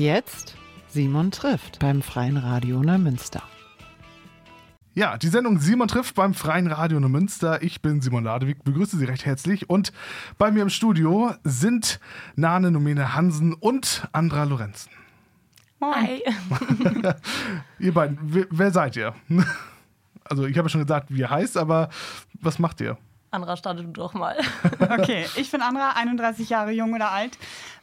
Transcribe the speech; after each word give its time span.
Jetzt 0.00 0.56
Simon 0.88 1.30
trifft 1.30 1.78
beim 1.78 2.00
Freien 2.00 2.38
Radio 2.38 2.82
Neumünster. 2.82 3.42
Ja, 4.94 5.18
die 5.18 5.28
Sendung 5.28 5.58
Simon 5.58 5.88
trifft 5.88 6.14
beim 6.14 6.32
Freien 6.32 6.68
Radio 6.68 6.98
Neumünster. 6.98 7.62
Ich 7.62 7.82
bin 7.82 8.00
Simon 8.00 8.24
Ladewig, 8.24 8.64
begrüße 8.64 8.96
Sie 8.96 9.04
recht 9.04 9.26
herzlich. 9.26 9.68
Und 9.68 9.92
bei 10.38 10.50
mir 10.52 10.62
im 10.62 10.70
Studio 10.70 11.34
sind 11.44 12.00
Nane 12.34 12.70
Nomene 12.70 13.14
Hansen 13.14 13.52
und 13.52 14.08
Andra 14.12 14.44
Lorenzen. 14.44 14.90
Hi. 15.82 16.22
ihr 17.78 17.92
beiden, 17.92 18.18
wer, 18.22 18.70
seid 18.70 18.96
ihr? 18.96 19.14
Also 20.24 20.46
ich 20.46 20.56
habe 20.56 20.66
ja 20.66 20.70
schon 20.70 20.82
gesagt, 20.82 21.12
wie 21.12 21.18
ihr 21.18 21.30
heißt, 21.30 21.56
aber 21.56 21.90
was 22.40 22.58
macht 22.60 22.80
ihr? 22.80 22.96
Andra, 23.30 23.56
starte 23.56 23.84
du 23.84 23.90
doch 23.90 24.14
mal. 24.14 24.36
Okay, 24.80 25.26
ich 25.36 25.50
bin 25.50 25.62
Andra, 25.62 25.92
31 25.92 26.48
Jahre 26.48 26.72
jung 26.72 26.92
oder 26.94 27.10
alt, 27.10 27.38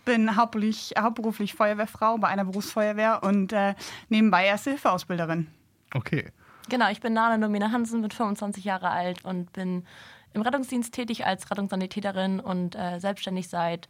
bin 0.06 0.36
hauptberuflich, 0.36 0.94
hauptberuflich 1.00 1.54
Feuerwehrfrau 1.54 2.18
bei 2.18 2.28
einer 2.28 2.46
Berufsfeuerwehr 2.46 3.24
und 3.24 3.54
äh, 3.54 3.76
nebenbei 4.10 4.46
Erste-Hilfe-Ausbilderin. 4.46 5.48
Okay. 5.94 6.32
Genau, 6.70 6.90
ich 6.90 7.00
bin 7.00 7.14
Nana 7.14 7.38
Domina 7.38 7.72
Hansen, 7.72 8.02
bin 8.02 8.12
25 8.12 8.64
Jahre 8.64 8.90
alt 8.90 9.24
und 9.24 9.54
bin 9.54 9.86
im 10.34 10.42
Rettungsdienst 10.42 10.94
tätig 10.94 11.26
als 11.26 11.50
Rettungssanitäterin 11.50 12.40
und 12.40 12.76
äh, 12.76 13.00
selbstständig 13.00 13.48
seit 13.48 13.88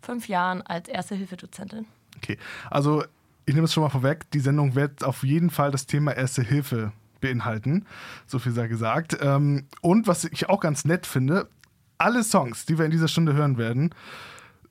fünf 0.00 0.28
Jahren 0.28 0.62
als 0.62 0.88
Erste-Hilfe-Dozentin. 0.88 1.86
Okay, 2.16 2.38
also 2.70 3.04
ich 3.44 3.54
nehme 3.54 3.64
es 3.64 3.72
schon 3.72 3.82
mal 3.82 3.90
vorweg, 3.90 4.30
die 4.30 4.40
Sendung 4.40 4.74
wird 4.74 5.02
auf 5.02 5.24
jeden 5.24 5.50
Fall 5.50 5.70
das 5.70 5.86
Thema 5.86 6.12
Erste 6.12 6.42
Hilfe 6.42 6.92
beinhalten. 7.22 7.86
So 8.26 8.38
viel 8.38 8.52
sei 8.52 8.68
gesagt. 8.68 9.16
Ähm, 9.22 9.66
und 9.80 10.06
was 10.06 10.24
ich 10.24 10.50
auch 10.50 10.60
ganz 10.60 10.84
nett 10.84 11.06
finde, 11.06 11.48
alle 11.96 12.22
Songs, 12.22 12.66
die 12.66 12.76
wir 12.76 12.84
in 12.84 12.90
dieser 12.90 13.08
Stunde 13.08 13.32
hören 13.32 13.56
werden, 13.56 13.94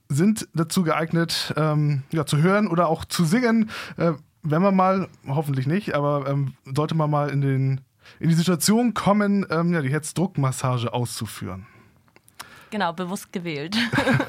sind 0.10 0.48
dazu 0.54 0.84
geeignet, 0.84 1.54
ähm, 1.58 2.04
ja, 2.12 2.26
zu 2.26 2.38
hören 2.38 2.68
oder 2.68 2.88
auch 2.88 3.06
zu 3.06 3.26
singen. 3.26 3.72
Äh, 3.98 4.14
wenn 4.44 4.62
man 4.62 4.76
mal, 4.76 5.08
hoffentlich 5.28 5.68
nicht, 5.68 5.96
aber 5.96 6.28
ähm, 6.28 6.54
sollte 6.66 6.96
man 6.96 7.10
mal 7.10 7.30
in, 7.30 7.42
den, 7.42 7.82
in 8.20 8.30
die 8.30 8.36
Situation 8.36 8.94
kommen, 8.94 9.46
ähm, 9.50 9.74
ja, 9.74 9.82
die 9.82 9.90
Herzdruckmassage 9.90 10.94
auszuführen. 10.94 11.66
Genau, 12.72 12.94
bewusst 12.94 13.32
gewählt. 13.34 13.78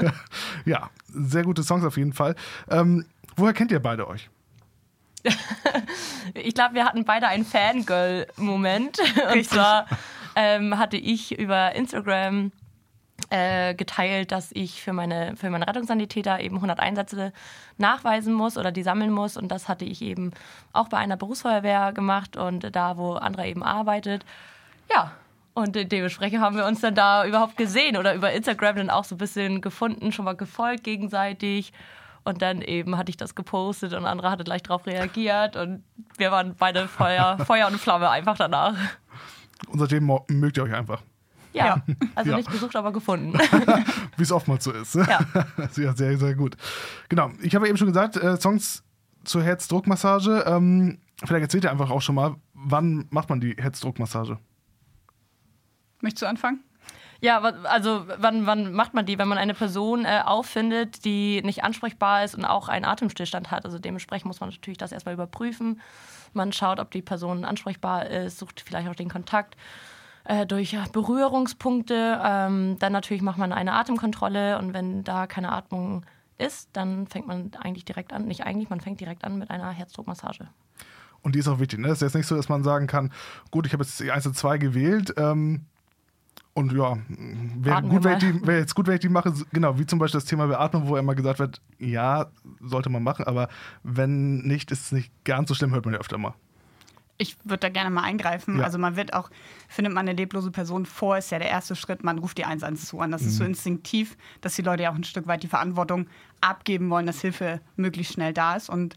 ja, 0.65 0.91
sehr 1.09 1.45
gute 1.45 1.63
Songs 1.63 1.85
auf 1.85 1.97
jeden 1.97 2.13
Fall. 2.13 2.35
Ähm, 2.69 3.05
woher 3.37 3.53
kennt 3.53 3.71
ihr 3.71 3.81
beide 3.81 4.09
euch? 4.09 4.31
ich 6.35 6.55
glaube, 6.55 6.75
wir 6.75 6.85
hatten 6.85 7.05
beide 7.05 7.29
einen 7.29 7.45
Fangirl-Moment. 7.45 8.99
Und 9.33 9.47
zwar 9.47 9.87
ähm, 10.37 10.79
hatte 10.79 10.97
ich 10.97 11.39
über 11.39 11.75
Instagram 11.75 12.53
äh, 13.31 13.75
geteilt, 13.75 14.33
dass 14.33 14.51
ich 14.53 14.83
für 14.83 14.93
meine, 14.93 15.37
für 15.37 15.49
meine 15.51 15.67
Rettungssanitäter 15.67 16.41
eben 16.41 16.57
100 16.57 16.81
Einsätze 16.81 17.33
nachweisen 17.79 18.35
muss 18.35 18.59
oder 18.59 18.73
die 18.73 18.83
sammeln 18.83 19.11
muss. 19.11 19.37
Und 19.37 19.49
das 19.49 19.69
hatte 19.69 19.85
ich 19.85 20.03
eben 20.03 20.33
auch 20.73 20.89
bei 20.89 20.99
einer 20.99 21.17
Berufsfeuerwehr 21.17 21.93
gemacht 21.93 22.37
und 22.37 22.75
da, 22.75 22.97
wo 22.97 23.15
Andra 23.15 23.47
eben 23.47 23.63
arbeitet. 23.63 24.25
Ja, 24.91 25.13
und 25.55 25.75
dementsprechend 25.75 26.41
haben 26.41 26.57
wir 26.57 26.67
uns 26.67 26.81
dann 26.81 26.95
da 26.95 27.27
überhaupt 27.27 27.57
gesehen 27.57 27.97
oder 27.97 28.15
über 28.15 28.33
Instagram 28.33 28.77
dann 28.77 28.91
auch 28.91 29.05
so 29.05 29.15
ein 29.15 29.19
bisschen 29.19 29.61
gefunden, 29.61 30.13
schon 30.13 30.25
mal 30.25 30.37
gefolgt 30.37 30.85
gegenseitig. 30.85 31.73
Und 32.25 32.41
dann 32.41 32.63
eben 32.63 32.97
hatte 32.97 33.11
ich 33.11 33.17
das 33.17 33.35
gepostet 33.35 33.95
und 33.95 34.05
andere 34.05 34.31
hatte 34.31 34.45
gleich 34.45 34.63
darauf 34.63 34.87
reagiert 34.87 35.57
und 35.57 35.83
wir 36.17 36.31
waren 36.31 36.55
beide 36.57 36.87
Feuer, 36.87 37.39
Feuer 37.47 37.67
und 37.67 37.79
Flamme 37.79 38.11
einfach 38.11 38.37
danach. 38.37 38.77
Und 39.69 39.79
seitdem 39.79 40.07
mögt 40.29 40.57
ihr 40.57 40.65
euch 40.65 40.75
einfach. 40.75 41.03
Ja, 41.53 41.67
ja. 41.67 41.83
also 42.15 42.31
ja. 42.31 42.37
nicht 42.37 42.51
gesucht, 42.51 42.77
aber 42.77 42.93
gefunden. 42.93 43.35
Wie 44.17 44.23
es 44.23 44.33
oftmals 44.33 44.65
so 44.65 44.73
ist. 44.73 44.95
Ja. 44.95 45.21
ja, 45.77 45.95
sehr, 45.95 46.17
sehr 46.17 46.35
gut. 46.35 46.57
Genau, 47.09 47.31
ich 47.43 47.55
habe 47.55 47.69
eben 47.69 47.77
schon 47.77 47.89
gesagt, 47.89 48.17
äh, 48.17 48.41
Songs 48.41 48.85
zur 49.25 49.43
Herzdruckmassage. 49.43 50.45
Ähm, 50.47 50.99
vielleicht 51.25 51.43
erzählt 51.43 51.65
ihr 51.65 51.71
einfach 51.71 51.91
auch 51.91 52.01
schon 52.01 52.15
mal, 52.15 52.37
wann 52.55 53.07
macht 53.11 53.29
man 53.29 53.41
die 53.41 53.55
Herzdruckmassage? 53.59 54.39
Möchtest 56.01 56.23
du 56.23 56.27
anfangen? 56.27 56.65
Ja, 57.23 57.39
also 57.39 58.05
wann, 58.19 58.47
wann 58.47 58.73
macht 58.73 58.95
man 58.95 59.07
die, 59.07 59.17
wenn 59.17 59.29
man 59.29 59.39
eine 59.39 59.55
Person 59.55 60.05
äh, 60.05 60.23
auffindet, 60.25 61.05
die 61.05 61.41
nicht 61.43 61.63
ansprechbar 61.63 62.25
ist 62.25 62.35
und 62.35 62.45
auch 62.45 62.69
einen 62.69 62.85
Atemstillstand 62.85 63.53
hat? 63.53 63.65
Also 63.65 63.79
dementsprechend 63.79 64.27
muss 64.27 64.41
man 64.41 64.51
natürlich 64.51 64.77
das 64.77 64.91
erstmal 64.91 65.15
überprüfen. 65.15 65.81
Man 66.33 66.53
schaut, 66.53 66.81
ob 66.81 66.91
die 66.91 67.01
Person 67.01 67.45
ansprechbar 67.45 68.07
ist, 68.07 68.41
sucht 68.41 68.61
vielleicht 68.67 68.89
auch 68.89 68.97
den 68.97 69.09
Kontakt 69.09 69.57
äh, 70.25 70.47
durch 70.47 70.77
Berührungspunkte. 70.93 72.21
Ähm, 72.25 72.77
dann 72.81 72.93
natürlich 72.93 73.23
macht 73.23 73.39
man 73.39 73.53
eine 73.53 73.75
Atemkontrolle 73.75 74.59
und 74.59 74.75
wenn 74.75 75.05
da 75.05 75.29
keine 75.29 75.53
Atmung 75.53 76.05
ist, 76.39 76.71
dann 76.73 77.07
fängt 77.07 77.29
man 77.29 77.53
eigentlich 77.61 77.85
direkt 77.85 78.13
an, 78.13 78.27
nicht 78.27 78.43
eigentlich, 78.43 78.69
man 78.69 78.81
fängt 78.81 78.99
direkt 79.01 79.23
an 79.23 79.39
mit 79.39 79.49
einer 79.49 79.71
Herzdruckmassage. 79.71 80.49
Und 81.21 81.37
die 81.37 81.39
ist 81.39 81.47
auch 81.47 81.61
wichtig. 81.61 81.79
Ne? 81.79 81.87
Es 81.87 81.95
ist 81.95 82.03
jetzt 82.03 82.15
nicht 82.17 82.27
so, 82.27 82.35
dass 82.35 82.49
man 82.49 82.65
sagen 82.65 82.89
kann, 82.89 83.13
gut, 83.53 83.65
ich 83.65 83.73
habe 83.73 83.85
jetzt 83.85 84.01
die 84.01 84.11
1 84.11 84.27
und 84.27 84.37
2 84.37 84.59
gewählt, 84.59 85.15
ähm, 85.17 85.67
und 86.55 86.73
ja, 86.73 86.99
wäre 87.09 87.83
gut, 87.83 88.05
wär 88.05 88.59
jetzt 88.59 88.75
gut, 88.75 88.87
wenn 88.87 88.95
ich 88.95 89.01
die 89.01 89.09
mache, 89.09 89.33
genau, 89.53 89.79
wie 89.79 89.87
zum 89.87 89.99
Beispiel 89.99 90.21
das 90.21 90.29
Thema 90.29 90.47
Beatmung, 90.47 90.87
wo 90.87 90.97
immer 90.97 91.15
gesagt 91.15 91.39
wird, 91.39 91.63
ja, 91.79 92.27
sollte 92.61 92.91
man 92.91 93.03
machen, 93.03 93.25
aber 93.25 93.49
wenn 93.83 94.39
nicht, 94.43 94.71
ist 94.71 94.87
es 94.87 94.93
nicht 94.93 95.11
ganz 95.25 95.49
so 95.49 95.55
schlimm, 95.55 95.73
hört 95.73 95.87
man 95.87 95.95
ja 95.95 96.01
öfter 96.01 96.19
mal. 96.19 96.35
Ich 97.17 97.37
würde 97.45 97.61
da 97.61 97.69
gerne 97.69 97.89
mal 97.89 98.03
eingreifen. 98.03 98.59
Ja. 98.59 98.65
Also 98.65 98.79
man 98.79 98.97
wird 98.97 99.15
auch, 99.15 99.31
findet 99.69 99.95
man 99.95 100.09
eine 100.09 100.17
leblose 100.17 100.51
Person 100.51 100.87
vor, 100.87 101.17
ist 101.17 101.31
ja 101.31 101.39
der 101.39 101.49
erste 101.49 101.77
Schritt, 101.77 102.03
man 102.03 102.19
ruft 102.19 102.37
die 102.37 102.45
112 102.45 103.01
an. 103.01 103.13
Das 103.13 103.23
mhm. 103.23 103.29
ist 103.29 103.37
so 103.37 103.45
mhm. 103.45 103.51
instinktiv, 103.51 104.17
dass 104.41 104.57
die 104.57 104.63
Leute 104.63 104.83
ja 104.83 104.91
auch 104.91 104.95
ein 104.95 105.05
Stück 105.05 105.27
weit 105.27 105.43
die 105.43 105.49
Verantwortung 105.49 106.07
abgeben 106.41 106.91
wollen, 106.91 107.07
dass 107.07 107.21
Hilfe 107.21 107.61
möglichst 107.77 108.15
schnell 108.15 108.33
da 108.33 108.57
ist. 108.57 108.69
Und 108.69 108.97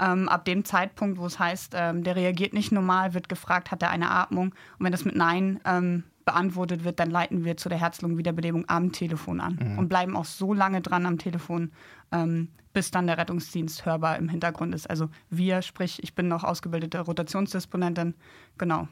ähm, 0.00 0.28
ab 0.28 0.44
dem 0.44 0.64
Zeitpunkt, 0.64 1.18
wo 1.18 1.26
es 1.26 1.38
heißt, 1.38 1.74
ähm, 1.76 2.02
der 2.02 2.16
reagiert 2.16 2.54
nicht 2.54 2.72
normal, 2.72 3.14
wird 3.14 3.28
gefragt, 3.28 3.70
hat 3.70 3.82
er 3.82 3.90
eine 3.90 4.10
Atmung? 4.10 4.54
Und 4.78 4.84
wenn 4.84 4.92
das 4.92 5.04
mit 5.04 5.16
Nein 5.16 5.60
ähm, 5.64 6.04
beantwortet 6.26 6.84
wird, 6.84 7.00
dann 7.00 7.10
leiten 7.10 7.44
wir 7.44 7.56
zu 7.56 7.70
der 7.70 7.78
Herz-Lungen-Wiederbelebung 7.78 8.68
am 8.68 8.92
Telefon 8.92 9.40
an 9.40 9.58
mhm. 9.62 9.78
und 9.78 9.88
bleiben 9.88 10.16
auch 10.16 10.26
so 10.26 10.52
lange 10.52 10.82
dran 10.82 11.06
am 11.06 11.16
Telefon, 11.16 11.72
ähm, 12.12 12.48
bis 12.74 12.90
dann 12.90 13.06
der 13.06 13.16
Rettungsdienst 13.16 13.86
hörbar 13.86 14.18
im 14.18 14.28
Hintergrund 14.28 14.74
ist. 14.74 14.90
Also 14.90 15.08
wir, 15.30 15.62
sprich, 15.62 16.02
ich 16.02 16.14
bin 16.14 16.28
noch 16.28 16.44
ausgebildete 16.44 17.00
Rotationsdisponentin, 17.00 18.14
genau. 18.58 18.88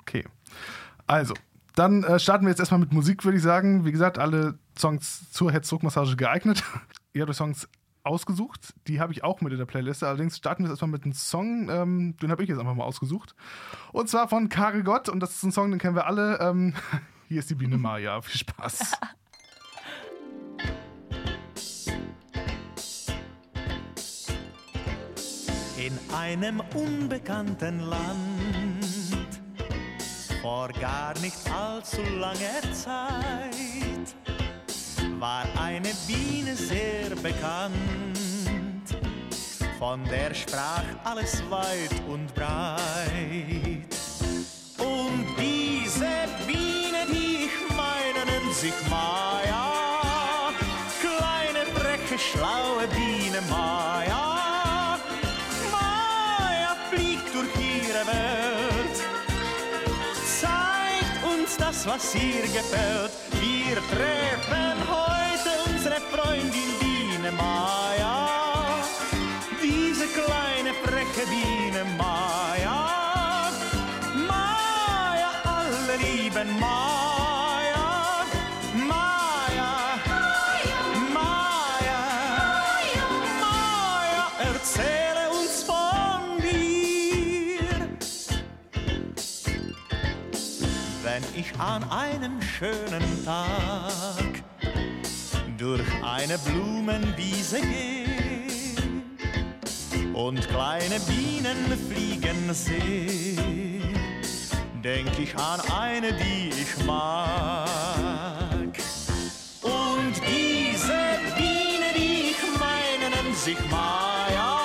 Okay. 0.00 0.24
Also, 1.06 1.34
dann 1.76 2.02
äh, 2.02 2.18
starten 2.18 2.44
wir 2.44 2.50
jetzt 2.50 2.58
erstmal 2.58 2.80
mit 2.80 2.92
Musik, 2.92 3.24
würde 3.24 3.36
ich 3.36 3.42
sagen. 3.42 3.84
Wie 3.84 3.92
gesagt, 3.92 4.18
alle 4.18 4.58
Songs 4.76 5.30
zur 5.30 5.52
Herzdruckmassage 5.52 6.16
geeignet. 6.16 6.64
Ihr 7.12 7.22
habt 7.22 7.34
Songs 7.34 7.68
ausgesucht. 8.08 8.74
Die 8.86 9.00
habe 9.00 9.12
ich 9.12 9.22
auch 9.22 9.40
mit 9.40 9.52
in 9.52 9.58
der 9.58 9.66
Playlist. 9.66 10.02
Allerdings 10.02 10.36
starten 10.36 10.62
wir 10.62 10.68
jetzt 10.68 10.74
erstmal 10.74 10.90
mit 10.90 11.04
einem 11.04 11.12
Song, 11.12 11.68
ähm, 11.70 12.16
den 12.20 12.30
habe 12.30 12.42
ich 12.42 12.48
jetzt 12.48 12.58
einfach 12.58 12.74
mal 12.74 12.84
ausgesucht. 12.84 13.34
Und 13.92 14.08
zwar 14.08 14.28
von 14.28 14.48
Karel 14.48 14.82
Gott. 14.82 15.08
Und 15.08 15.20
das 15.20 15.34
ist 15.34 15.42
ein 15.42 15.52
Song, 15.52 15.70
den 15.70 15.78
kennen 15.78 15.94
wir 15.94 16.06
alle. 16.06 16.40
Ähm, 16.40 16.74
hier 17.28 17.40
ist 17.40 17.50
die 17.50 17.54
Biene 17.54 17.78
Maya. 17.78 18.20
Viel 18.22 18.38
Spaß. 18.38 18.92
In 25.76 25.98
einem 26.14 26.60
unbekannten 26.74 27.80
Land, 27.80 29.40
vor 30.42 30.68
gar 30.80 31.18
nicht 31.20 31.36
allzu 31.50 32.02
langer 32.18 32.72
Zeit 32.72 33.97
war 35.20 35.44
eine 35.60 35.90
Biene 36.06 36.54
sehr 36.54 37.10
bekannt. 37.22 37.74
Von 39.78 40.04
der 40.04 40.34
sprach 40.34 40.84
alles 41.04 41.42
weit 41.50 41.94
und 42.08 42.32
breit. 42.34 42.78
Und 44.78 45.26
diese 45.38 46.10
Biene, 46.46 47.06
die 47.10 47.46
ich 47.46 47.76
meine, 47.76 48.24
nennt 48.26 48.54
sich 48.54 48.72
Maya. 48.88 50.52
Kleine, 51.00 51.66
freche, 51.74 52.18
schlaue 52.18 52.86
Biene 52.88 53.40
Maya. 53.48 54.98
Maya 55.72 56.76
fliegt 56.90 57.34
durch 57.34 57.54
ihre 57.56 58.06
Welt, 58.06 58.96
zeigt 60.40 61.24
uns 61.24 61.56
das, 61.56 61.86
was 61.86 62.14
ihr 62.14 62.42
gefällt. 62.42 63.12
Wir 63.40 63.76
treffen 63.76 64.77
Freundin 66.18 66.70
Biene 66.80 67.30
Maya. 67.30 68.26
Diese 69.62 70.06
kleine 70.08 70.74
freche 70.82 71.24
Biene 71.30 71.84
Maya. 71.96 73.52
Maya, 74.26 75.30
alle 75.44 75.96
lieben 76.02 76.58
Maya. 76.58 78.24
Maya. 78.90 79.70
Maya. 81.14 82.00
Maya, 83.40 84.26
erzähle 84.50 85.24
uns 85.38 85.62
von 85.62 86.40
dir. 86.42 87.88
Wenn 91.04 91.22
ich 91.36 91.50
an 91.60 91.84
einem 91.90 92.42
schönen 92.42 93.24
Tag 93.24 94.27
durch 95.68 96.02
eine 96.02 96.38
Blumenwiese 96.38 97.60
geht, 97.60 98.80
und 100.14 100.40
kleine 100.48 100.98
Bienen 101.00 101.76
fliegen 101.88 102.54
sehe, 102.54 103.82
denk 104.82 105.18
ich 105.18 105.36
an 105.36 105.60
eine, 105.70 106.14
die 106.14 106.48
ich 106.48 106.84
mag. 106.86 107.68
Und 109.62 110.14
diese 110.26 111.00
Biene, 111.36 111.92
die 111.94 112.30
ich 112.30 112.42
meine, 112.58 113.10
nennt 113.14 113.36
sich 113.36 113.58
Maya. 113.70 114.57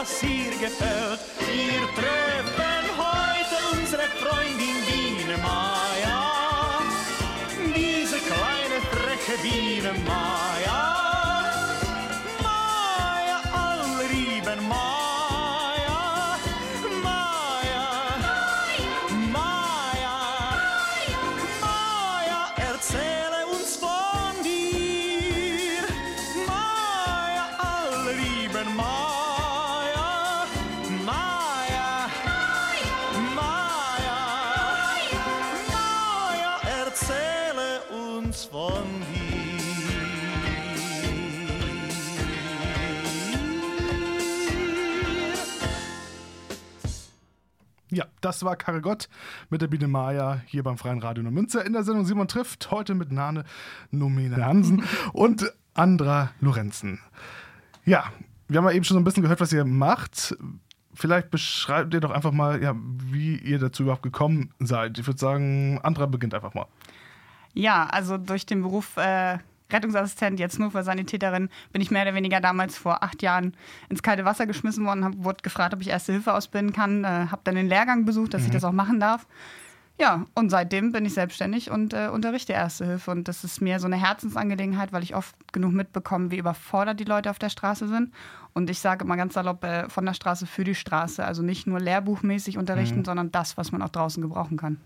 Was 0.00 0.22
ihr 0.22 0.50
gefällt. 0.52 1.20
Wir 1.38 1.82
treffen 1.94 2.86
heute 2.96 3.56
unsere 3.78 4.02
Freundin 4.18 4.78
Biene 4.86 5.36
Maya. 5.38 6.80
Diese 7.76 8.18
kleine, 8.18 8.80
freche 8.90 9.36
Biene 9.42 9.92
Maya. 10.06 10.29
Das 48.20 48.44
war 48.44 48.56
Karagott 48.56 49.08
mit 49.48 49.62
der 49.62 49.68
Biene 49.68 49.88
Maya 49.88 50.42
hier 50.46 50.62
beim 50.62 50.78
Freien 50.78 50.98
Radio 50.98 51.22
Münster 51.24 51.64
in 51.64 51.72
der 51.72 51.84
Sendung 51.84 52.04
Simon 52.04 52.28
trifft. 52.28 52.70
Heute 52.70 52.94
mit 52.94 53.12
Nane 53.12 53.44
Nomene 53.90 54.44
Hansen 54.44 54.84
und 55.12 55.52
Andra 55.74 56.30
Lorenzen. 56.40 57.00
Ja, 57.84 58.12
wir 58.48 58.58
haben 58.58 58.66
ja 58.66 58.72
eben 58.72 58.84
schon 58.84 58.94
so 58.94 59.00
ein 59.00 59.04
bisschen 59.04 59.22
gehört, 59.22 59.40
was 59.40 59.52
ihr 59.52 59.64
macht. 59.64 60.36
Vielleicht 60.92 61.30
beschreibt 61.30 61.94
ihr 61.94 62.00
doch 62.00 62.10
einfach 62.10 62.32
mal, 62.32 62.62
ja, 62.62 62.74
wie 62.76 63.36
ihr 63.36 63.58
dazu 63.58 63.84
überhaupt 63.84 64.02
gekommen 64.02 64.52
seid. 64.58 64.98
Ich 64.98 65.06
würde 65.06 65.18
sagen, 65.18 65.78
Andra 65.82 66.06
beginnt 66.06 66.34
einfach 66.34 66.52
mal. 66.54 66.66
Ja, 67.54 67.86
also 67.86 68.18
durch 68.18 68.46
den 68.46 68.62
Beruf 68.62 68.96
äh, 68.96 69.38
Rettungsassistent, 69.72 70.40
jetzt 70.40 70.58
nur 70.58 70.70
für 70.70 70.82
Sanitäterin, 70.82 71.48
bin 71.72 71.82
ich 71.82 71.90
mehr 71.90 72.02
oder 72.02 72.14
weniger 72.14 72.40
damals 72.40 72.76
vor 72.76 73.02
acht 73.02 73.22
Jahren 73.22 73.54
ins 73.88 74.02
kalte 74.02 74.24
Wasser 74.24 74.46
geschmissen 74.46 74.84
worden, 74.86 75.04
hab, 75.04 75.12
wurde 75.16 75.42
gefragt, 75.42 75.74
ob 75.74 75.80
ich 75.80 75.88
Erste 75.88 76.12
Hilfe 76.12 76.34
ausbilden 76.34 76.72
kann, 76.72 77.04
äh, 77.04 77.26
habe 77.30 77.40
dann 77.44 77.54
den 77.54 77.68
Lehrgang 77.68 78.04
besucht, 78.04 78.34
dass 78.34 78.44
ich 78.44 78.50
das 78.50 78.64
auch 78.64 78.72
machen 78.72 79.00
darf. 79.00 79.26
Ja, 80.00 80.24
und 80.34 80.48
seitdem 80.48 80.92
bin 80.92 81.04
ich 81.04 81.12
selbstständig 81.12 81.70
und 81.70 81.92
äh, 81.92 82.08
unterrichte 82.08 82.54
Erste 82.54 82.86
Hilfe. 82.86 83.10
Und 83.10 83.28
das 83.28 83.44
ist 83.44 83.60
mir 83.60 83.78
so 83.78 83.86
eine 83.86 83.96
Herzensangelegenheit, 84.00 84.94
weil 84.94 85.02
ich 85.02 85.14
oft 85.14 85.34
genug 85.52 85.72
mitbekomme, 85.72 86.30
wie 86.30 86.38
überfordert 86.38 86.98
die 86.98 87.04
Leute 87.04 87.28
auf 87.28 87.38
der 87.38 87.50
Straße 87.50 87.86
sind. 87.86 88.10
Und 88.54 88.70
ich 88.70 88.80
sage 88.80 89.04
immer 89.04 89.18
ganz 89.18 89.34
salopp, 89.34 89.62
äh, 89.62 89.90
von 89.90 90.06
der 90.06 90.14
Straße 90.14 90.46
für 90.46 90.64
die 90.64 90.74
Straße. 90.74 91.22
Also 91.22 91.42
nicht 91.42 91.66
nur 91.66 91.80
lehrbuchmäßig 91.80 92.56
unterrichten, 92.56 93.04
sondern 93.04 93.30
das, 93.30 93.58
was 93.58 93.72
man 93.72 93.82
auch 93.82 93.90
draußen 93.90 94.22
gebrauchen 94.22 94.56
kann. 94.56 94.78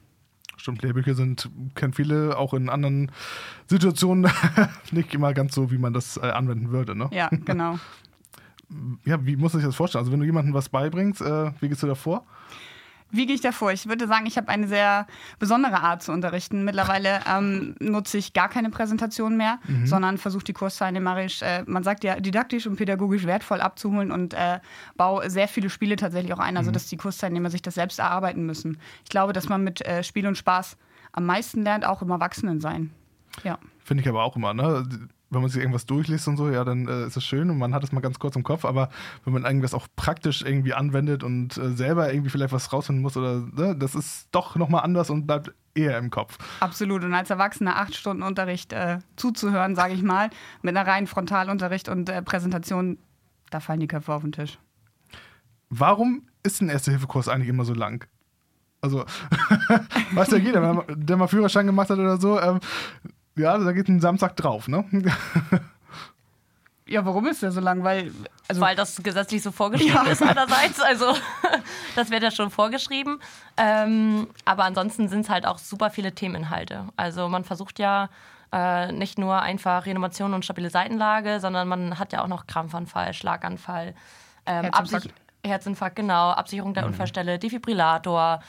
Stimmt, 0.56 0.82
Lehrbücher 0.82 1.14
sind, 1.14 1.50
kennen 1.74 1.92
viele 1.92 2.36
auch 2.36 2.54
in 2.54 2.68
anderen 2.68 3.10
Situationen 3.66 4.30
nicht 4.92 5.14
immer 5.14 5.34
ganz 5.34 5.54
so, 5.54 5.70
wie 5.70 5.78
man 5.78 5.92
das 5.92 6.16
äh, 6.16 6.30
anwenden 6.30 6.70
würde. 6.70 6.96
Ne? 6.96 7.08
Ja, 7.12 7.28
genau. 7.44 7.78
Ja, 9.04 9.24
wie 9.24 9.36
muss 9.36 9.52
man 9.52 9.60
sich 9.60 9.68
das 9.68 9.76
vorstellen? 9.76 10.00
Also, 10.00 10.12
wenn 10.12 10.20
du 10.20 10.26
jemandem 10.26 10.54
was 10.54 10.68
beibringst, 10.68 11.20
äh, 11.20 11.52
wie 11.60 11.68
gehst 11.68 11.82
du 11.82 11.86
da 11.86 11.94
vor? 11.94 12.24
Wie 13.14 13.26
gehe 13.26 13.34
ich 13.34 13.40
davor? 13.40 13.72
Ich 13.72 13.88
würde 13.88 14.08
sagen, 14.08 14.26
ich 14.26 14.37
habe 14.37 14.49
eine 14.49 14.66
sehr 14.66 15.06
besondere 15.38 15.81
Art 15.81 16.02
zu 16.02 16.11
unterrichten. 16.11 16.64
Mittlerweile 16.64 17.20
ähm, 17.31 17.76
nutze 17.78 18.19
ich 18.19 18.32
gar 18.32 18.49
keine 18.49 18.70
Präsentation 18.70 19.37
mehr, 19.37 19.61
sondern 19.84 20.19
versuche 20.19 20.44
die 20.44 20.52
kursteilnehmerisch, 20.52 21.43
äh, 21.43 21.62
man 21.66 21.84
sagt 21.84 22.02
ja, 22.02 22.19
didaktisch 22.19 22.66
und 22.66 22.76
pädagogisch 22.76 23.25
wertvoll 23.25 23.61
abzuholen 23.61 24.11
und 24.11 24.34
äh, 24.34 24.58
baue 24.96 25.31
sehr 25.31 25.46
viele 25.46 25.70
Spiele 25.70 25.96
tatsächlich 25.96 26.32
auch 26.32 26.40
ein, 26.40 26.56
also 26.56 26.72
dass 26.72 26.88
die 26.88 26.96
Kursteilnehmer 26.96 27.50
sich 27.50 27.62
das 27.62 27.75
selbst 27.75 28.00
erarbeiten 28.00 28.46
müssen. 28.46 28.78
Ich 29.05 29.11
glaube, 29.11 29.32
dass 29.32 29.49
man 29.49 29.62
mit 29.62 29.81
äh, 29.87 30.02
Spiel 30.02 30.26
und 30.26 30.37
Spaß 30.37 30.76
am 31.12 31.26
meisten 31.26 31.62
lernt, 31.62 31.87
auch 31.87 32.02
im 32.02 32.10
Erwachsenensein. 32.10 32.90
Ja. 33.44 33.58
Finde 33.84 34.02
ich 34.02 34.08
aber 34.08 34.25
auch 34.25 34.34
immer, 34.34 34.55
ne? 34.55 34.88
Wenn 35.30 35.40
man 35.40 35.50
sich 35.50 35.60
irgendwas 35.60 35.86
durchliest 35.86 36.28
und 36.28 36.36
so, 36.36 36.48
ja, 36.50 36.64
dann 36.64 36.86
äh, 36.86 37.06
ist 37.06 37.16
es 37.16 37.24
schön 37.24 37.50
und 37.50 37.58
man 37.58 37.74
hat 37.74 37.82
es 37.82 37.90
mal 37.92 38.00
ganz 38.00 38.18
kurz 38.18 38.36
im 38.36 38.44
Kopf, 38.44 38.64
aber 38.64 38.88
wenn 39.24 39.32
man 39.32 39.44
irgendwas 39.44 39.74
auch 39.74 39.88
praktisch 39.96 40.42
irgendwie 40.42 40.74
anwendet 40.74 41.24
und 41.24 41.56
äh, 41.56 41.70
selber 41.70 42.12
irgendwie 42.12 42.30
vielleicht 42.30 42.52
was 42.52 42.72
rausfinden 42.72 43.02
muss 43.02 43.16
oder, 43.16 43.40
ne, 43.40 43.74
das 43.76 43.94
ist 43.96 44.28
doch 44.32 44.54
nochmal 44.56 44.84
anders 44.84 45.10
und 45.10 45.26
bleibt 45.26 45.52
eher 45.74 45.98
im 45.98 46.10
Kopf. 46.10 46.38
Absolut. 46.60 47.02
Und 47.02 47.14
als 47.14 47.30
Erwachsener 47.30 47.76
acht 47.80 47.96
Stunden 47.96 48.22
Unterricht 48.22 48.72
äh, 48.72 48.98
zuzuhören, 49.16 49.74
sage 49.74 49.94
ich 49.94 50.02
mal, 50.02 50.30
mit 50.62 50.76
einer 50.76 50.86
reinen 50.86 51.08
Frontalunterricht 51.08 51.88
und 51.88 52.08
äh, 52.10 52.22
Präsentation, 52.22 52.98
da 53.50 53.58
fallen 53.60 53.80
die 53.80 53.88
Köpfe 53.88 54.12
auf 54.12 54.22
den 54.22 54.30
Tisch. 54.32 54.58
Warum 55.70 56.28
ist 56.44 56.60
ein 56.60 56.68
Erste-Hilfe-Kurs 56.68 57.28
eigentlich 57.28 57.48
immer 57.48 57.64
so 57.64 57.74
lang? 57.74 58.06
Also, 58.80 59.04
weiß 60.12 60.30
ja 60.32 60.36
jeder, 60.36 60.62
wenn 60.62 60.76
man- 60.76 61.06
der 61.06 61.16
mal 61.16 61.26
Führerschein 61.26 61.66
gemacht 61.66 61.90
hat 61.90 61.98
oder 61.98 62.18
so, 62.18 62.38
ähm, 62.40 62.60
ja, 63.36 63.58
da 63.58 63.72
geht 63.72 63.88
ein 63.88 64.00
Samstag 64.00 64.36
drauf, 64.36 64.69
ne? 64.69 64.84
Ja, 66.86 67.04
warum 67.06 67.26
ist 67.26 67.42
der 67.42 67.50
so 67.50 67.60
lang? 67.60 67.82
Weil, 67.82 68.12
also, 68.46 68.60
weil 68.60 68.76
das 68.76 69.02
gesetzlich 69.02 69.42
so 69.42 69.50
vorgeschrieben 69.52 70.06
ist 70.06 70.22
einerseits. 70.22 70.81
Also 70.82 71.06
das 71.96 72.10
wird 72.10 72.22
ja 72.22 72.31
schon 72.31 72.50
vorgeschrieben. 72.50 73.20
Ähm, 73.56 74.26
aber 74.44 74.64
ansonsten 74.64 75.08
sind 75.08 75.20
es 75.20 75.31
halt 75.31 75.46
auch 75.46 75.56
super 75.56 75.88
viele 75.90 76.12
Themeninhalte. 76.14 76.84
Also 76.96 77.28
man 77.31 77.44
versucht 77.44 77.78
ja 77.78 78.10
äh, 78.52 78.92
nicht 78.92 79.19
nur 79.19 79.40
einfach 79.40 79.86
Reanimation 79.86 80.34
und 80.34 80.44
stabile 80.44 80.69
Seitenlage, 80.69 81.40
sondern 81.40 81.69
man 81.69 81.98
hat 81.98 82.12
ja 82.12 82.22
auch 82.22 82.28
noch 82.28 82.46
Krampfanfall, 82.46 83.14
Schlaganfall, 83.14 83.94
ähm, 84.44 84.64
Herzinfarkt. 84.64 85.06
Absich- 85.06 85.12
Herzinfarkt, 85.46 85.96
genau, 85.96 86.31
Absicherung 86.31 86.75
der 86.75 86.84
Unfallstelle, 86.86 87.38
Defibrillator. 87.38 88.41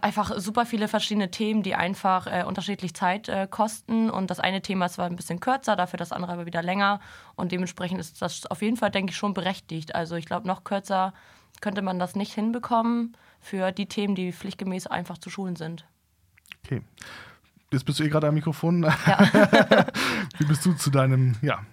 Einfach 0.00 0.32
super 0.38 0.66
viele 0.66 0.88
verschiedene 0.88 1.30
Themen, 1.30 1.62
die 1.62 1.74
einfach 1.74 2.26
äh, 2.26 2.44
unterschiedlich 2.44 2.94
Zeit 2.94 3.28
äh, 3.28 3.46
kosten. 3.50 4.10
Und 4.10 4.30
das 4.30 4.40
eine 4.40 4.62
Thema 4.62 4.86
ist 4.86 4.94
zwar 4.94 5.06
ein 5.06 5.16
bisschen 5.16 5.40
kürzer, 5.40 5.76
dafür 5.76 5.98
das 5.98 6.12
andere 6.12 6.32
aber 6.32 6.46
wieder 6.46 6.62
länger. 6.62 7.00
Und 7.36 7.52
dementsprechend 7.52 8.00
ist 8.00 8.20
das 8.20 8.46
auf 8.46 8.62
jeden 8.62 8.76
Fall, 8.76 8.90
denke 8.90 9.10
ich, 9.10 9.16
schon 9.16 9.34
berechtigt. 9.34 9.94
Also 9.94 10.16
ich 10.16 10.26
glaube, 10.26 10.46
noch 10.46 10.64
kürzer 10.64 11.14
könnte 11.60 11.82
man 11.82 11.98
das 11.98 12.16
nicht 12.16 12.34
hinbekommen 12.34 13.16
für 13.40 13.72
die 13.72 13.86
Themen, 13.86 14.14
die 14.14 14.32
pflichtgemäß 14.32 14.86
einfach 14.86 15.18
zu 15.18 15.30
schulen 15.30 15.56
sind. 15.56 15.86
Okay. 16.64 16.82
Jetzt 17.72 17.84
bist 17.84 17.98
du 17.98 18.04
eh 18.04 18.08
gerade 18.08 18.28
am 18.28 18.34
Mikrofon. 18.34 18.82
Wie 20.38 20.44
bist 20.44 20.66
du 20.66 20.74
zu 20.74 20.90
deinem, 20.90 21.36
ja, 21.40 21.64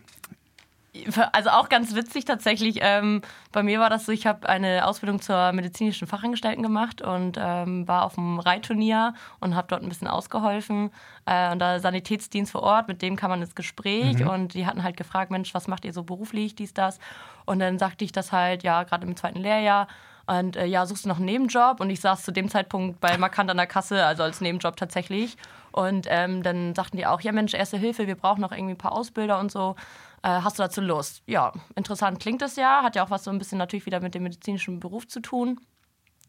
Also 1.33 1.51
auch 1.51 1.69
ganz 1.69 1.93
witzig 1.93 2.25
tatsächlich. 2.25 2.79
Ähm, 2.81 3.21
bei 3.51 3.61
mir 3.61 3.79
war 3.79 3.91
das 3.91 4.07
so, 4.07 4.11
ich 4.11 4.25
habe 4.25 4.49
eine 4.49 4.87
Ausbildung 4.87 5.21
zur 5.21 5.51
medizinischen 5.51 6.07
Fachangestellten 6.07 6.63
gemacht 6.63 7.01
und 7.03 7.37
ähm, 7.39 7.87
war 7.87 8.05
auf 8.05 8.15
dem 8.15 8.39
Reitturnier 8.39 9.13
und 9.39 9.55
habe 9.55 9.67
dort 9.67 9.83
ein 9.83 9.89
bisschen 9.89 10.07
ausgeholfen. 10.07 10.89
Äh, 11.25 11.51
und 11.51 11.59
da 11.59 11.79
Sanitätsdienst 11.79 12.51
vor 12.51 12.63
Ort, 12.63 12.87
mit 12.87 13.03
dem 13.03 13.15
kam 13.15 13.29
man 13.29 13.41
ins 13.41 13.53
Gespräch 13.53 14.25
und 14.25 14.55
die 14.55 14.65
hatten 14.65 14.83
halt 14.83 14.97
gefragt, 14.97 15.29
Mensch, 15.29 15.53
was 15.53 15.67
macht 15.67 15.85
ihr 15.85 15.93
so 15.93 16.03
beruflich, 16.03 16.55
dies, 16.55 16.73
das. 16.73 16.99
Und 17.45 17.59
dann 17.59 17.77
sagte 17.77 18.03
ich 18.03 18.11
das 18.11 18.31
halt, 18.31 18.63
ja, 18.63 18.83
gerade 18.83 19.05
im 19.05 19.15
zweiten 19.15 19.39
Lehrjahr. 19.39 19.87
Und 20.25 20.55
äh, 20.57 20.65
ja, 20.65 20.85
suchst 20.85 21.05
du 21.05 21.09
noch 21.09 21.17
einen 21.17 21.25
Nebenjob? 21.25 21.79
Und 21.79 21.89
ich 21.89 22.01
saß 22.01 22.23
zu 22.23 22.31
dem 22.31 22.49
Zeitpunkt 22.49 22.99
bei 22.99 23.17
Markant 23.17 23.49
an 23.49 23.57
der 23.57 23.65
Kasse, 23.65 24.05
also 24.05 24.21
als 24.21 24.41
Nebenjob 24.41 24.75
tatsächlich. 24.75 25.37
Und 25.71 26.05
ähm, 26.07 26.43
dann 26.43 26.75
sagten 26.75 26.97
die 26.97 27.07
auch, 27.07 27.21
ja 27.21 27.31
Mensch, 27.31 27.55
Erste 27.55 27.77
Hilfe, 27.77 28.05
wir 28.05 28.15
brauchen 28.15 28.41
noch 28.41 28.51
irgendwie 28.51 28.73
ein 28.73 28.77
paar 28.77 28.91
Ausbilder 28.91 29.39
und 29.39 29.51
so. 29.51 29.75
Äh, 30.21 30.41
hast 30.41 30.59
du 30.59 30.63
dazu 30.63 30.81
Lust? 30.81 31.23
Ja, 31.25 31.53
interessant 31.75 32.19
klingt 32.19 32.41
es 32.41 32.55
ja. 32.55 32.83
Hat 32.83 32.95
ja 32.95 33.03
auch 33.03 33.09
was 33.09 33.23
so 33.23 33.31
ein 33.31 33.37
bisschen 33.37 33.57
natürlich 33.57 33.85
wieder 33.85 33.99
mit 34.01 34.15
dem 34.15 34.23
medizinischen 34.23 34.79
Beruf 34.79 35.07
zu 35.07 35.21
tun. 35.21 35.59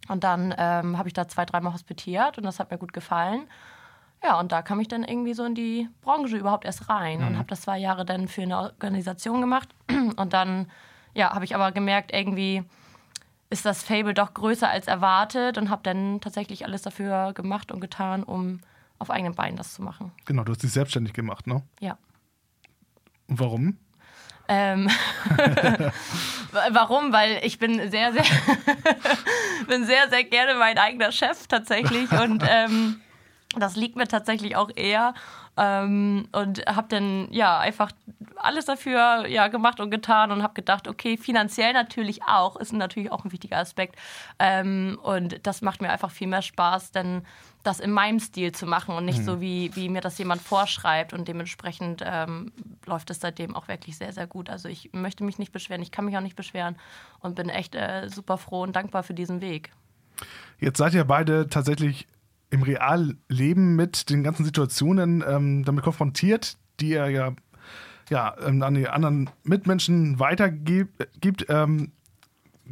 Und 0.08 0.24
dann 0.24 0.54
ähm, 0.56 0.98
habe 0.98 1.08
ich 1.08 1.14
da 1.14 1.28
zwei, 1.28 1.44
dreimal 1.44 1.72
hospitiert 1.72 2.38
und 2.38 2.44
das 2.44 2.58
hat 2.58 2.70
mir 2.70 2.78
gut 2.78 2.92
gefallen. 2.92 3.46
Ja, 4.22 4.38
und 4.38 4.52
da 4.52 4.60
kam 4.62 4.80
ich 4.80 4.88
dann 4.88 5.04
irgendwie 5.04 5.34
so 5.34 5.44
in 5.44 5.54
die 5.54 5.88
Branche 6.02 6.36
überhaupt 6.36 6.64
erst 6.64 6.88
rein 6.88 7.22
und 7.22 7.38
habe 7.38 7.48
das 7.48 7.62
zwei 7.62 7.78
Jahre 7.78 8.04
dann 8.04 8.28
für 8.28 8.42
eine 8.42 8.58
Organisation 8.58 9.40
gemacht. 9.40 9.70
Und 10.16 10.34
dann, 10.34 10.70
ja, 11.14 11.32
habe 11.32 11.46
ich 11.46 11.54
aber 11.54 11.72
gemerkt, 11.72 12.12
irgendwie 12.12 12.62
ist 13.48 13.64
das 13.64 13.82
Fable 13.82 14.12
doch 14.12 14.34
größer 14.34 14.68
als 14.68 14.86
erwartet 14.86 15.58
und 15.58 15.70
habe 15.70 15.82
dann 15.82 16.20
tatsächlich 16.20 16.64
alles 16.64 16.82
dafür 16.82 17.32
gemacht 17.32 17.72
und 17.72 17.80
getan, 17.80 18.22
um 18.22 18.60
auf 18.98 19.10
eigenen 19.10 19.34
Beinen 19.34 19.56
das 19.56 19.74
zu 19.74 19.82
machen. 19.82 20.12
genau, 20.24 20.44
du 20.44 20.52
hast 20.52 20.62
dich 20.62 20.72
selbstständig 20.72 21.14
gemacht, 21.14 21.46
ne? 21.46 21.62
Ja. 21.80 21.96
Warum? 23.30 23.78
Ähm 24.48 24.90
Warum? 26.70 27.12
Weil 27.12 27.40
ich 27.44 27.58
bin 27.58 27.90
sehr, 27.90 28.12
sehr, 28.12 28.24
bin 29.68 29.84
sehr, 29.84 30.08
sehr 30.08 30.24
gerne 30.24 30.56
mein 30.56 30.78
eigener 30.78 31.12
Chef 31.12 31.46
tatsächlich 31.46 32.10
und 32.10 32.42
ähm, 32.48 33.00
das 33.56 33.76
liegt 33.76 33.96
mir 33.96 34.08
tatsächlich 34.08 34.56
auch 34.56 34.70
eher. 34.74 35.14
Ähm, 35.56 36.28
und 36.32 36.64
habe 36.66 36.88
dann 36.88 37.28
ja 37.30 37.58
einfach 37.58 37.90
alles 38.36 38.64
dafür 38.64 39.26
ja, 39.26 39.48
gemacht 39.48 39.80
und 39.80 39.90
getan 39.90 40.32
und 40.32 40.42
habe 40.42 40.54
gedacht, 40.54 40.88
okay, 40.88 41.16
finanziell 41.16 41.72
natürlich 41.72 42.22
auch, 42.24 42.56
ist 42.56 42.72
natürlich 42.72 43.12
auch 43.12 43.24
ein 43.24 43.32
wichtiger 43.32 43.58
Aspekt. 43.58 43.96
Ähm, 44.38 44.98
und 45.02 45.46
das 45.46 45.60
macht 45.62 45.82
mir 45.82 45.90
einfach 45.90 46.10
viel 46.10 46.28
mehr 46.28 46.42
Spaß, 46.42 46.92
denn 46.92 47.26
das 47.62 47.80
in 47.80 47.90
meinem 47.90 48.20
Stil 48.20 48.52
zu 48.52 48.66
machen 48.66 48.94
und 48.94 49.04
nicht 49.04 49.20
mhm. 49.20 49.24
so, 49.24 49.40
wie, 49.40 49.74
wie 49.74 49.88
mir 49.88 50.00
das 50.00 50.16
jemand 50.18 50.40
vorschreibt. 50.40 51.12
Und 51.12 51.28
dementsprechend 51.28 52.02
ähm, 52.04 52.52
läuft 52.86 53.10
es 53.10 53.20
seitdem 53.20 53.54
auch 53.54 53.68
wirklich 53.68 53.98
sehr, 53.98 54.12
sehr 54.12 54.26
gut. 54.26 54.48
Also 54.48 54.68
ich 54.68 54.90
möchte 54.92 55.24
mich 55.24 55.38
nicht 55.38 55.52
beschweren, 55.52 55.82
ich 55.82 55.90
kann 55.90 56.04
mich 56.04 56.16
auch 56.16 56.22
nicht 56.22 56.36
beschweren 56.36 56.76
und 57.20 57.34
bin 57.34 57.48
echt 57.48 57.74
äh, 57.74 58.08
super 58.08 58.38
froh 58.38 58.62
und 58.62 58.74
dankbar 58.74 59.02
für 59.02 59.14
diesen 59.14 59.40
Weg. 59.40 59.70
Jetzt 60.58 60.78
seid 60.78 60.94
ihr 60.94 61.04
beide 61.04 61.48
tatsächlich 61.48 62.06
im 62.50 62.62
Realleben 62.62 63.76
mit 63.76 64.10
den 64.10 64.22
ganzen 64.22 64.44
Situationen 64.44 65.22
ähm, 65.26 65.64
damit 65.64 65.84
konfrontiert, 65.84 66.56
die 66.80 66.94
er 66.94 67.08
ja, 67.08 67.32
ja 68.08 68.36
ähm, 68.44 68.62
an 68.62 68.74
die 68.74 68.88
anderen 68.88 69.30
Mitmenschen 69.44 70.18
weitergibt. 70.18 71.46
Ähm, 71.48 71.92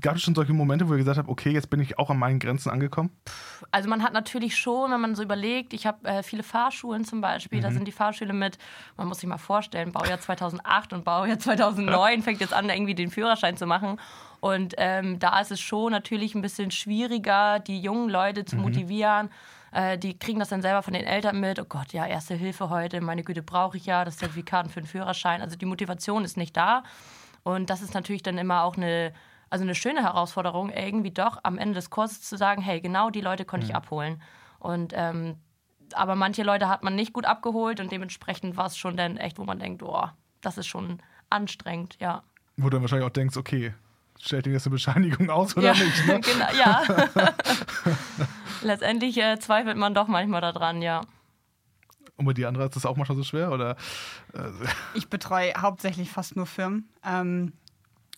Gab 0.01 0.17
es 0.17 0.23
schon 0.23 0.35
solche 0.35 0.53
Momente, 0.53 0.89
wo 0.89 0.93
ihr 0.93 0.99
gesagt 0.99 1.19
habt, 1.19 1.29
okay, 1.29 1.51
jetzt 1.51 1.71
bin 1.71 1.81
ich 1.81 1.99
auch 1.99 2.11
an 2.11 2.19
meinen 2.19 2.39
Grenzen 2.39 2.71
angekommen? 2.71 3.11
Also 3.71 3.89
man 3.89 4.03
hat 4.03 4.13
natürlich 4.13 4.57
schon, 4.57 4.91
wenn 4.91 5.01
man 5.01 5.15
so 5.15 5.23
überlegt, 5.23 5.73
ich 5.73 5.87
habe 5.87 6.07
äh, 6.09 6.23
viele 6.23 6.43
Fahrschulen 6.43 7.05
zum 7.05 7.21
Beispiel, 7.21 7.59
mhm. 7.59 7.63
da 7.63 7.71
sind 7.71 7.87
die 7.87 7.93
Fahrschüler 7.93 8.35
mit, 8.35 8.59
man 8.97 9.09
muss 9.09 9.21
sich 9.21 9.29
mal 9.29 9.39
vorstellen, 9.39 9.93
Baujahr 9.93 10.21
2008 10.21 10.93
und 10.93 11.05
Baujahr 11.05 11.39
2009 11.39 12.23
fängt 12.23 12.41
jetzt 12.41 12.55
an, 12.55 12.69
irgendwie 12.69 12.95
den 12.95 13.11
Führerschein 13.11 13.57
zu 13.57 13.67
machen. 13.67 14.01
Und 14.41 14.75
ähm, 14.79 15.19
da 15.19 15.41
ist 15.41 15.51
es 15.51 15.61
schon 15.61 15.91
natürlich 15.91 16.35
ein 16.35 16.43
bisschen 16.43 16.71
schwieriger, 16.71 17.59
die 17.59 17.81
jungen 17.81 18.09
Leute 18.09 18.45
zu 18.45 18.57
mhm. 18.57 18.63
motivieren. 18.63 19.31
Äh, 19.73 19.99
die 19.99 20.19
kriegen 20.19 20.39
das 20.39 20.49
dann 20.49 20.63
selber 20.63 20.83
von 20.83 20.95
den 20.95 21.05
Eltern 21.05 21.41
mit. 21.41 21.59
Oh 21.61 21.67
Gott, 21.69 21.93
ja, 21.93 22.07
erste 22.07 22.35
Hilfe 22.35 22.71
heute, 22.71 23.01
meine 23.01 23.25
Güte, 23.25 23.43
brauche 23.43 23.77
ich 23.77 23.87
ja, 23.87 24.05
das 24.05 24.19
Zertifikat 24.19 24.71
für 24.71 24.81
den 24.81 24.87
Führerschein. 24.87 25.43
Also 25.43 25.57
die 25.57 25.67
Motivation 25.67 26.25
ist 26.25 26.37
nicht 26.37 26.57
da. 26.57 26.85
Und 27.43 27.71
das 27.71 27.83
ist 27.83 27.95
natürlich 27.95 28.23
dann 28.23 28.39
immer 28.39 28.63
auch 28.63 28.77
eine, 28.77 29.13
also 29.51 29.65
eine 29.65 29.75
schöne 29.75 30.03
Herausforderung, 30.03 30.71
irgendwie 30.71 31.11
doch 31.11 31.39
am 31.43 31.59
Ende 31.59 31.75
des 31.75 31.91
Kurses 31.91 32.23
zu 32.23 32.37
sagen, 32.37 32.63
hey, 32.63 32.81
genau 32.81 33.11
die 33.11 33.21
Leute 33.21 33.45
konnte 33.45 33.67
mhm. 33.67 33.71
ich 33.71 33.77
abholen. 33.77 34.23
Und 34.59 34.93
ähm, 34.95 35.37
aber 35.95 36.15
manche 36.15 36.43
Leute 36.43 36.69
hat 36.69 36.83
man 36.83 36.95
nicht 36.95 37.13
gut 37.13 37.25
abgeholt 37.25 37.81
und 37.81 37.91
dementsprechend 37.91 38.57
war 38.57 38.67
es 38.67 38.77
schon 38.77 38.97
dann 38.97 39.17
echt, 39.17 39.39
wo 39.39 39.45
man 39.45 39.59
denkt, 39.59 39.83
oh, 39.83 40.09
das 40.41 40.59
ist 40.59 40.67
schon 40.67 41.01
anstrengend, 41.31 41.97
ja. 42.01 42.23
Wo 42.57 42.65
du 42.65 42.71
dann 42.71 42.83
wahrscheinlich 42.83 43.07
auch 43.07 43.13
denkst, 43.13 43.37
okay, 43.37 43.75
stellt 44.21 44.47
dir 44.47 44.53
jetzt 44.53 44.67
eine 44.67 44.73
Bescheinigung 44.73 45.31
aus 45.31 45.57
oder 45.57 45.73
ja, 45.73 45.85
nicht? 45.85 46.07
Ne? 46.07 46.21
genau, 46.21 46.47
ja. 46.59 46.83
Letztendlich 48.63 49.17
äh, 49.19 49.39
zweifelt 49.39 49.77
man 49.77 49.95
doch 49.95 50.09
manchmal 50.09 50.41
daran, 50.41 50.83
ja. 50.83 51.03
Und 52.17 52.27
bei 52.27 52.33
die 52.33 52.47
andere 52.47 52.65
ist 52.65 52.75
das 52.75 52.85
auch 52.85 52.97
manchmal 52.97 53.17
so 53.17 53.23
schwer? 53.23 53.53
Oder? 53.53 53.77
Ich 54.95 55.09
betreue 55.09 55.53
hauptsächlich 55.57 56.11
fast 56.11 56.35
nur 56.35 56.47
Firmen. 56.47 56.89
Ähm, 57.05 57.53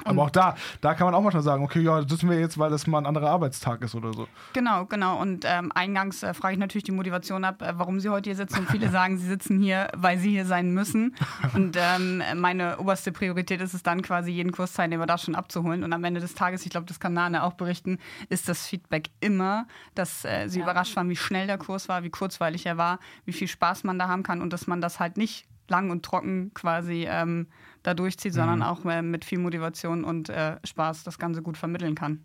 aber 0.05 0.23
auch 0.23 0.31
da, 0.31 0.55
da 0.81 0.95
kann 0.95 1.07
man 1.07 1.15
auch 1.15 1.23
manchmal 1.23 1.43
sagen, 1.43 1.65
okay, 1.65 1.81
ja, 1.81 2.01
das 2.01 2.11
wissen 2.11 2.31
wir 2.31 2.39
jetzt, 2.39 2.59
weil 2.59 2.71
das 2.71 2.87
mal 2.87 2.99
ein 2.99 3.07
anderer 3.07 3.31
Arbeitstag 3.31 3.83
ist 3.83 3.95
oder 3.95 4.13
so. 4.13 4.27
Genau, 4.53 4.87
genau. 4.87 5.21
Und 5.21 5.45
ähm, 5.47 5.71
eingangs 5.75 6.23
äh, 6.23 6.35
frage 6.35 6.55
ich 6.55 6.61
natürlich 6.61 6.85
die 6.85 6.93
Motivation 6.93 7.45
ab, 7.45 7.63
äh, 7.63 7.73
warum 7.77 8.01
sie 8.01 8.09
heute 8.09 8.31
hier 8.31 8.37
sitzen. 8.37 8.61
Und 8.61 8.71
viele 8.71 8.89
sagen, 8.91 9.19
sie 9.19 9.27
sitzen 9.27 9.61
hier, 9.61 9.89
weil 9.97 10.19
sie 10.19 10.31
hier 10.31 10.47
sein 10.47 10.73
müssen. 10.73 11.15
Und 11.55 11.77
ähm, 11.79 12.23
meine 12.37 12.79
oberste 12.79 13.13
Priorität 13.13 13.61
ist 13.61 13.75
es 13.75 13.83
dann 13.83 14.03
quasi, 14.03 14.31
jeden 14.31 14.53
Kursteilnehmer 14.53 15.07
da 15.07 15.19
schon 15.19 15.35
abzuholen. 15.35 15.85
Und 15.85 15.93
am 15.93 16.05
Ende 16.05 16.21
des 16.21 16.35
Tages, 16.35 16.65
ich 16.65 16.71
glaube, 16.71 16.87
das 16.87 17.01
kann 17.01 17.13
Nane 17.13 17.43
auch 17.43 17.55
berichten, 17.55 17.99
ist 18.29 18.49
das 18.49 18.67
Feedback 18.67 19.11
immer, 19.21 19.67
dass 19.95 20.25
äh, 20.25 20.49
sie 20.49 20.59
ja. 20.59 20.65
überrascht 20.65 20.97
waren, 20.97 21.09
wie 21.09 21.17
schnell 21.17 21.47
der 21.47 21.59
Kurs 21.59 21.89
war, 21.89 22.03
wie 22.03 22.11
kurzweilig 22.11 22.67
er 22.67 22.77
war, 22.77 22.99
wie 23.25 23.33
viel 23.33 23.49
Spaß 23.49 23.85
man 23.85 23.99
da 23.99 24.09
haben 24.09 24.23
kann 24.23 24.41
und 24.41 24.53
dass 24.53 24.67
man 24.67 24.81
das 24.81 25.01
halt 25.01 25.17
nicht 25.17 25.47
lang 25.69 25.91
und 25.91 26.05
trocken 26.05 26.53
quasi 26.53 27.07
ähm, 27.09 27.47
da 27.83 27.95
durchzieht, 27.95 28.35
sondern 28.35 28.59
mhm. 28.59 28.65
auch 28.65 28.85
äh, 28.85 29.03
mit 29.03 29.25
viel 29.25 29.39
Motivation 29.39 30.05
und 30.05 30.29
äh, 30.29 30.57
Spaß 30.65 31.05
das 31.05 31.19
Ganze 31.19 31.43
gut 31.43 31.57
vermitteln 31.57 31.95
kann. 31.95 32.25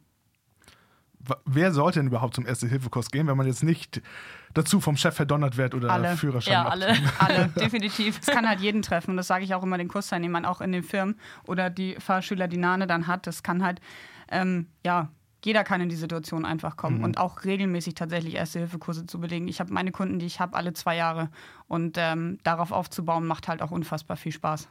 Wer 1.45 1.71
sollte 1.71 1.99
denn 1.99 2.07
überhaupt 2.07 2.35
zum 2.35 2.45
Erste-Hilfe-Kurs 2.45 3.09
gehen, 3.09 3.25
wenn 3.25 3.37
man 3.37 3.47
jetzt 3.47 3.63
nicht 3.63 4.01
dazu 4.53 4.79
vom 4.79 4.95
Chef 4.95 5.15
verdonnert 5.15 5.57
wird 5.57 5.73
oder 5.73 5.91
alle. 5.91 6.17
Führerschein 6.17 6.53
ja, 6.53 6.67
alle, 6.67 6.95
alle, 7.17 7.47
definitiv. 7.59 8.19
Es 8.21 8.27
kann 8.27 8.47
halt 8.47 8.59
jeden 8.59 8.83
treffen 8.83 9.11
und 9.11 9.17
das 9.17 9.27
sage 9.27 9.43
ich 9.43 9.55
auch 9.55 9.63
immer 9.63 9.77
den 9.77 9.87
Kursteilnehmern, 9.87 10.45
auch 10.45 10.61
in 10.61 10.71
den 10.71 10.83
Firmen 10.83 11.19
oder 11.47 11.69
die 11.69 11.95
Fahrschüler, 11.99 12.47
die 12.47 12.57
Nane 12.57 12.85
dann 12.85 13.07
hat. 13.07 13.25
Das 13.25 13.41
kann 13.41 13.63
halt, 13.63 13.81
ähm, 14.29 14.67
ja, 14.85 15.09
jeder 15.43 15.63
kann 15.63 15.81
in 15.81 15.89
die 15.89 15.95
Situation 15.95 16.45
einfach 16.45 16.75
kommen 16.75 16.99
mhm. 16.99 17.03
und 17.03 17.17
auch 17.17 17.43
regelmäßig 17.43 17.93
tatsächlich 17.95 18.35
Erste-Hilfe-Kurse 18.35 19.05
zu 19.05 19.19
belegen. 19.19 19.47
Ich 19.47 19.59
habe 19.59 19.73
meine 19.73 19.91
Kunden, 19.91 20.19
die 20.19 20.25
ich 20.25 20.39
habe, 20.39 20.55
alle 20.55 20.73
zwei 20.73 20.95
Jahre 20.95 21.29
und 21.67 21.97
ähm, 21.99 22.39
darauf 22.43 22.71
aufzubauen, 22.71 23.27
macht 23.27 23.47
halt 23.47 23.61
auch 23.61 23.71
unfassbar 23.71 24.17
viel 24.17 24.31
Spaß. 24.31 24.67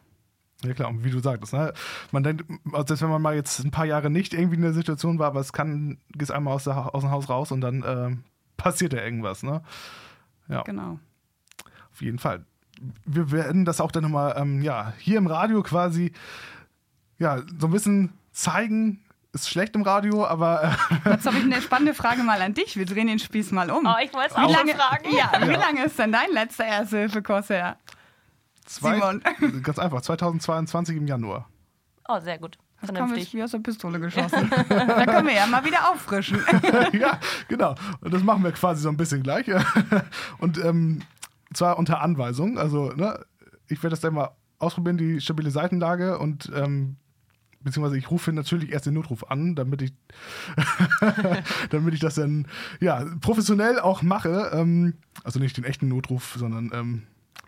Ja 0.62 0.72
klar, 0.72 0.88
und 0.88 1.04
wie 1.04 1.10
du 1.10 1.20
sagtest, 1.20 1.52
ne? 1.52 1.72
man 2.10 2.22
denkt, 2.22 2.44
selbst 2.86 3.02
wenn 3.02 3.10
man 3.10 3.20
mal 3.20 3.34
jetzt 3.34 3.58
ein 3.62 3.70
paar 3.70 3.84
Jahre 3.84 4.08
nicht 4.08 4.32
irgendwie 4.32 4.56
in 4.56 4.62
der 4.62 4.72
Situation 4.72 5.18
war, 5.18 5.26
aber 5.26 5.40
es 5.40 5.52
kann, 5.52 5.98
gehst 6.12 6.30
einmal 6.30 6.54
aus, 6.54 6.64
der, 6.64 6.94
aus 6.94 7.02
dem 7.02 7.10
Haus 7.10 7.28
raus 7.28 7.52
und 7.52 7.60
dann 7.60 7.82
äh, 7.82 8.16
passiert 8.56 8.92
ja 8.92 9.02
irgendwas. 9.02 9.42
Ne? 9.42 9.62
Ja. 10.48 10.62
Genau. 10.62 10.98
Auf 11.92 12.00
jeden 12.00 12.18
Fall. 12.18 12.44
Wir 13.04 13.30
werden 13.30 13.64
das 13.64 13.80
auch 13.80 13.92
dann 13.92 14.02
nochmal 14.02 14.34
ähm, 14.36 14.62
ja, 14.62 14.94
hier 14.98 15.18
im 15.18 15.26
Radio 15.26 15.62
quasi 15.62 16.12
ja, 17.18 17.42
so 17.58 17.68
ein 17.68 17.72
bisschen 17.72 18.12
zeigen, 18.32 19.04
ist 19.32 19.48
schlecht 19.48 19.74
im 19.74 19.82
Radio, 19.82 20.24
aber. 20.24 20.76
Äh 21.04 21.10
Jetzt 21.10 21.26
habe 21.26 21.38
ich 21.38 21.44
eine 21.44 21.60
spannende 21.60 21.94
Frage 21.94 22.22
mal 22.22 22.40
an 22.40 22.54
dich. 22.54 22.76
Wir 22.76 22.86
drehen 22.86 23.08
den 23.08 23.18
Spieß 23.18 23.50
mal 23.50 23.70
um. 23.70 23.84
Oh, 23.86 23.96
ich 24.02 24.12
wollte 24.12 24.30
es 24.30 24.36
auch 24.36 24.50
lange, 24.50 24.74
fragen. 24.74 25.04
Ja, 25.10 25.30
ja, 25.32 25.48
wie 25.48 25.54
lange 25.54 25.84
ist 25.84 25.98
denn 25.98 26.12
dein 26.12 26.30
letzter 26.32 26.64
Erste-Hilfe-Kurs 26.64 27.50
her? 27.50 27.76
Zwei, 28.64 28.94
Simon. 28.94 29.22
Ganz 29.62 29.78
einfach, 29.78 30.02
2022 30.02 30.96
im 30.96 31.06
Januar. 31.06 31.48
Oh, 32.08 32.20
sehr 32.20 32.38
gut. 32.38 32.58
Vernünftig. 32.76 33.32
wie 33.32 33.42
aus 33.42 33.52
der 33.52 33.60
Pistole 33.60 33.98
geschossen. 33.98 34.50
da 34.50 35.06
können 35.06 35.26
wir 35.26 35.34
ja 35.34 35.46
mal 35.46 35.64
wieder 35.64 35.90
auffrischen. 35.90 36.38
ja, 36.92 37.18
genau. 37.48 37.74
Und 38.00 38.12
das 38.12 38.22
machen 38.22 38.44
wir 38.44 38.52
quasi 38.52 38.82
so 38.82 38.90
ein 38.90 38.96
bisschen 38.96 39.22
gleich. 39.22 39.46
Und 40.38 40.62
ähm, 40.62 41.00
zwar 41.54 41.78
unter 41.78 42.02
Anweisung. 42.02 42.58
Also, 42.58 42.92
ne, 42.92 43.24
ich 43.68 43.82
werde 43.82 43.90
das 43.90 44.00
dann 44.00 44.14
mal 44.14 44.30
ausprobieren, 44.58 44.98
die 44.98 45.20
stabile 45.20 45.50
Seitenlage 45.50 46.18
und 46.18 46.50
ähm, 46.54 46.96
beziehungsweise 47.60 47.98
ich 47.98 48.10
rufe 48.10 48.32
natürlich 48.32 48.72
erst 48.72 48.86
den 48.86 48.94
Notruf 48.94 49.24
an, 49.30 49.54
damit 49.54 49.82
ich, 49.82 49.92
damit 51.70 51.94
ich 51.94 52.00
das 52.00 52.14
dann 52.14 52.46
ja 52.80 53.04
professionell 53.20 53.80
auch 53.80 54.02
mache. 54.02 54.50
Ähm, 54.52 54.94
also 55.22 55.40
nicht 55.40 55.56
den 55.56 55.64
echten 55.64 55.88
Notruf, 55.88 56.34
sondern 56.36 56.70
ähm, 56.72 57.02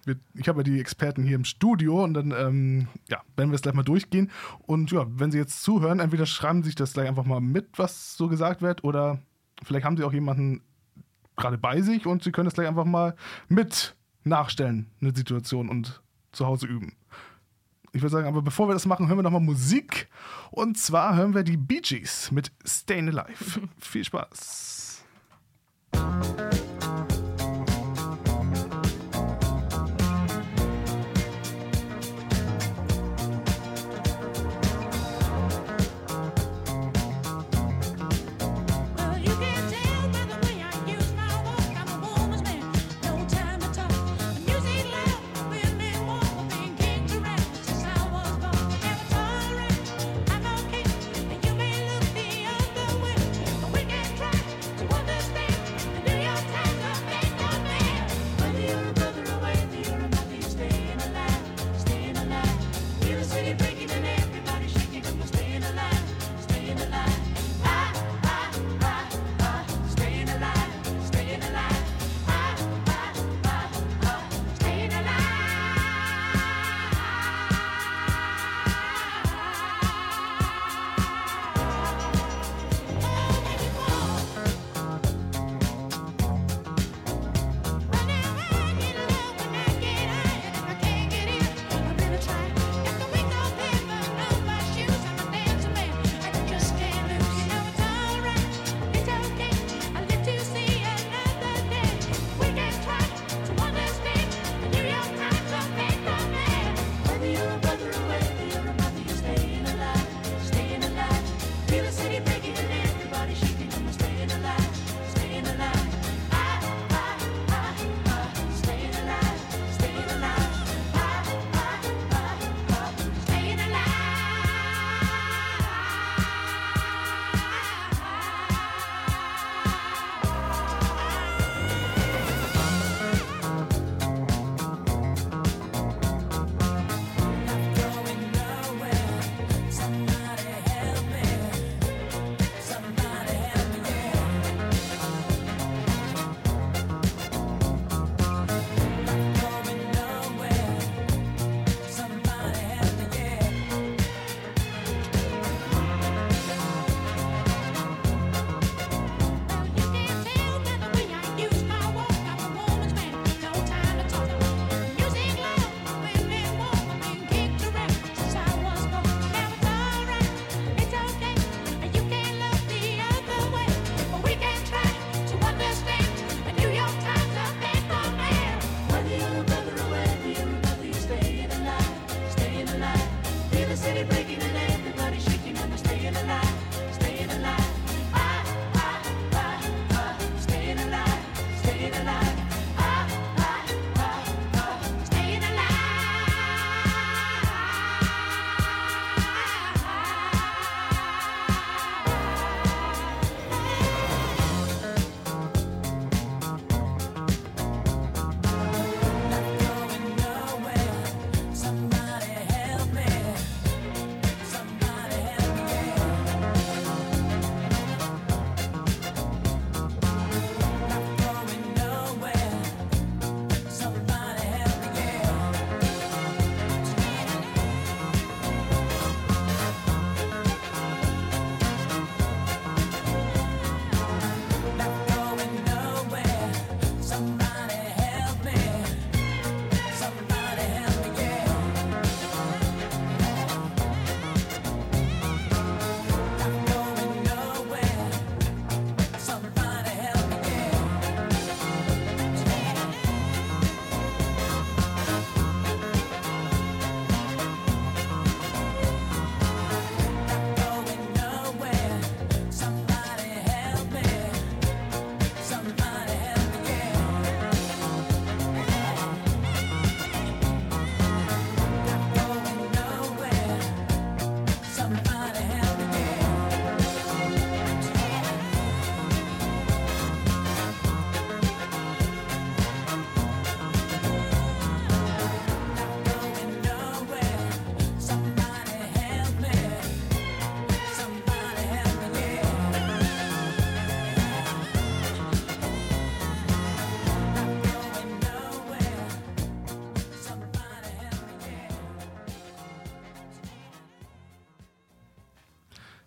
wir, 0.07 0.17
ich 0.35 0.49
habe 0.49 0.61
ja 0.61 0.63
die 0.63 0.81
Experten 0.81 1.23
hier 1.23 1.37
im 1.37 1.45
Studio 1.45 2.03
und 2.05 2.15
dann 2.15 2.31
ähm, 2.31 2.89
ja, 3.09 3.21
werden 3.37 3.51
wir 3.51 3.57
es 3.57 3.63
gleich 3.63 3.75
mal 3.75 3.83
durchgehen. 3.83 4.31
Und 4.67 4.91
ja, 4.93 5.07
wenn 5.09 5.31
Sie 5.31 5.39
jetzt 5.39 5.63
zuhören, 5.63 6.01
entweder 6.01 6.27
schreiben 6.27 6.63
Sie 6.63 6.69
sich 6.69 6.77
das 6.77 6.93
gleich 6.93 7.09
einfach 7.09 7.25
mal 7.25 7.41
mit, 7.41 7.69
was 7.77 8.17
so 8.17 8.29
gesagt 8.29 8.63
wird, 8.63 8.85
oder 8.85 9.19
vielleicht 9.65 9.85
haben 9.85 9.97
Sie 9.97 10.05
auch 10.05 10.13
jemanden 10.13 10.63
gerade 11.37 11.59
bei 11.59 11.83
sich 11.83 12.07
und 12.07 12.23
Sie 12.23 12.33
können 12.33 12.49
es 12.49 12.55
gleich 12.55 12.69
einfach 12.69 12.85
mal 12.85 13.17
mit 13.49 13.97
nachstellen, 14.25 14.91
eine 15.01 15.15
Situation 15.15 15.69
und 15.69 16.03
zu 16.33 16.47
Hause 16.47 16.67
üben. 16.67 16.97
Ich 17.93 18.03
würde 18.03 18.13
sagen, 18.13 18.27
aber 18.27 18.43
bevor 18.43 18.69
wir 18.69 18.75
das 18.75 18.87
machen, 18.87 19.09
hören 19.09 19.19
wir 19.19 19.23
nochmal 19.23 19.41
Musik. 19.41 20.09
Und 20.51 20.77
zwar 20.77 21.17
hören 21.17 21.35
wir 21.35 21.45
die 21.45 21.57
Bee 21.57 21.81
Gees 21.81 22.31
mit 22.31 22.53
Stayin' 22.65 23.09
Alive. 23.09 23.63
Viel 23.79 24.05
Spaß. 24.05 25.05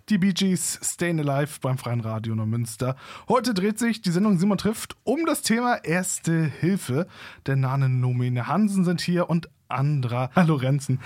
Die 0.10 0.18
Bee 0.18 0.34
Gees 0.34 0.80
Stayin' 0.82 1.20
Alive 1.20 1.60
beim 1.62 1.78
Freien 1.78 2.00
Radio 2.00 2.34
Neumünster. 2.34 2.96
Heute 3.28 3.54
dreht 3.54 3.78
sich 3.78 4.02
die 4.02 4.10
Sendung 4.10 4.40
Simon 4.40 4.58
trifft 4.58 4.96
um 5.04 5.24
das 5.28 5.44
Thema 5.44 5.76
Erste 5.76 6.46
Hilfe. 6.46 7.06
Der 7.46 7.56
Nane 7.56 7.90
Nomine 7.90 8.48
Hansen 8.48 8.86
sind 8.86 9.02
hier 9.02 9.30
und 9.30 9.50
Andra 9.68 10.32
Lorenzen. 10.48 11.00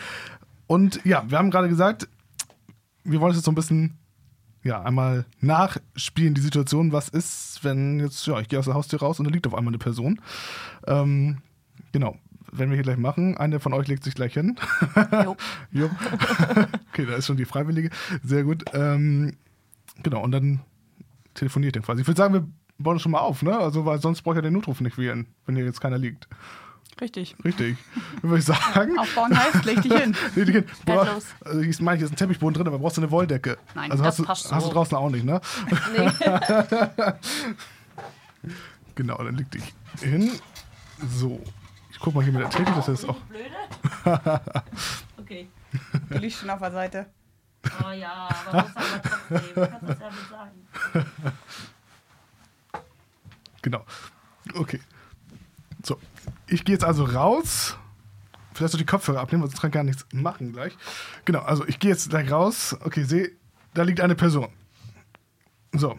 Und 0.67 1.03
ja, 1.03 1.29
wir 1.29 1.37
haben 1.37 1.51
gerade 1.51 1.67
gesagt, 1.67 2.07
wir 3.03 3.19
wollen 3.19 3.31
es 3.31 3.37
jetzt 3.39 3.45
so 3.45 3.51
ein 3.51 3.55
bisschen 3.55 3.97
ja, 4.63 4.81
einmal 4.81 5.25
nachspielen, 5.41 6.33
die 6.33 6.39
Situation, 6.39 6.93
was 6.93 7.09
ist, 7.09 7.59
wenn 7.63 7.99
jetzt, 7.99 8.25
ja, 8.25 8.39
ich 8.39 8.47
gehe 8.47 8.57
aus 8.57 8.65
der 8.65 8.73
Haustür 8.73 8.99
raus 8.99 9.19
und 9.19 9.25
da 9.25 9.31
liegt 9.31 9.45
auf 9.47 9.53
einmal 9.53 9.71
eine 9.71 9.79
Person. 9.79 10.21
Ähm, 10.87 11.39
genau, 11.91 12.17
werden 12.57 12.69
wir 12.69 12.75
hier 12.75 12.83
gleich 12.83 12.97
machen. 12.97 13.37
Eine 13.37 13.59
von 13.59 13.73
euch 13.73 13.87
legt 13.87 14.03
sich 14.03 14.15
gleich 14.15 14.33
hin. 14.33 14.57
Jo. 15.23 15.35
jo. 15.71 15.89
okay, 16.91 17.05
da 17.05 17.15
ist 17.15 17.25
schon 17.25 17.37
die 17.37 17.45
Freiwillige. 17.45 17.89
Sehr 18.23 18.43
gut. 18.43 18.63
Ähm, 18.73 19.37
genau, 20.01 20.21
und 20.21 20.31
dann 20.31 20.61
telefoniert 21.33 21.75
ihr 21.75 21.81
quasi. 21.81 22.01
Ich 22.01 22.07
würde 22.07 22.17
sagen, 22.17 22.33
wir 22.33 22.47
bauen 22.77 22.99
schon 22.99 23.11
mal 23.11 23.19
auf, 23.19 23.41
ne? 23.41 23.57
Also, 23.57 23.85
weil 23.85 23.99
sonst 23.99 24.21
braucht 24.21 24.37
ihr 24.37 24.41
den 24.41 24.53
Notruf 24.53 24.81
nicht 24.81 24.97
wählen, 24.97 25.27
wenn 25.45 25.55
hier 25.55 25.65
jetzt 25.65 25.81
keiner 25.81 25.97
liegt. 25.97 26.27
Richtig. 27.01 27.35
Richtig. 27.43 27.77
Würde 28.21 28.39
ich 28.39 28.45
sagen. 28.45 28.97
Aufbauen 28.99 29.37
heißt, 29.37 29.65
leg 29.65 29.81
dich 29.81 29.93
hin. 29.93 30.15
leg 30.35 30.45
dich 30.45 30.55
hin. 30.55 30.65
Boah, 30.85 31.19
also 31.41 31.59
ich 31.59 31.81
meine, 31.81 31.97
hier 31.97 32.05
ist 32.05 32.13
ein 32.13 32.17
Teppichboden 32.17 32.53
drin, 32.53 32.67
aber 32.67 32.79
brauchst 32.79 32.97
du 32.97 33.01
eine 33.01 33.11
Wolldecke. 33.11 33.57
Nein, 33.73 33.91
also 33.91 34.03
das 34.03 34.19
hast 34.19 34.25
passt 34.25 34.45
du, 34.45 34.49
so. 34.49 34.55
hast 34.55 34.67
du 34.67 34.71
draußen 34.73 34.97
auch 34.97 35.09
nicht, 35.09 35.25
ne? 35.25 35.41
Nee. 35.95 36.09
genau, 38.95 39.17
dann 39.17 39.35
leg 39.35 39.49
dich 39.49 39.73
hin. 40.01 40.31
So. 41.09 41.41
Ich 42.03 42.05
guck 42.05 42.15
mal 42.15 42.23
hier 42.25 42.33
mit 42.33 42.41
der 42.41 42.49
Technik, 42.49 42.75
das 42.85 43.05
auch. 43.05 43.17
Blöde? 43.21 43.47
Okay. 45.17 45.47
Du 46.09 46.17
liegst 46.17 46.39
schon 46.39 46.49
auf 46.49 46.59
der 46.59 46.71
Seite. 46.71 47.05
Oh 47.81 47.91
ja, 47.91 48.27
aber 48.45 48.61
muss 48.63 48.75
aber 48.75 49.01
trotzdem. 49.01 49.55
Du 49.55 49.67
kannst 49.67 49.89
es 49.89 49.99
ja 49.99 50.09
nicht 50.09 50.29
sagen. 50.29 51.05
Genau. 53.61 53.85
Okay. 54.53 54.81
So. 55.81 55.97
Ich 56.47 56.65
gehe 56.65 56.73
jetzt 56.73 56.83
also 56.83 57.05
raus. 57.05 57.77
Vielleicht 58.53 58.73
so 58.73 58.77
die 58.77 58.85
Kopfhörer 58.85 59.21
abnehmen, 59.21 59.43
weil 59.43 59.49
sonst 59.49 59.61
kann 59.61 59.69
ich 59.69 59.73
gar 59.73 59.83
nichts 59.85 60.05
machen 60.11 60.51
gleich. 60.51 60.77
Genau, 61.23 61.39
also 61.39 61.65
ich 61.65 61.79
gehe 61.79 61.91
jetzt 61.91 62.09
gleich 62.09 62.29
raus. 62.29 62.75
Okay, 62.81 63.05
sehe, 63.05 63.31
da 63.73 63.83
liegt 63.83 64.01
eine 64.01 64.15
Person. 64.15 64.49
So. 65.71 65.97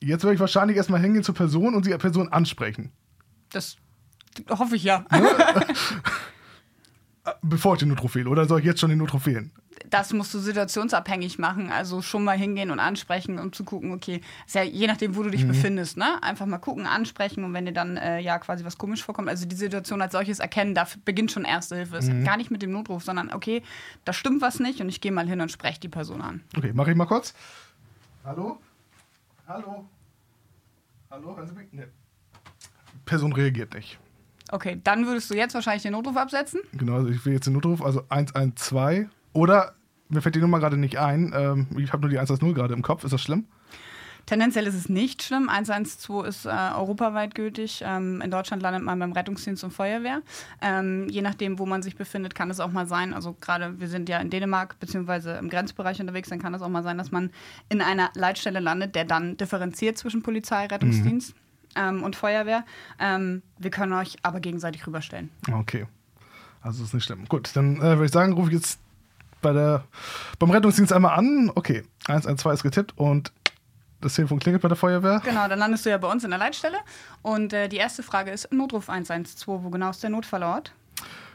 Jetzt 0.00 0.24
werde 0.24 0.36
ich 0.36 0.40
wahrscheinlich 0.40 0.78
erstmal 0.78 1.02
hingehen 1.02 1.22
zur 1.22 1.34
Person 1.34 1.74
und 1.74 1.84
die 1.84 1.90
Person 1.98 2.32
ansprechen. 2.32 2.92
Das 3.50 3.76
hoffe 4.48 4.76
ich 4.76 4.84
ja. 4.84 5.04
Bevor 7.42 7.74
ich 7.74 7.78
den 7.78 7.88
Notruf 7.88 8.16
wähle. 8.16 8.28
Oder 8.28 8.46
soll 8.46 8.58
ich 8.60 8.66
jetzt 8.66 8.80
schon 8.80 8.90
den 8.90 8.98
Notruf 8.98 9.26
wählen? 9.26 9.52
Das 9.90 10.12
musst 10.12 10.34
du 10.34 10.40
situationsabhängig 10.40 11.38
machen. 11.38 11.70
Also 11.70 12.02
schon 12.02 12.24
mal 12.24 12.36
hingehen 12.36 12.70
und 12.72 12.80
ansprechen, 12.80 13.38
um 13.38 13.52
zu 13.52 13.62
gucken, 13.62 13.92
okay, 13.92 14.20
ist 14.44 14.54
ja 14.56 14.62
je 14.62 14.86
nachdem, 14.88 15.14
wo 15.14 15.22
du 15.22 15.30
dich 15.30 15.46
befindest, 15.46 15.96
ne? 15.96 16.20
Einfach 16.22 16.46
mal 16.46 16.58
gucken, 16.58 16.86
ansprechen 16.86 17.44
und 17.44 17.52
wenn 17.54 17.64
dir 17.66 17.72
dann 17.72 17.96
äh, 17.96 18.18
ja 18.18 18.38
quasi 18.38 18.64
was 18.64 18.76
komisch 18.76 19.04
vorkommt, 19.04 19.28
also 19.28 19.46
die 19.46 19.54
Situation 19.54 20.02
als 20.02 20.12
solches 20.12 20.40
erkennen, 20.40 20.74
da 20.74 20.86
beginnt 21.04 21.30
schon 21.30 21.44
Erste 21.44 21.76
Hilfe. 21.76 21.96
Ist 21.98 22.10
gar 22.24 22.36
nicht 22.36 22.50
mit 22.50 22.62
dem 22.62 22.72
Notruf, 22.72 23.04
sondern 23.04 23.32
okay, 23.32 23.62
da 24.04 24.12
stimmt 24.12 24.42
was 24.42 24.58
nicht 24.58 24.80
und 24.80 24.88
ich 24.88 25.00
gehe 25.00 25.12
mal 25.12 25.28
hin 25.28 25.40
und 25.40 25.52
spreche 25.52 25.78
die 25.78 25.88
Person 25.88 26.22
an. 26.22 26.42
Okay, 26.56 26.72
mache 26.72 26.90
ich 26.90 26.96
mal 26.96 27.06
kurz. 27.06 27.34
Hallo? 28.24 28.58
Hallo? 29.46 29.88
Hallo? 31.10 31.36
Mich? 31.54 31.68
Nee. 31.72 31.86
Person 33.04 33.32
reagiert 33.32 33.74
nicht. 33.74 33.98
Okay, 34.52 34.78
dann 34.84 35.06
würdest 35.06 35.30
du 35.30 35.34
jetzt 35.34 35.54
wahrscheinlich 35.54 35.82
den 35.82 35.92
Notruf 35.92 36.14
absetzen. 36.14 36.60
Genau, 36.74 36.96
also 36.96 37.08
ich 37.08 37.24
will 37.24 37.32
jetzt 37.32 37.46
den 37.46 37.54
Notruf, 37.54 37.80
also 37.80 38.02
112. 38.10 39.08
Oder 39.32 39.72
mir 40.10 40.20
fällt 40.20 40.34
die 40.34 40.40
Nummer 40.40 40.60
gerade 40.60 40.76
nicht 40.76 40.98
ein. 40.98 41.32
Ähm, 41.34 41.68
ich 41.78 41.90
habe 41.90 42.02
nur 42.02 42.10
die 42.10 42.18
110 42.18 42.52
gerade 42.52 42.74
im 42.74 42.82
Kopf. 42.82 43.02
Ist 43.02 43.12
das 43.12 43.22
schlimm? 43.22 43.46
Tendenziell 44.26 44.66
ist 44.66 44.74
es 44.74 44.90
nicht 44.90 45.22
schlimm. 45.22 45.48
112 45.48 46.26
ist 46.26 46.44
äh, 46.44 46.50
europaweit 46.50 47.34
gültig. 47.34 47.82
Ähm, 47.82 48.20
in 48.20 48.30
Deutschland 48.30 48.62
landet 48.62 48.82
man 48.82 48.98
beim 48.98 49.12
Rettungsdienst 49.12 49.64
und 49.64 49.70
Feuerwehr. 49.70 50.20
Ähm, 50.60 51.08
je 51.08 51.22
nachdem, 51.22 51.58
wo 51.58 51.64
man 51.64 51.82
sich 51.82 51.96
befindet, 51.96 52.34
kann 52.34 52.50
es 52.50 52.60
auch 52.60 52.70
mal 52.70 52.86
sein, 52.86 53.14
also 53.14 53.34
gerade 53.40 53.80
wir 53.80 53.88
sind 53.88 54.10
ja 54.10 54.18
in 54.18 54.28
Dänemark 54.28 54.78
beziehungsweise 54.78 55.32
im 55.32 55.48
Grenzbereich 55.48 55.98
unterwegs, 55.98 56.28
dann 56.28 56.40
kann 56.40 56.52
es 56.52 56.60
auch 56.60 56.68
mal 56.68 56.82
sein, 56.82 56.98
dass 56.98 57.10
man 57.10 57.30
in 57.70 57.80
einer 57.80 58.10
Leitstelle 58.14 58.60
landet, 58.60 58.94
der 58.96 59.06
dann 59.06 59.38
differenziert 59.38 59.96
zwischen 59.96 60.22
Polizei, 60.22 60.66
Rettungsdienst 60.66 61.34
ähm, 61.76 62.02
und 62.02 62.16
Feuerwehr. 62.16 62.64
Ähm, 62.98 63.42
wir 63.58 63.70
können 63.70 63.92
euch 63.92 64.16
aber 64.22 64.40
gegenseitig 64.40 64.86
rüberstellen. 64.86 65.30
Okay. 65.52 65.86
Also 66.60 66.84
ist 66.84 66.94
nicht 66.94 67.04
schlimm. 67.04 67.24
Gut, 67.26 67.50
dann 67.54 67.76
äh, 67.76 67.82
würde 67.82 68.06
ich 68.06 68.12
sagen, 68.12 68.32
rufe 68.32 68.48
ich 68.48 68.54
jetzt 68.54 68.78
bei 69.40 69.52
der, 69.52 69.84
beim 70.38 70.50
Rettungsdienst 70.50 70.92
einmal 70.92 71.18
an. 71.18 71.50
Okay, 71.54 71.82
112 72.06 72.54
ist 72.54 72.62
getippt 72.62 72.92
und 72.96 73.32
das 74.00 74.14
Telefon 74.14 74.38
klingelt 74.38 74.62
bei 74.62 74.68
der 74.68 74.76
Feuerwehr. 74.76 75.20
Genau, 75.24 75.48
dann 75.48 75.58
landest 75.58 75.86
du 75.86 75.90
ja 75.90 75.98
bei 75.98 76.10
uns 76.10 76.24
in 76.24 76.30
der 76.30 76.38
Leitstelle. 76.38 76.78
Und 77.22 77.52
äh, 77.52 77.68
die 77.68 77.76
erste 77.76 78.02
Frage 78.02 78.30
ist 78.30 78.52
Notruf 78.52 78.88
112. 78.88 79.46
Wo 79.46 79.70
genau 79.70 79.90
ist 79.90 80.02
der 80.02 80.10
Notfallort? 80.10 80.72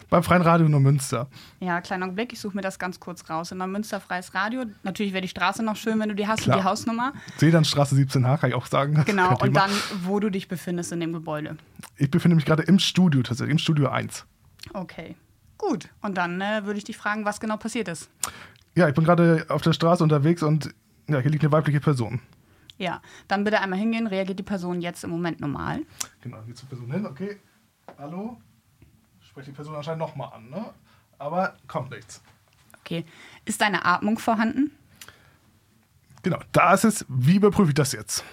Beim 0.09 0.23
Freien 0.23 0.41
Radio 0.41 0.69
Neumünster. 0.69 1.27
Ja, 1.59 1.81
kleiner 1.81 2.05
Augenblick, 2.05 2.31
ich 2.31 2.39
suche 2.39 2.55
mir 2.55 2.61
das 2.61 2.79
ganz 2.79 2.99
kurz 2.99 3.29
raus. 3.29 3.51
In 3.51 3.57
Neumünster 3.57 3.99
freies 3.99 4.33
Radio. 4.33 4.63
Natürlich 4.83 5.11
wäre 5.11 5.21
die 5.21 5.27
Straße 5.27 5.63
noch 5.63 5.75
schön, 5.75 5.99
wenn 5.99 6.07
du 6.07 6.15
die 6.15 6.27
hast 6.27 6.43
Klar. 6.43 6.57
und 6.57 6.63
die 6.63 6.69
Hausnummer. 6.69 7.11
Seelandstraße 7.37 7.95
17H, 7.95 8.37
kann 8.37 8.49
ich 8.49 8.55
auch 8.55 8.67
sagen. 8.67 9.03
Genau, 9.05 9.31
und 9.31 9.39
Thema. 9.39 9.67
dann, 9.67 9.71
wo 10.03 10.21
du 10.21 10.29
dich 10.29 10.47
befindest 10.47 10.93
in 10.93 11.01
dem 11.01 11.11
Gebäude. 11.11 11.57
Ich 11.97 12.09
befinde 12.09 12.35
mich 12.35 12.45
gerade 12.45 12.63
im 12.63 12.79
Studio 12.79 13.21
tatsächlich, 13.21 13.51
im 13.51 13.57
Studio 13.57 13.89
1. 13.89 14.25
Okay, 14.73 15.15
gut. 15.57 15.89
Und 16.01 16.17
dann 16.17 16.39
äh, 16.39 16.65
würde 16.65 16.77
ich 16.77 16.85
dich 16.85 16.95
fragen, 16.95 17.25
was 17.25 17.41
genau 17.41 17.57
passiert 17.57 17.89
ist. 17.89 18.09
Ja, 18.75 18.87
ich 18.87 18.95
bin 18.95 19.03
gerade 19.03 19.45
auf 19.49 19.61
der 19.61 19.73
Straße 19.73 20.03
unterwegs 20.03 20.41
und 20.41 20.73
ja, 21.09 21.19
hier 21.19 21.31
liegt 21.31 21.43
eine 21.43 21.51
weibliche 21.51 21.81
Person. 21.81 22.21
Ja, 22.77 23.01
dann 23.27 23.43
bitte 23.43 23.59
einmal 23.59 23.79
hingehen. 23.79 24.07
Reagiert 24.07 24.39
die 24.39 24.43
Person 24.43 24.79
jetzt 24.79 25.03
im 25.03 25.09
Moment 25.09 25.41
normal? 25.41 25.81
Genau, 26.21 26.37
hier 26.45 26.55
zur 26.55 26.69
Person 26.69 26.91
hin, 26.91 27.05
okay. 27.05 27.37
Hallo? 27.97 28.37
Spreche 29.37 29.51
die 29.51 29.55
Person 29.55 29.75
anscheinend 29.75 29.99
nochmal 29.99 30.33
an, 30.33 30.49
ne? 30.49 30.73
Aber 31.19 31.53
kommt 31.67 31.91
nichts. 31.91 32.23
Okay. 32.79 33.05
Ist 33.45 33.61
deine 33.61 33.85
Atmung 33.85 34.17
vorhanden? 34.17 34.71
Genau, 36.23 36.39
da 36.51 36.73
ist 36.73 36.85
es. 36.85 37.05
Wie 37.07 37.35
überprüfe 37.35 37.69
ich 37.69 37.75
das 37.75 37.91
jetzt? 37.91 38.23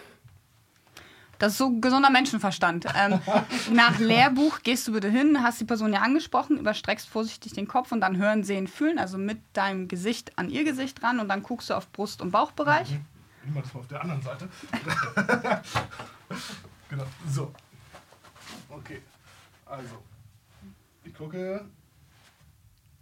Das 1.39 1.53
ist 1.53 1.59
so 1.59 1.79
gesunder 1.79 2.09
Menschenverstand. 2.09 2.87
Ähm, 2.97 3.21
nach 3.75 3.99
Lehrbuch 3.99 4.63
gehst 4.63 4.89
du 4.89 4.93
bitte 4.93 5.11
hin, 5.11 5.43
hast 5.43 5.61
die 5.61 5.67
Person 5.67 5.93
ja 5.93 6.01
angesprochen, 6.01 6.57
überstreckst 6.57 7.07
vorsichtig 7.07 7.53
den 7.53 7.69
Kopf 7.69 7.93
und 7.93 8.01
dann 8.01 8.17
hören, 8.17 8.43
sehen, 8.43 8.67
fühlen, 8.67 8.99
also 8.99 9.19
mit 9.19 9.43
deinem 9.53 9.89
Gesicht 9.89 10.39
an 10.39 10.49
ihr 10.49 10.65
Gesicht 10.65 11.03
ran 11.03 11.21
und 11.21 11.29
dann 11.29 11.43
guckst 11.43 11.69
du 11.69 11.75
auf 11.75 11.93
Brust- 11.93 12.23
und 12.23 12.31
Bauchbereich. 12.31 12.89
Nehmen 12.89 13.55
wir 13.57 13.61
das 13.61 13.75
mal 13.75 13.81
auf 13.81 13.89
der 13.89 14.01
anderen 14.01 14.23
Seite. 14.23 14.49
genau, 16.89 17.05
so. 17.29 17.53
Okay, 18.71 19.03
also. 19.67 20.03
Ich 21.05 21.15
gucke. 21.15 21.65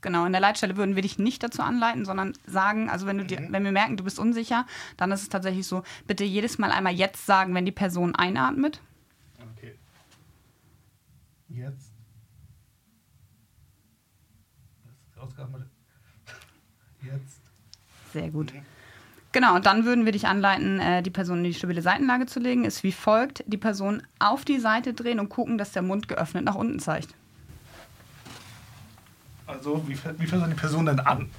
Genau, 0.00 0.26
in 0.26 0.32
der 0.32 0.40
Leitstelle 0.40 0.76
würden 0.76 0.96
wir 0.96 1.02
dich 1.02 1.18
nicht 1.18 1.44
dazu 1.44 1.62
anleiten, 1.62 2.04
sondern 2.04 2.32
sagen, 2.44 2.90
also 2.90 3.06
wenn 3.06 3.18
du 3.18 3.24
dir, 3.24 3.46
wenn 3.50 3.62
wir 3.62 3.70
merken, 3.70 3.96
du 3.96 4.02
bist 4.02 4.18
unsicher, 4.18 4.66
dann 4.96 5.12
ist 5.12 5.22
es 5.22 5.28
tatsächlich 5.28 5.66
so, 5.66 5.84
bitte 6.08 6.24
jedes 6.24 6.58
Mal 6.58 6.72
einmal 6.72 6.92
jetzt 6.92 7.24
sagen, 7.24 7.54
wenn 7.54 7.64
die 7.64 7.72
Person 7.72 8.16
einatmet. 8.16 8.80
Okay. 9.56 9.76
Jetzt. 11.48 11.92
Jetzt. 17.02 17.40
Sehr 18.12 18.30
gut. 18.30 18.52
Genau, 19.30 19.54
und 19.54 19.66
dann 19.66 19.84
würden 19.84 20.04
wir 20.04 20.12
dich 20.12 20.26
anleiten, 20.26 20.80
äh, 20.80 21.02
die 21.02 21.10
Person 21.10 21.38
in 21.38 21.44
die 21.44 21.54
stabile 21.54 21.80
Seitenlage 21.80 22.26
zu 22.26 22.40
legen. 22.40 22.64
Ist 22.64 22.82
wie 22.82 22.92
folgt: 22.92 23.44
Die 23.46 23.56
Person 23.56 24.02
auf 24.18 24.44
die 24.44 24.58
Seite 24.58 24.94
drehen 24.94 25.20
und 25.20 25.28
gucken, 25.28 25.58
dass 25.58 25.72
der 25.72 25.82
Mund 25.82 26.08
geöffnet 26.08 26.44
nach 26.44 26.56
unten 26.56 26.80
zeigt. 26.80 27.14
Also, 29.52 29.82
wie, 29.86 29.98
wie 30.18 30.26
fängt 30.26 30.50
die 30.50 30.54
Person 30.54 30.86
denn 30.86 31.00
an? 31.00 31.30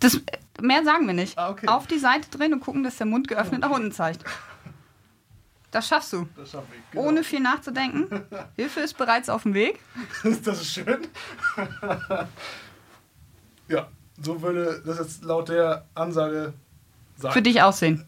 Das, 0.00 0.20
mehr 0.60 0.84
sagen 0.84 1.06
wir 1.06 1.14
nicht. 1.14 1.38
Ah, 1.38 1.50
okay. 1.50 1.66
Auf 1.66 1.86
die 1.86 1.98
Seite 1.98 2.28
drehen 2.30 2.52
und 2.52 2.60
gucken, 2.60 2.82
dass 2.82 2.96
der 2.96 3.06
Mund 3.06 3.28
geöffnet 3.28 3.60
nach 3.60 3.70
unten 3.70 3.92
zeigt. 3.92 4.24
Das 5.70 5.88
schaffst 5.88 6.12
du. 6.12 6.28
Das 6.36 6.52
schaffe 6.52 6.68
ich. 6.72 6.90
Genau. 6.92 7.08
Ohne 7.08 7.24
viel 7.24 7.40
nachzudenken. 7.40 8.06
Hilfe 8.56 8.80
ist 8.80 8.96
bereits 8.96 9.28
auf 9.28 9.42
dem 9.42 9.54
Weg. 9.54 9.80
das 10.22 10.60
ist 10.60 10.72
schön. 10.72 11.08
ja, 13.68 13.88
so 14.22 14.40
würde 14.40 14.82
das 14.86 14.98
jetzt 14.98 15.24
laut 15.24 15.48
der 15.48 15.84
Ansage 15.94 16.54
sein. 17.16 17.32
Für 17.32 17.42
dich 17.42 17.60
aussehen. 17.60 18.04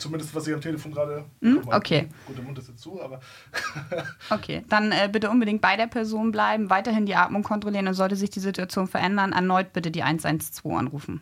Zumindest, 0.00 0.34
was 0.34 0.46
ich 0.46 0.54
am 0.54 0.60
Telefon 0.60 0.92
gerade. 0.92 1.24
Hm, 1.42 1.60
okay. 1.66 2.08
Gut, 2.26 2.36
der 2.36 2.44
Mund 2.44 2.58
ist 2.58 2.68
jetzt 2.68 2.80
zu, 2.80 3.00
aber. 3.02 3.20
Okay, 4.30 4.64
dann 4.68 4.92
äh, 4.92 5.08
bitte 5.12 5.28
unbedingt 5.28 5.60
bei 5.60 5.76
der 5.76 5.86
Person 5.86 6.32
bleiben, 6.32 6.70
weiterhin 6.70 7.04
die 7.04 7.14
Atmung 7.16 7.42
kontrollieren 7.42 7.86
und 7.88 7.94
sollte 7.94 8.16
sich 8.16 8.30
die 8.30 8.40
Situation 8.40 8.86
verändern, 8.86 9.32
erneut 9.32 9.72
bitte 9.72 9.90
die 9.90 10.02
112 10.02 10.64
anrufen. 10.74 11.20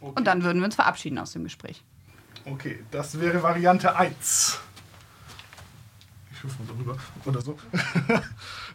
Okay. 0.00 0.12
Und 0.16 0.26
dann 0.26 0.42
würden 0.42 0.58
wir 0.58 0.64
uns 0.66 0.74
verabschieden 0.74 1.18
aus 1.18 1.32
dem 1.32 1.44
Gespräch. 1.44 1.84
Okay, 2.44 2.80
das 2.90 3.20
wäre 3.20 3.42
Variante 3.42 3.94
1. 3.94 4.60
Ich 6.32 6.42
hüpfe 6.42 6.62
mal 6.62 6.68
so 6.68 6.74
rüber. 6.74 6.96
Oder 7.24 7.40
so. 7.40 7.58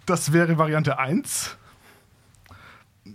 Das 0.05 0.33
wäre 0.33 0.57
Variante 0.57 0.99
1. 0.99 1.57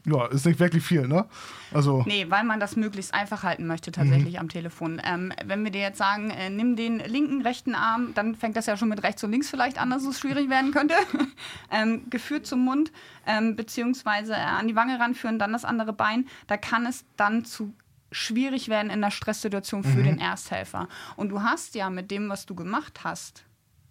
ja, 0.05 0.27
ist 0.27 0.47
nicht 0.47 0.61
wirklich 0.61 0.85
viel, 0.85 1.07
ne? 1.07 1.27
Also 1.73 2.03
Nee, 2.07 2.27
weil 2.29 2.45
man 2.45 2.61
das 2.61 2.77
möglichst 2.77 3.15
einfach 3.15 3.43
halten 3.43 3.67
möchte 3.67 3.93
tatsächlich 3.93 4.39
am 4.39 4.49
Telefon. 4.49 5.01
Ähm, 5.05 5.33
wenn 5.45 5.65
wir 5.65 5.71
dir 5.71 5.81
jetzt 5.81 5.99
sagen, 5.99 6.31
äh, 6.31 6.51
nimm 6.51 6.77
den 6.77 6.99
linken, 6.99 7.43
rechten 7.43 7.75
Arm, 7.75 8.13
dann 8.15 8.35
fängt 8.35 8.57
das 8.57 8.67
ja 8.67 8.77
schon 8.77 8.89
mit 8.89 9.03
rechts 9.03 9.23
und 9.25 9.31
links 9.31 9.51
vielleicht 9.51 9.79
an, 9.79 9.91
dass 9.91 10.05
es 10.05 10.19
schwierig 10.19 10.49
werden 10.49 10.73
könnte. 10.73 10.95
ähm, 11.71 12.09
geführt 12.11 12.47
zum 12.47 12.65
Mund, 12.65 12.93
ähm, 13.27 13.57
beziehungsweise 13.57 14.33
äh, 14.33 14.37
an 14.37 14.69
die 14.69 14.77
Wange 14.77 14.99
ranführen, 14.99 15.39
dann 15.39 15.53
das 15.53 15.65
andere 15.65 15.93
Bein. 15.93 16.27
Da 16.47 16.57
kann 16.57 16.87
es 16.87 17.05
dann 17.17 17.45
zu 17.45 17.75
schwierig 18.11 18.69
werden 18.69 18.91
in 18.91 19.01
der 19.01 19.11
Stresssituation 19.11 19.85
für 19.85 20.03
den 20.03 20.19
Ersthelfer. 20.19 20.89
Und 21.17 21.29
du 21.29 21.43
hast 21.43 21.75
ja 21.75 21.91
mit 21.91 22.11
dem, 22.11 22.29
was 22.31 22.47
du 22.47 22.55
gemacht 22.55 23.01
hast, 23.05 23.45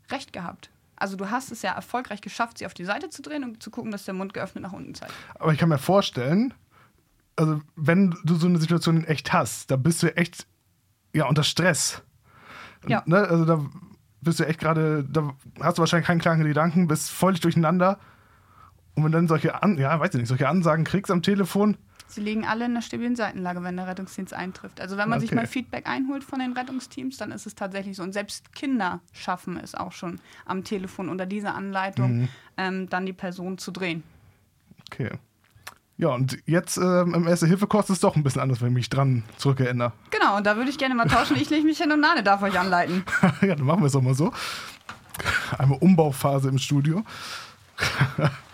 recht 0.10 0.34
gehabt. 0.34 0.72
Also 0.98 1.16
du 1.16 1.30
hast 1.30 1.52
es 1.52 1.62
ja 1.62 1.74
erfolgreich 1.74 2.22
geschafft, 2.22 2.58
sie 2.58 2.66
auf 2.66 2.74
die 2.74 2.86
Seite 2.86 3.10
zu 3.10 3.22
drehen 3.22 3.44
und 3.44 3.64
zu 3.64 3.72
gucken, 3.72 3.92
dass 3.92 4.06
der 4.06 4.14
Mund 4.14 4.34
geöffnet 4.34 4.64
nach 4.64 4.74
unten 4.74 4.96
zeigt. 4.96 5.14
Aber 5.36 5.54
ich 5.54 5.60
kann 5.60 5.70
mir 5.70 5.78
vorstellen, 5.78 6.54
also 7.36 7.62
wenn 7.76 8.16
du 8.24 8.36
so 8.36 8.48
eine 8.48 8.58
Situation 8.58 8.98
in 8.98 9.04
echt 9.06 9.32
hast, 9.32 9.70
da 9.72 9.76
bist 9.76 10.04
du 10.04 10.16
echt 10.18 10.48
ja 11.14 11.28
unter 11.28 11.44
Stress. 11.44 12.02
Ja. 12.88 13.04
Ne? 13.06 13.18
Also 13.18 13.46
da 13.46 13.66
bist 14.22 14.40
du 14.40 14.48
echt 14.48 14.60
gerade, 14.60 15.04
da 15.04 15.34
hast 15.62 15.78
du 15.78 15.82
wahrscheinlich 15.82 16.08
keinen 16.08 16.20
klaren 16.20 16.44
Gedanken, 16.44 16.88
bist 16.88 17.12
völlig 17.12 17.40
durcheinander. 17.40 18.00
Und 18.96 19.04
wenn 19.04 19.12
du 19.12 19.18
dann 19.20 19.28
solche, 19.28 19.62
An 19.62 19.78
ja, 19.78 20.00
weiß 20.00 20.10
ich 20.16 20.20
nicht, 20.20 20.30
solche 20.30 20.50
Ansagen 20.50 20.84
kriegst 20.84 21.12
am 21.12 21.22
Telefon, 21.22 21.78
Sie 22.10 22.22
liegen 22.22 22.46
alle 22.46 22.66
in 22.66 22.72
einer 22.72 22.82
stabilen 22.82 23.16
Seitenlage, 23.16 23.62
wenn 23.64 23.76
der 23.78 23.88
Rettungsdienst 23.88 24.34
eintrifft. 24.34 24.80
Also 24.80 24.98
wenn 24.98 25.10
man 25.10 25.20
sich 25.20 25.30
Okay. 25.30 25.36
mal 25.42 25.48
Feedback 25.48 25.88
einholt 25.88 26.24
von 26.24 26.40
den 26.40 26.54
Rettungsteams, 26.54 27.18
dann 27.18 27.32
ist 27.32 27.46
es 27.46 27.54
tatsächlich 27.56 27.98
so. 27.98 28.04
Und 28.04 28.14
selbst 28.14 28.54
Kinder 28.54 29.02
schaffen 29.12 29.58
es 29.58 29.76
auch 29.76 29.92
schon 29.92 30.20
am 30.46 30.64
Telefon 30.64 31.10
unter 31.10 31.26
dieser 31.26 31.54
Anleitung, 31.56 32.30
ähm, 32.58 32.88
dann 32.90 33.06
die 33.06 33.14
Person 33.14 33.58
zu 33.58 33.72
drehen. 33.72 34.04
okay. 34.90 35.12
Ja, 36.00 36.10
und 36.10 36.38
jetzt 36.46 36.78
ähm, 36.78 37.16
im 37.16 37.28
Erste-Hilfe-Kurs 37.28 37.86
ist 37.86 37.96
es 37.96 38.00
doch 38.02 38.16
ein 38.16 38.22
bisschen 38.22 38.40
anders, 38.42 38.62
wenn 38.62 38.68
ich 38.68 38.74
mich 38.76 38.90
dran 38.90 39.24
zurückerinnere. 39.38 39.94
Genau, 40.12 40.38
und 40.38 40.46
da 40.46 40.56
würde 40.56 40.70
ich 40.70 40.78
gerne 40.78 40.94
mal 40.94 41.08
tauschen. 41.08 41.36
Ich 41.38 41.50
lege 41.50 41.66
mich 41.66 41.80
hin 41.80 41.92
und 41.92 42.02
Nane 42.02 42.22
darf 42.22 42.44
euch 42.44 42.60
anleiten. 42.60 43.04
ja, 43.42 43.56
dann 43.56 43.66
machen 43.66 43.80
wir 43.82 43.88
es 43.88 43.94
doch 43.94 44.02
mal 44.04 44.14
so. 44.14 44.32
Einmal 45.58 45.80
Umbauphase 45.80 46.50
im 46.50 46.60
Studio. 46.60 47.04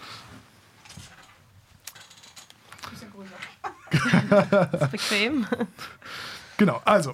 Bequem. 4.91 5.47
Genau, 6.57 6.81
also, 6.85 7.13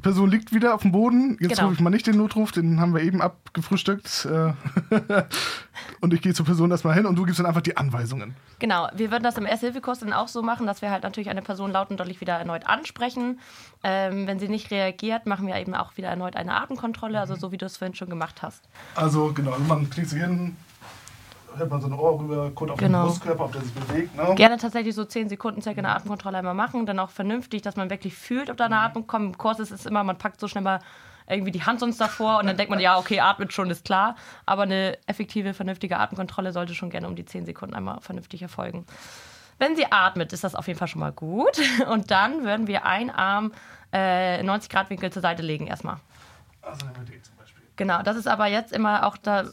Person 0.00 0.30
liegt 0.30 0.54
wieder 0.54 0.74
auf 0.74 0.82
dem 0.82 0.92
Boden. 0.92 1.36
Jetzt 1.38 1.56
Genau. 1.56 1.64
rufe 1.64 1.74
ich 1.74 1.80
mal 1.80 1.90
nicht 1.90 2.06
den 2.06 2.16
Notruf, 2.16 2.50
den 2.50 2.80
haben 2.80 2.94
wir 2.94 3.02
eben 3.02 3.20
abgefrühstückt. 3.20 4.24
Äh, 4.24 4.54
und 6.00 6.14
ich 6.14 6.22
gehe 6.22 6.32
zur 6.32 6.46
Person 6.46 6.70
erstmal 6.70 6.94
hin 6.94 7.04
und 7.04 7.16
du 7.16 7.24
gibst 7.24 7.38
dann 7.38 7.46
einfach 7.46 7.60
die 7.60 7.76
Anweisungen. 7.76 8.34
Genau, 8.58 8.88
wir 8.94 9.10
würden 9.10 9.22
das 9.22 9.36
im 9.36 9.44
Erste-Hilfe-Kurs 9.44 10.00
dann 10.00 10.14
auch 10.14 10.28
so 10.28 10.42
machen, 10.42 10.66
dass 10.66 10.80
wir 10.80 10.90
halt 10.90 11.02
natürlich 11.02 11.28
eine 11.28 11.42
Person 11.42 11.72
laut 11.72 11.90
und 11.90 12.00
deutlich 12.00 12.22
wieder 12.22 12.34
erneut 12.38 12.66
ansprechen. 12.66 13.38
Ähm, 13.84 14.26
wenn 14.26 14.38
sie 14.38 14.48
nicht 14.48 14.70
reagiert, 14.70 15.26
machen 15.26 15.46
wir 15.46 15.56
eben 15.56 15.74
auch 15.74 15.96
wieder 15.98 16.08
erneut 16.08 16.36
eine 16.36 16.54
Atemkontrolle, 16.54 17.20
also 17.20 17.34
so 17.34 17.52
wie 17.52 17.58
du 17.58 17.66
es 17.66 17.76
vorhin 17.76 17.94
schon 17.94 18.08
gemacht 18.08 18.40
hast. 18.40 18.62
Also, 18.94 19.32
genau, 19.34 19.58
man 19.68 19.90
kniet 19.90 20.08
sich 20.08 20.22
hin, 20.22 20.56
hält 21.56 21.70
man 21.70 21.80
so 21.80 21.86
ein 21.88 21.92
Ohr 21.92 22.18
rüber, 22.20 22.50
guckt 22.50 22.70
auf 22.70 22.78
Genau. 22.78 23.02
den 23.02 23.06
Brustkörper, 23.08 23.44
ob 23.44 23.52
der 23.52 23.62
sich 23.62 23.72
bewegt. 23.72 24.16
Ne? 24.16 24.34
Gerne 24.34 24.56
tatsächlich 24.58 24.94
so 24.94 25.04
10 25.04 25.28
Sekunden 25.28 25.62
circa 25.62 25.78
eine 25.78 25.88
Atemkontrolle 25.94 26.38
einmal 26.38 26.54
machen, 26.54 26.86
dann 26.86 26.98
auch 26.98 27.10
vernünftig, 27.10 27.62
dass 27.62 27.76
man 27.76 27.90
wirklich 27.90 28.14
fühlt, 28.14 28.50
ob 28.50 28.56
da 28.56 28.66
eine 28.66 28.78
Atmung 28.78 29.06
kommt. 29.06 29.24
Im 29.26 29.38
Kurs 29.38 29.58
ist 29.60 29.70
es 29.70 29.86
immer, 29.86 30.04
man 30.04 30.18
packt 30.18 30.40
so 30.40 30.48
schnell 30.48 30.62
mal 30.64 30.80
irgendwie 31.28 31.52
die 31.52 31.62
Hand 31.62 31.80
sonst 31.80 32.00
davor 32.00 32.40
und 32.40 32.46
dann 32.46 32.56
denkt 32.56 32.70
man, 32.70 32.80
ja, 32.80 32.98
okay, 32.98 33.20
atmet 33.20 33.52
schon, 33.52 33.70
ist 33.70 33.84
klar. 33.84 34.16
Aber 34.44 34.62
eine 34.62 34.98
effektive, 35.06 35.54
vernünftige 35.54 35.96
Atemkontrolle 35.98 36.52
sollte 36.52 36.74
schon 36.74 36.90
gerne 36.90 37.06
um 37.06 37.14
die 37.14 37.24
10 37.24 37.46
Sekunden 37.46 37.74
einmal 37.74 38.00
vernünftig 38.00 38.42
erfolgen. 38.42 38.84
Wenn 39.58 39.76
sie 39.76 39.86
atmet, 39.90 40.32
ist 40.32 40.42
das 40.42 40.54
auf 40.56 40.66
jeden 40.66 40.78
Fall 40.78 40.88
schon 40.88 41.00
mal 41.00 41.12
gut. 41.12 41.60
Und 41.88 42.10
dann 42.10 42.44
würden 42.44 42.66
wir 42.66 42.84
einen 42.84 43.10
Arm 43.10 43.52
äh, 43.94 44.40
in 44.40 44.46
90 44.46 44.68
Grad 44.70 44.90
Winkel 44.90 45.12
zur 45.12 45.22
Seite 45.22 45.42
legen 45.42 45.68
erstmal. 45.68 45.98
Also, 46.60 46.86
nehmen 46.86 46.96
wir 47.06 47.14
den 47.14 47.22
zum 47.22 47.36
Beispiel. 47.36 47.62
Genau, 47.76 48.02
das 48.02 48.16
ist 48.16 48.26
aber 48.26 48.46
jetzt 48.48 48.72
immer 48.72 49.06
auch 49.06 49.16
da. 49.16 49.44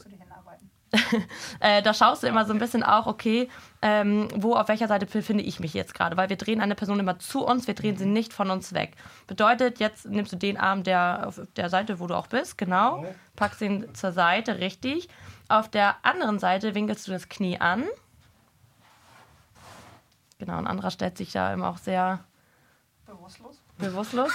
äh, 1.60 1.82
da 1.82 1.94
schaust 1.94 2.22
du 2.22 2.26
immer 2.26 2.44
so 2.44 2.52
ein 2.52 2.58
bisschen 2.58 2.82
auch, 2.82 3.06
okay, 3.06 3.48
ähm, 3.80 4.28
wo, 4.34 4.54
auf 4.54 4.68
welcher 4.68 4.88
Seite 4.88 5.06
befinde 5.06 5.44
ich 5.44 5.60
mich 5.60 5.72
jetzt 5.72 5.94
gerade? 5.94 6.16
Weil 6.16 6.28
wir 6.28 6.36
drehen 6.36 6.60
eine 6.60 6.74
Person 6.74 6.98
immer 6.98 7.18
zu 7.18 7.44
uns, 7.46 7.66
wir 7.66 7.74
drehen 7.74 7.96
sie 7.96 8.06
nicht 8.06 8.32
von 8.32 8.50
uns 8.50 8.72
weg. 8.72 8.96
Bedeutet, 9.26 9.78
jetzt 9.78 10.06
nimmst 10.06 10.32
du 10.32 10.36
den 10.36 10.56
Arm 10.56 10.82
der, 10.82 11.24
auf 11.26 11.40
der 11.56 11.68
Seite, 11.70 12.00
wo 12.00 12.06
du 12.06 12.14
auch 12.14 12.26
bist, 12.26 12.58
genau, 12.58 13.04
packst 13.36 13.60
ihn 13.60 13.94
zur 13.94 14.12
Seite, 14.12 14.58
richtig. 14.58 15.08
Auf 15.48 15.68
der 15.68 15.96
anderen 16.02 16.38
Seite 16.38 16.74
winkelst 16.74 17.06
du 17.06 17.12
das 17.12 17.28
Knie 17.28 17.60
an. 17.60 17.84
Genau, 20.38 20.56
ein 20.56 20.66
anderer 20.66 20.90
stellt 20.90 21.18
sich 21.18 21.32
da 21.32 21.52
immer 21.52 21.68
auch 21.68 21.78
sehr 21.78 22.24
bewusstlos, 23.06 23.59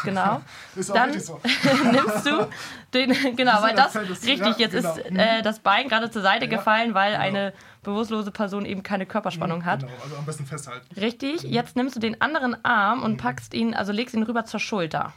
genau. 0.03 0.41
Ist 0.75 0.91
auch 0.91 0.95
Dann 0.95 1.19
so. 1.19 1.39
nimmst 1.91 2.25
du 2.25 2.47
den, 2.93 3.35
genau, 3.35 3.61
weil 3.61 3.75
das 3.75 3.95
richtig, 3.95 4.39
ja, 4.39 4.55
jetzt 4.57 4.73
genau. 4.73 4.95
ist 4.95 5.05
äh, 5.11 5.41
das 5.41 5.59
Bein 5.59 5.87
gerade 5.87 6.09
zur 6.11 6.21
Seite 6.21 6.45
Ja, 6.45 6.51
gefallen, 6.51 6.93
weil 6.93 7.11
genau. 7.13 7.23
eine 7.23 7.53
bewusstlose 7.83 8.31
Person 8.31 8.65
eben 8.65 8.83
keine 8.83 9.05
Körperspannung 9.05 9.65
hat. 9.65 9.81
Genau, 9.81 9.91
also 10.03 10.15
am 10.17 10.25
besten 10.25 10.45
festhalten. 10.45 10.87
Richtig, 10.99 11.43
jetzt 11.43 11.75
nimmst 11.75 11.95
du 11.95 11.99
den 11.99 12.19
anderen 12.21 12.63
Arm 12.65 13.03
und 13.03 13.17
packst 13.17 13.53
ihn, 13.53 13.73
also 13.73 13.91
legst 13.91 14.15
ihn 14.15 14.23
rüber 14.23 14.45
zur 14.45 14.59
Schulter. 14.59 15.13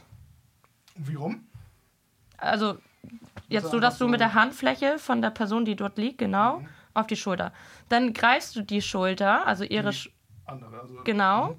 Wie 0.95 1.15
rum? 1.15 1.47
Also 2.37 2.77
jetzt 3.47 3.65
So 3.65 3.71
so, 3.71 3.79
dass 3.79 3.97
du 3.97 4.07
mit 4.07 4.19
der 4.19 4.33
Handfläche 4.33 4.99
von 4.99 5.21
der 5.21 5.31
Person, 5.31 5.65
die 5.65 5.75
dort 5.75 5.97
liegt, 5.97 6.19
genau, 6.19 6.61
auf 6.93 7.07
die 7.07 7.15
Schulter. 7.15 7.51
Dann 7.89 8.13
greifst 8.13 8.55
du 8.55 8.61
die 8.61 8.81
Schulter, 8.81 9.45
also 9.47 9.63
ihre, 9.63 9.93
Sch 9.93 10.09
Andere. 10.45 10.79
Also, 10.79 11.03
genau. 11.03 11.55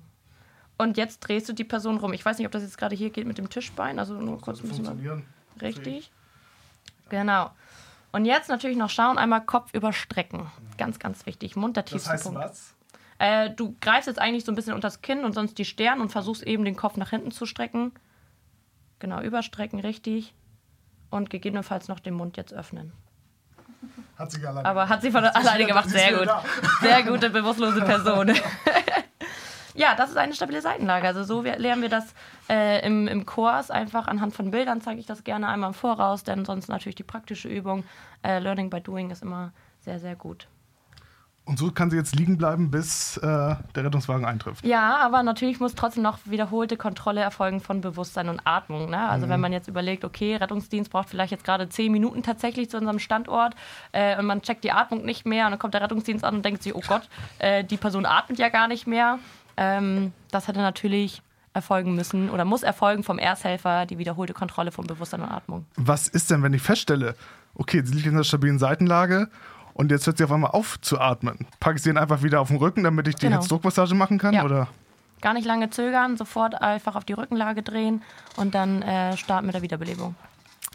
Und 0.80 0.96
jetzt 0.96 1.20
drehst 1.20 1.46
du 1.46 1.52
die 1.52 1.64
Person 1.64 1.98
rum. 1.98 2.14
Ich 2.14 2.24
weiß 2.24 2.38
nicht, 2.38 2.46
ob 2.46 2.52
das 2.52 2.62
jetzt 2.62 2.78
gerade 2.78 2.96
hier 2.96 3.10
geht 3.10 3.26
mit 3.26 3.36
dem 3.36 3.50
Tischbein, 3.50 3.98
also 3.98 4.14
nur 4.14 4.40
kurz 4.40 4.62
wir 4.62 4.70
funktionieren. 4.70 5.26
Richtig. 5.60 6.10
Genau. 7.10 7.50
Und 8.12 8.24
jetzt 8.24 8.48
natürlich 8.48 8.78
noch 8.78 8.88
schauen, 8.88 9.18
einmal 9.18 9.44
Kopf 9.44 9.74
überstrecken. 9.74 10.50
Ganz, 10.78 10.98
ganz 10.98 11.26
wichtig. 11.26 11.54
Mund 11.54 11.76
der 11.76 11.82
Das 11.82 11.92
tiefste 11.92 12.10
heißt 12.10 12.24
Punkt. 12.24 12.40
was? 12.40 12.74
Äh, 13.18 13.50
du 13.50 13.76
greifst 13.82 14.06
jetzt 14.06 14.18
eigentlich 14.18 14.46
so 14.46 14.52
ein 14.52 14.54
bisschen 14.54 14.72
unter 14.72 14.88
das 14.88 15.02
Kinn 15.02 15.24
und 15.26 15.34
sonst 15.34 15.58
die 15.58 15.66
Stirn 15.66 16.00
und 16.00 16.10
versuchst 16.10 16.42
eben 16.44 16.64
den 16.64 16.76
Kopf 16.76 16.96
nach 16.96 17.10
hinten 17.10 17.30
zu 17.30 17.44
strecken. 17.44 17.92
Genau, 19.00 19.20
überstrecken, 19.20 19.80
richtig. 19.80 20.32
Und 21.10 21.28
gegebenenfalls 21.28 21.88
noch 21.88 22.00
den 22.00 22.14
Mund 22.14 22.38
jetzt 22.38 22.54
öffnen. 22.54 22.94
Hat 24.16 24.30
sich 24.30 24.48
alleine. 24.48 24.66
Aber 24.66 24.88
hat 24.88 25.02
sie 25.02 25.10
von 25.10 25.24
Sie 25.24 25.34
alleine 25.34 25.66
gemacht. 25.66 25.90
sie 25.90 25.98
Sehr 25.98 26.16
gut. 26.16 26.28
Sehr 26.80 27.02
gute, 27.02 27.28
bewusstlose 27.28 27.82
Person. 27.82 28.32
ja, 29.74 29.94
das 29.94 30.10
ist 30.10 30.16
eine 30.16 30.34
stabile 30.34 30.60
Seitenlage. 30.60 31.06
Also 31.06 31.24
so 31.24 31.42
lernen 31.42 31.82
wir 31.82 31.88
das 31.88 32.14
äh, 32.48 32.84
im, 32.86 33.08
im 33.08 33.26
Kurs. 33.26 33.70
Einfach 33.70 34.06
anhand 34.06 34.34
von 34.34 34.50
Bildern 34.50 34.80
zeige 34.80 35.00
ich 35.00 35.06
das 35.06 35.24
gerne 35.24 35.48
einmal 35.48 35.68
im 35.70 35.74
Voraus, 35.74 36.24
denn 36.24 36.44
sonst 36.44 36.68
natürlich 36.68 36.96
die 36.96 37.02
praktische 37.02 37.48
Übung. 37.48 37.84
Äh, 38.22 38.38
Learning 38.38 38.70
by 38.70 38.80
Doing 38.80 39.10
ist 39.10 39.22
immer 39.22 39.52
sehr, 39.80 39.98
sehr 39.98 40.16
gut. 40.16 40.48
Und 41.50 41.58
so 41.58 41.72
kann 41.72 41.90
sie 41.90 41.96
jetzt 41.96 42.14
liegen 42.14 42.38
bleiben, 42.38 42.70
bis 42.70 43.16
äh, 43.16 43.26
der 43.26 43.84
Rettungswagen 43.84 44.24
eintrifft. 44.24 44.64
Ja, 44.64 44.98
aber 44.98 45.24
natürlich 45.24 45.58
muss 45.58 45.74
trotzdem 45.74 46.04
noch 46.04 46.18
wiederholte 46.24 46.76
Kontrolle 46.76 47.22
erfolgen 47.22 47.60
von 47.60 47.80
Bewusstsein 47.80 48.28
und 48.28 48.40
Atmung. 48.44 48.88
Ne? 48.88 49.08
Also 49.08 49.28
wenn 49.28 49.40
man 49.40 49.52
jetzt 49.52 49.66
überlegt, 49.66 50.04
okay, 50.04 50.36
Rettungsdienst 50.36 50.92
braucht 50.92 51.08
vielleicht 51.08 51.32
jetzt 51.32 51.42
gerade 51.42 51.68
zehn 51.68 51.90
Minuten 51.90 52.22
tatsächlich 52.22 52.70
zu 52.70 52.76
unserem 52.76 53.00
Standort 53.00 53.56
äh, 53.90 54.16
und 54.16 54.26
man 54.26 54.42
checkt 54.42 54.62
die 54.62 54.70
Atmung 54.70 55.04
nicht 55.04 55.26
mehr 55.26 55.46
und 55.46 55.50
dann 55.50 55.58
kommt 55.58 55.74
der 55.74 55.82
Rettungsdienst 55.82 56.24
an 56.24 56.36
und 56.36 56.44
denkt 56.44 56.62
sich, 56.62 56.72
oh 56.74 56.82
Gott, 56.86 57.08
äh, 57.40 57.64
die 57.64 57.78
Person 57.78 58.06
atmet 58.06 58.38
ja 58.38 58.48
gar 58.48 58.68
nicht 58.68 58.86
mehr. 58.86 59.18
Ähm, 59.60 60.12
das 60.30 60.48
hätte 60.48 60.60
natürlich 60.60 61.22
erfolgen 61.52 61.94
müssen 61.94 62.30
oder 62.30 62.44
muss 62.44 62.62
erfolgen 62.62 63.02
vom 63.02 63.18
Ersthelfer, 63.18 63.84
die 63.84 63.98
wiederholte 63.98 64.32
Kontrolle 64.32 64.72
von 64.72 64.86
Bewusstsein 64.86 65.20
und 65.20 65.28
Atmung. 65.30 65.66
Was 65.76 66.08
ist 66.08 66.30
denn, 66.30 66.42
wenn 66.42 66.54
ich 66.54 66.62
feststelle, 66.62 67.14
okay, 67.54 67.82
sie 67.84 67.94
liegt 67.94 68.06
in 68.06 68.14
einer 68.14 68.24
stabilen 68.24 68.58
Seitenlage 68.58 69.28
und 69.74 69.90
jetzt 69.90 70.06
hört 70.06 70.16
sie 70.18 70.24
auf 70.24 70.32
einmal 70.32 70.52
auf 70.52 70.80
zu 70.80 70.98
atmen? 71.00 71.46
Packe 71.58 71.76
ich 71.76 71.82
sie 71.82 71.90
dann 71.90 71.98
einfach 72.02 72.22
wieder 72.22 72.40
auf 72.40 72.48
den 72.48 72.56
Rücken, 72.56 72.84
damit 72.84 73.06
ich 73.08 73.16
die 73.16 73.26
Genau. 73.26 73.36
Herzdruckmassage 73.38 73.94
machen 73.94 74.18
kann? 74.18 74.32
Ja. 74.32 74.44
Oder? 74.44 74.68
Gar 75.20 75.34
nicht 75.34 75.44
lange 75.44 75.68
zögern, 75.68 76.16
sofort 76.16 76.54
einfach 76.62 76.96
auf 76.96 77.04
die 77.04 77.12
Rückenlage 77.12 77.62
drehen 77.62 78.02
und 78.36 78.54
dann 78.54 78.80
äh, 78.80 79.16
starten 79.18 79.44
mit 79.46 79.54
der 79.54 79.60
Wiederbelebung. 79.62 80.14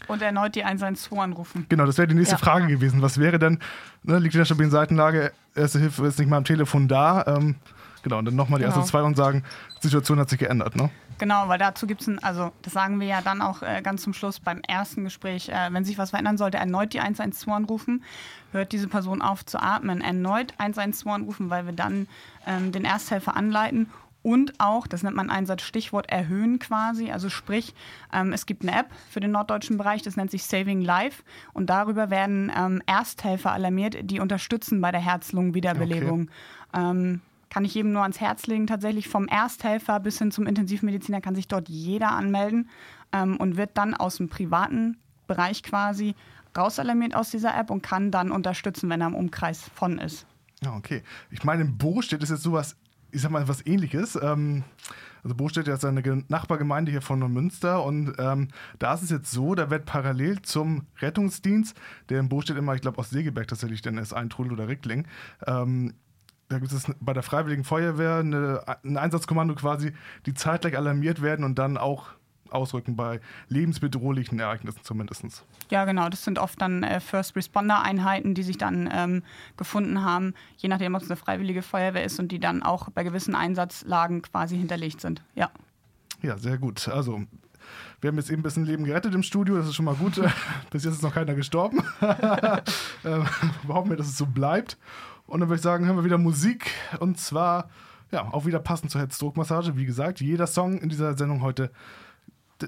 Und 0.08 0.22
erneut 0.22 0.54
die 0.56 0.64
112 0.64 1.20
anrufen. 1.20 1.66
Genau, 1.70 1.86
das 1.86 1.98
wäre 1.98 2.08
die 2.08 2.14
nächste 2.14 2.36
Ja. 2.36 2.38
Frage 2.40 2.68
gewesen. 2.68 3.02
Was 3.02 3.18
wäre 3.18 3.40
denn, 3.40 3.60
ne, 4.04 4.20
liegt 4.20 4.36
in 4.36 4.40
der 4.40 4.46
stabilen 4.46 4.70
Seitenlage, 4.70 5.32
erste 5.56 5.80
Hilfe 5.80 6.06
ist 6.06 6.20
nicht 6.20 6.30
mal 6.30 6.38
am 6.38 6.44
Telefon 6.44 6.88
da. 6.90 7.24
Ähm, 7.26 7.56
genau, 8.06 8.20
und 8.20 8.26
dann 8.26 8.36
nochmal 8.36 8.60
die 8.60 8.66
Genau. 8.66 8.78
erste 8.78 8.90
zwei 8.90 9.02
und 9.02 9.18
sagen, 9.18 9.44
Situation 9.82 10.20
hat 10.20 10.30
sich 10.30 10.40
geändert. 10.40 10.76
Ne? 10.76 10.90
Genau, 11.18 11.48
weil 11.48 11.58
dazu 11.58 11.88
gibt 11.88 12.02
es 12.02 12.08
ein, 12.08 12.20
also 12.20 12.52
das 12.62 12.74
sagen 12.74 13.00
wir 13.00 13.08
ja 13.08 13.22
dann 13.22 13.42
auch 13.42 13.62
äh, 13.62 13.82
ganz 13.82 14.04
zum 14.04 14.14
Schluss 14.14 14.40
beim 14.40 14.62
ersten 14.68 15.04
Gespräch, 15.04 15.50
äh, 15.50 15.70
wenn 15.72 15.84
sich 15.84 15.98
was 15.98 16.12
verändern 16.12 16.38
sollte, 16.38 16.58
erneut 16.58 16.94
die 16.94 17.00
112 17.00 17.48
anrufen, 17.54 18.04
hört 18.52 18.72
diese 18.72 18.88
Person 18.88 19.22
auf 19.22 19.46
zu 19.46 19.62
atmen, 19.62 20.02
erneut 20.02 20.54
112 20.58 21.08
anrufen, 21.14 21.50
weil 21.50 21.66
wir 21.66 21.74
dann 21.74 22.08
ähm, 22.46 22.72
den 22.72 22.86
Ersthelfer 22.86 23.36
anleiten 23.36 23.90
und 24.26 24.60
auch, 24.60 24.88
das 24.88 25.04
nennt 25.04 25.16
man 25.16 25.30
Einsatzstichwort, 25.30 26.10
erhöhen 26.10 26.58
quasi. 26.58 27.12
Also 27.12 27.30
sprich, 27.30 27.76
ähm, 28.12 28.34
es 28.34 28.48
gibt 28.48 28.64
eine 28.64 28.76
App 28.76 28.88
für 29.08 29.20
den 29.20 29.30
norddeutschen 29.30 29.78
Bereich, 29.78 30.02
das 30.02 30.18
nennt 30.18 30.32
sich 30.32 30.44
Saving 30.46 30.82
Life 30.82 31.22
und 31.54 31.70
darüber 31.70 32.10
werden 32.10 32.52
ähm, 32.58 32.82
Ersthelfer 32.88 33.52
alarmiert, 33.52 33.98
die 34.02 34.20
unterstützen 34.20 34.82
bei 34.82 34.92
der 34.92 35.00
Herz-Lungen-Wiederbelebung. 35.00 36.32
Ähm, 36.74 37.22
kann 37.56 37.64
ich 37.64 37.74
jedem 37.74 37.94
nur 37.94 38.02
ans 38.02 38.20
Herz 38.20 38.48
legen. 38.48 38.68
Tatsächlich 38.68 39.08
vom 39.08 39.30
Ersthelfer 39.30 40.02
bis 40.02 40.18
hin 40.18 40.30
zum 40.30 40.46
Intensivmediziner 40.46 41.22
kann 41.22 41.36
sich 41.36 41.48
dort 41.48 41.70
jeder 41.70 42.12
anmelden 42.12 42.70
ähm, 43.14 43.38
und 43.38 43.56
wird 43.56 43.78
dann 43.78 43.94
aus 43.94 44.18
dem 44.18 44.28
privaten 44.28 44.98
Bereich 45.26 45.64
quasi 45.64 46.16
rausalarmiert 46.58 47.16
aus 47.16 47.30
dieser 47.30 47.58
App 47.58 47.70
und 47.70 47.82
kann 47.82 48.12
dann 48.12 48.32
unterstützen, 48.32 48.90
wenn 48.90 49.00
er 49.00 49.08
im 49.08 49.16
Umkreis 49.16 49.72
von 49.74 50.00
ist. 50.00 50.26
Ja, 50.64 50.76
okay. 50.76 51.02
Ich 51.32 51.46
meine, 51.46 51.62
in 51.62 51.78
Bostedt 51.78 52.22
ist 52.24 52.30
jetzt 52.30 52.44
sowas, 52.44 52.76
ich 53.12 53.22
sag 53.22 53.32
mal, 53.32 53.48
was 53.48 53.66
ähnliches. 53.66 54.20
Ähm, 54.22 54.66
also 55.24 55.34
Bostedt 55.34 55.70
ist 55.70 55.86
eine 55.86 56.26
Nachbargemeinde 56.28 56.92
hier 56.92 57.02
von 57.02 57.20
Münster 57.32 57.86
und 57.86 58.16
ähm, 58.20 58.50
da 58.80 58.96
ist 58.96 59.04
es 59.04 59.12
jetzt 59.12 59.32
so, 59.32 59.56
da 59.56 59.70
wird 59.70 59.86
parallel 59.86 60.42
zum 60.42 60.88
Rettungsdienst, 61.00 61.74
der 62.10 62.20
in 62.20 62.28
Bostedt 62.28 62.58
immer, 62.58 62.76
ich 62.76 62.82
glaube 62.82 62.98
aus 62.98 63.12
Segeberg 63.12 63.48
tatsächlich 63.48 63.82
dann 63.82 63.98
ist, 63.98 64.12
Eintrudel 64.12 64.52
oder 64.52 64.68
Rickling, 64.68 65.08
ähm, 65.48 65.94
da 66.48 66.60
gibt 66.60 66.72
es 66.72 66.86
bei 67.00 67.14
der 67.14 67.24
Freiwilligen 67.24 67.64
Feuerwehr 67.64 68.18
eine, 68.18 68.64
ein 68.84 68.98
Einsatzkommando 68.98 69.56
quasi, 69.56 69.94
die 70.26 70.34
zeitgleich 70.34 70.78
alarmiert 70.78 71.22
werden 71.22 71.44
und 71.44 71.58
dann 71.58 71.78
auch 71.78 72.10
ausrücken 72.50 72.96
bei 72.96 73.20
lebensbedrohlichen 73.50 74.40
Ereignissen 74.40 74.80
zumindest. 74.84 75.46
Ja, 75.70 75.86
genau. 75.86 76.10
Das 76.10 76.24
sind 76.24 76.40
oft 76.40 76.62
dann 76.62 76.84
äh, 76.84 77.00
First 77.00 77.36
Responder-Einheiten, 77.36 78.34
die 78.34 78.44
sich 78.44 78.58
dann 78.58 78.90
ähm, 78.92 79.24
gefunden 79.58 80.04
haben, 80.04 80.34
je 80.58 80.70
nachdem, 80.70 80.96
ob 80.96 81.02
es 81.02 81.10
eine 81.10 81.18
freiwillige 81.18 81.62
Feuerwehr 81.62 82.04
ist 82.04 82.20
und 82.20 82.32
die 82.32 82.40
dann 82.40 82.64
auch 82.64 82.90
bei 82.90 83.04
gewissen 83.04 83.36
Einsatzlagen 83.36 84.22
quasi 84.22 84.58
hinterlegt 84.58 85.02
sind. 85.02 85.24
Ja. 85.34 85.50
Ja, 86.22 86.38
sehr 86.38 86.58
gut. 86.58 86.88
Also 86.88 87.22
wir 88.02 88.10
haben 88.10 88.18
jetzt 88.18 88.30
eben 88.30 88.42
ein 88.42 88.44
bisschen 88.44 88.66
Leben 88.66 88.86
gerettet 88.86 89.14
im 89.16 89.24
Studio, 89.24 89.58
das 89.58 89.68
ist 89.68 89.76
schon 89.76 89.86
mal 89.86 89.96
gut. 89.96 90.22
Bis 90.70 90.84
jetzt 90.84 90.96
ist 90.96 91.04
noch 91.04 91.14
keiner 91.14 91.36
gestorben. 91.36 91.84
ähm, 93.04 93.26
hoffen 93.68 93.90
wir, 93.90 93.98
dass 93.98 94.08
es 94.08 94.18
so 94.18 94.26
bleibt. 94.26 94.78
Und 95.28 95.40
dann 95.40 95.50
würde 95.50 95.58
ich 95.58 95.64
sagen, 95.64 95.86
hören 95.86 95.98
wir 95.98 96.06
wieder 96.06 96.18
Musik. 96.18 96.72
Und 97.00 97.20
zwar, 97.20 97.70
ja, 98.12 98.32
auch 98.32 98.46
wieder 98.46 98.60
passend 98.60 98.92
zur 98.92 99.02
Herzdruckmassage. 99.02 99.76
Wie 99.76 99.86
gesagt, 99.86 100.22
jeder 100.22 100.48
Song 100.48 100.78
in 100.80 100.90
dieser 100.90 101.18
Sendung 101.18 101.42
heute 101.42 101.72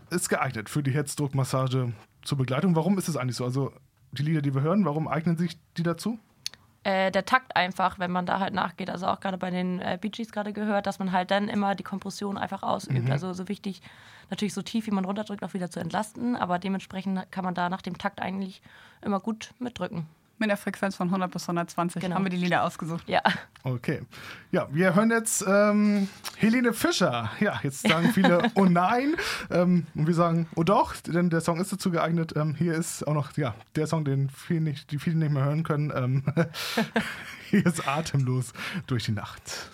ist 0.10 0.30
geeignet 0.30 0.70
für 0.70 0.84
die 0.84 0.92
Herzdruckmassage 0.92 1.94
zur 2.24 2.38
Begleitung. 2.38 2.76
Warum 2.76 2.98
ist 2.98 3.08
es 3.08 3.16
eigentlich 3.16 3.38
so? 3.38 3.46
Also 3.46 3.72
die 4.12 4.24
Lieder, 4.24 4.42
die 4.42 4.54
wir 4.54 4.62
hören, 4.62 4.86
warum 4.86 5.08
eignen 5.08 5.38
sich 5.38 5.58
die 5.78 5.84
dazu? 5.84 6.20
Äh, 6.84 7.12
der 7.12 7.26
Takt 7.26 7.56
einfach, 7.56 8.00
wenn 8.00 8.12
man 8.12 8.26
da 8.26 8.40
halt 8.40 8.54
nachgeht. 8.54 8.90
Also 8.90 9.08
auch 9.08 9.20
gerade 9.20 9.38
bei 9.38 9.50
den 9.50 9.82
äh, 9.82 9.98
Bee 10.00 10.10
Gees 10.10 10.32
gerade 10.32 10.54
gehört, 10.54 10.88
dass 10.88 11.00
man 11.00 11.12
halt 11.12 11.32
dann 11.32 11.50
immer 11.50 11.76
die 11.76 11.84
Kompression 11.84 12.38
einfach 12.38 12.64
ausübt. 12.64 13.06
Mhm. 13.06 13.12
Also 13.12 13.34
so 13.34 13.48
wichtig, 13.48 13.82
natürlich 14.30 14.54
so 14.54 14.62
tief, 14.62 14.88
wie 14.88 14.92
man 14.92 15.06
runterdrückt, 15.06 15.44
auch 15.44 15.54
wieder 15.54 15.70
zu 15.70 15.80
entlasten. 15.80 16.36
Aber 16.36 16.60
dementsprechend 16.60 17.32
kann 17.32 17.44
man 17.44 17.56
da 17.56 17.70
nach 17.70 17.82
dem 17.82 17.98
Takt 17.98 18.22
eigentlich 18.22 18.62
immer 19.02 19.20
gut 19.20 19.54
mitdrücken. 19.60 20.08
Mit 20.40 20.50
der 20.50 20.58
Frequenz 20.58 20.96
von 20.96 21.08
100 21.08 21.32
bis 21.32 21.44
120 21.44 22.02
genau. 22.02 22.16
haben 22.16 22.24
wir 22.24 22.30
die 22.30 22.38
Lieder 22.38 22.64
ausgesucht. 22.64 23.04
Ja. 23.08 23.22
Okay. 23.64 24.02
Ja, 24.52 24.68
wir 24.72 24.94
hören 24.94 25.10
jetzt 25.10 25.44
ähm, 25.48 26.08
Helene 26.38 26.74
Fischer. 26.74 27.32
Ja, 27.40 27.60
jetzt 27.64 27.88
sagen 27.88 28.12
viele, 28.14 28.44
oh 28.56 28.66
nein. 28.66 29.16
Ähm, 29.50 29.88
und 29.96 30.06
wir 30.06 30.14
sagen, 30.14 30.48
oh 30.56 30.64
doch, 30.64 30.96
denn 30.96 31.32
der 31.32 31.42
Song 31.42 31.60
ist 31.60 31.74
dazu 31.74 31.90
geeignet. 31.90 32.34
Ähm, 32.36 32.54
hier 32.56 32.76
ist 32.76 33.08
auch 33.08 33.14
noch 33.14 33.36
ja, 33.36 33.56
der 33.76 33.88
Song, 33.88 34.06
den 34.06 34.30
viele 34.30 34.62
nicht, 34.62 34.92
die 34.92 35.00
viele 35.00 35.18
nicht 35.18 35.32
mehr 35.32 35.44
hören 35.44 35.64
können. 35.64 35.92
Ähm, 35.96 36.24
hier 37.50 37.66
ist 37.66 37.88
Atemlos 37.88 38.54
durch 38.86 39.06
die 39.06 39.14
Nacht. 39.14 39.72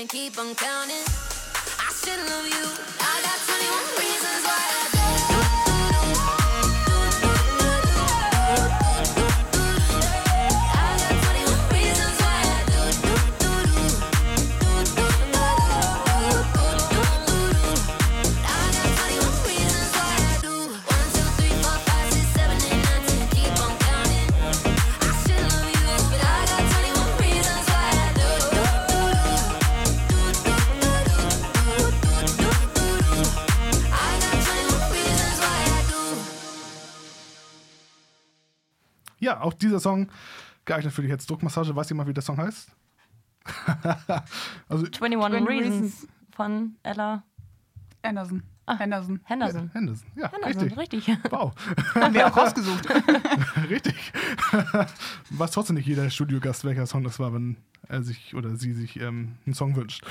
Ten. 0.00 0.08
Keep 0.08 0.38
on 0.38 0.54
counting. 0.54 1.04
I 1.78 1.92
should 1.92 2.20
love 2.30 2.46
you. 2.46 2.66
I 3.00 3.20
got 3.22 3.38
21 3.46 3.99
dieser 39.62 39.80
Song 39.80 40.08
geeignet 40.64 40.92
für 40.92 41.02
die 41.02 41.08
Herzdruckmassage. 41.08 41.74
Weiß 41.74 41.88
jemand, 41.88 42.08
wie 42.08 42.14
der 42.14 42.22
Song 42.22 42.36
heißt? 42.36 42.70
also 44.68 44.84
21 44.84 45.02
21 45.02 45.48
Reasons 45.48 46.08
von 46.30 46.76
Ella 46.82 47.24
Anderson. 48.02 48.42
Henderson. 48.78 49.20
Henderson. 49.24 49.70
Henderson. 49.72 50.06
Ja, 50.14 50.30
Henderson, 50.30 50.78
richtig. 50.78 51.08
richtig. 51.08 51.18
Wow, 51.30 51.52
Haben 51.94 52.14
wir 52.14 52.26
auch 52.26 52.36
rausgesucht. 52.36 52.86
richtig. 53.70 54.12
Weiß 55.30 55.50
trotzdem 55.50 55.76
nicht 55.76 55.86
jeder 55.86 56.08
Studiogast, 56.08 56.64
welcher 56.64 56.86
Song 56.86 57.02
das 57.02 57.18
war, 57.18 57.34
wenn 57.34 57.56
er 57.88 58.02
sich 58.02 58.34
oder 58.34 58.54
sie 58.56 58.72
sich 58.72 59.00
ähm, 59.00 59.36
einen 59.44 59.54
Song 59.54 59.74
wünscht. 59.74 60.04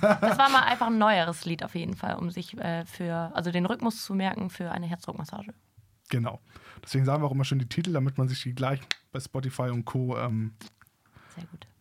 Das 0.00 0.38
war 0.38 0.50
mal 0.50 0.62
einfach 0.62 0.88
ein 0.88 0.98
neueres 0.98 1.44
Lied 1.44 1.62
auf 1.62 1.74
jeden 1.74 1.94
Fall, 1.94 2.16
um 2.16 2.30
sich 2.30 2.58
äh, 2.58 2.84
für, 2.84 3.30
also 3.34 3.52
den 3.52 3.66
Rhythmus 3.66 4.04
zu 4.04 4.14
merken 4.14 4.50
für 4.50 4.72
eine 4.72 4.86
Herzdruckmassage. 4.86 5.54
Genau. 6.08 6.40
Deswegen 6.82 7.04
sagen 7.04 7.22
wir 7.22 7.26
auch 7.26 7.32
immer 7.32 7.44
schön 7.44 7.58
die 7.58 7.68
Titel, 7.68 7.92
damit 7.92 8.18
man 8.18 8.28
sich 8.28 8.42
die 8.42 8.54
gleich 8.54 8.80
bei 9.12 9.20
Spotify 9.20 9.70
und 9.70 9.84
Co. 9.84 10.16
Ähm, 10.18 10.52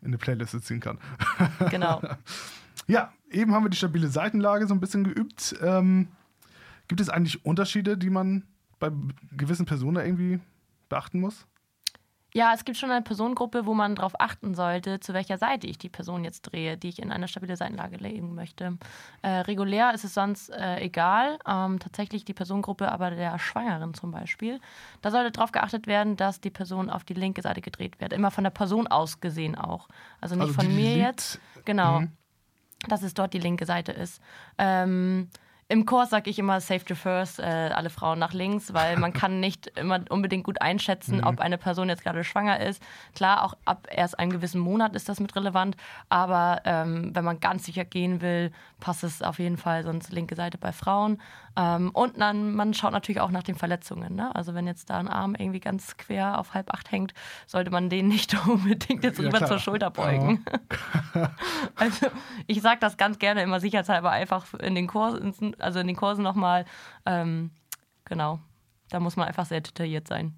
in 0.02 0.08
eine 0.08 0.18
Playlist 0.18 0.62
ziehen 0.64 0.80
kann. 0.80 0.98
Genau. 1.70 2.02
Ja, 2.88 3.14
eben 3.30 3.54
haben 3.54 3.66
wir 3.66 3.70
die 3.70 3.78
stabile 3.78 4.08
Seitenlage 4.08 4.66
so 4.66 4.74
ein 4.74 4.80
bisschen 4.80 5.04
geübt. 5.04 5.56
Ähm, 5.62 6.08
gibt 6.88 7.02
es 7.02 7.10
eigentlich 7.10 7.46
Unterschiede, 7.46 7.98
die 7.98 8.10
man 8.10 8.44
bei 8.80 8.92
gewissen 9.36 9.66
Personen 9.66 10.04
irgendwie 10.04 10.40
beachten 10.88 11.20
muss? 11.20 11.46
Ja, 12.34 12.54
es 12.54 12.64
gibt 12.64 12.78
schon 12.78 12.92
eine 12.92 13.02
Personengruppe, 13.02 13.66
wo 13.66 13.74
man 13.74 13.96
darauf 13.96 14.20
achten 14.20 14.54
sollte, 14.54 15.00
zu 15.00 15.14
welcher 15.14 15.40
Seite 15.40 15.66
ich 15.66 15.80
die 15.80 15.90
Person 15.90 16.24
jetzt 16.24 16.42
drehe, 16.44 16.78
die 16.78 16.90
ich 16.90 17.02
in 17.02 17.12
eine 17.12 17.28
stabile 17.28 17.56
Seitenlage 17.56 17.98
legen 17.98 18.36
möchte. 18.36 18.78
Äh, 19.24 19.30
regulär 19.30 19.94
ist 19.96 20.04
es 20.04 20.14
sonst 20.14 20.50
äh, 20.50 20.80
egal. 20.80 21.40
Ähm, 21.48 21.80
tatsächlich 21.80 22.26
die 22.26 22.36
Personengruppe 22.36 22.92
aber 22.92 23.10
der 23.10 23.40
Schwangeren 23.40 23.96
zum 23.96 24.12
Beispiel. 24.12 24.60
Da 25.02 25.10
sollte 25.10 25.32
darauf 25.32 25.52
geachtet 25.52 25.88
werden, 25.88 26.18
dass 26.18 26.40
die 26.40 26.52
Person 26.52 26.92
auf 26.92 27.04
die 27.04 27.16
linke 27.16 27.42
Seite 27.42 27.62
gedreht 27.62 28.00
wird. 28.00 28.14
Immer 28.14 28.30
von 28.30 28.44
der 28.44 28.52
Person 28.52 28.86
aus 28.86 29.22
gesehen 29.22 29.56
auch. 29.56 29.88
Also 30.22 30.36
nicht 30.36 30.44
Also 30.44 30.54
von 30.54 30.76
mir 30.76 30.98
jetzt. 30.98 31.40
Genau. 31.66 32.02
Mhm. 32.02 32.12
Dass 32.88 33.02
es 33.02 33.16
dort 33.16 33.34
die 33.34 33.40
linke 33.40 33.66
Seite 33.66 33.92
ist. 33.92 34.22
Ähm, 34.58 35.30
im 35.72 35.86
Kurs 35.86 36.10
sage 36.10 36.30
ich 36.32 36.40
immer 36.40 36.60
Safety 36.60 36.96
First, 36.96 37.40
äh, 37.40 37.44
alle 37.44 37.90
Frauen 37.92 38.18
nach 38.20 38.34
links, 38.34 38.74
weil 38.74 38.98
man 38.98 39.14
kann 39.14 39.40
nicht 39.40 39.68
immer 39.78 40.02
unbedingt 40.10 40.44
gut 40.44 40.62
einschätzen, 40.62 41.18
Mhm. 41.18 41.28
ob 41.28 41.40
eine 41.40 41.58
Person 41.60 41.90
jetzt 41.90 42.04
gerade 42.04 42.24
schwanger 42.24 42.60
ist. 42.60 42.82
Klar, 43.16 43.44
auch 43.44 43.54
ab 43.66 43.88
erst 43.92 44.18
einem 44.18 44.32
gewissen 44.32 44.60
Monat 44.60 44.96
ist 44.96 45.08
das 45.10 45.20
mit 45.20 45.36
relevant, 45.36 45.78
aber 46.10 46.62
ähm, 46.66 47.12
wenn 47.16 47.24
man 47.24 47.40
ganz 47.40 47.66
sicher 47.66 47.86
gehen 47.86 48.20
will, 48.22 48.52
passt 48.80 49.04
es 49.04 49.22
auf 49.22 49.38
jeden 49.40 49.58
Fall 49.58 49.84
sonst 49.84 50.12
linke 50.12 50.36
Seite 50.36 50.58
bei 50.58 50.72
Frauen. 50.72 51.22
Ähm, 51.60 51.90
und 51.90 52.18
dann, 52.22 52.56
man 52.56 52.74
schaut 52.74 52.94
natürlich 52.94 53.20
auch 53.20 53.32
nach 53.32 53.44
den 53.44 53.56
Verletzungen. 53.56 54.16
Ne? 54.16 54.34
Also 54.34 54.54
wenn 54.54 54.66
jetzt 54.66 54.90
da 54.90 54.98
ein 54.98 55.10
Arm 55.10 55.36
irgendwie 55.36 55.60
ganz 55.60 55.98
quer 55.98 56.40
auf 56.40 56.54
halb 56.54 56.74
acht 56.74 56.90
hängt, 56.90 57.14
sollte 57.48 57.70
man 57.70 57.90
den 57.90 58.08
nicht 58.08 58.34
unbedingt 58.48 59.04
jetzt 59.04 59.20
Ja, 59.20 59.26
rüber 59.26 59.40
klar. 59.40 59.50
zur 59.50 59.60
Schulter 59.60 59.92
beugen. 59.92 60.46
Also 61.76 62.08
ich 62.46 62.62
sage 62.62 62.78
das 62.80 62.98
ganz 62.98 63.20
gerne 63.20 63.42
immer 63.42 63.60
sicherheitshalber 63.60 64.12
einfach 64.12 64.54
in 64.54 64.76
den 64.76 64.88
Kursen, 64.88 65.56
also 65.60 65.80
in 65.80 65.88
den 65.88 65.96
Kursen 65.96 66.24
nochmal. 66.24 66.66
Ähm, 67.06 67.52
genau, 68.06 68.40
da 68.90 69.00
muss 69.00 69.16
man 69.16 69.28
einfach 69.28 69.46
sehr 69.46 69.62
detailliert 69.62 70.08
sein. 70.08 70.36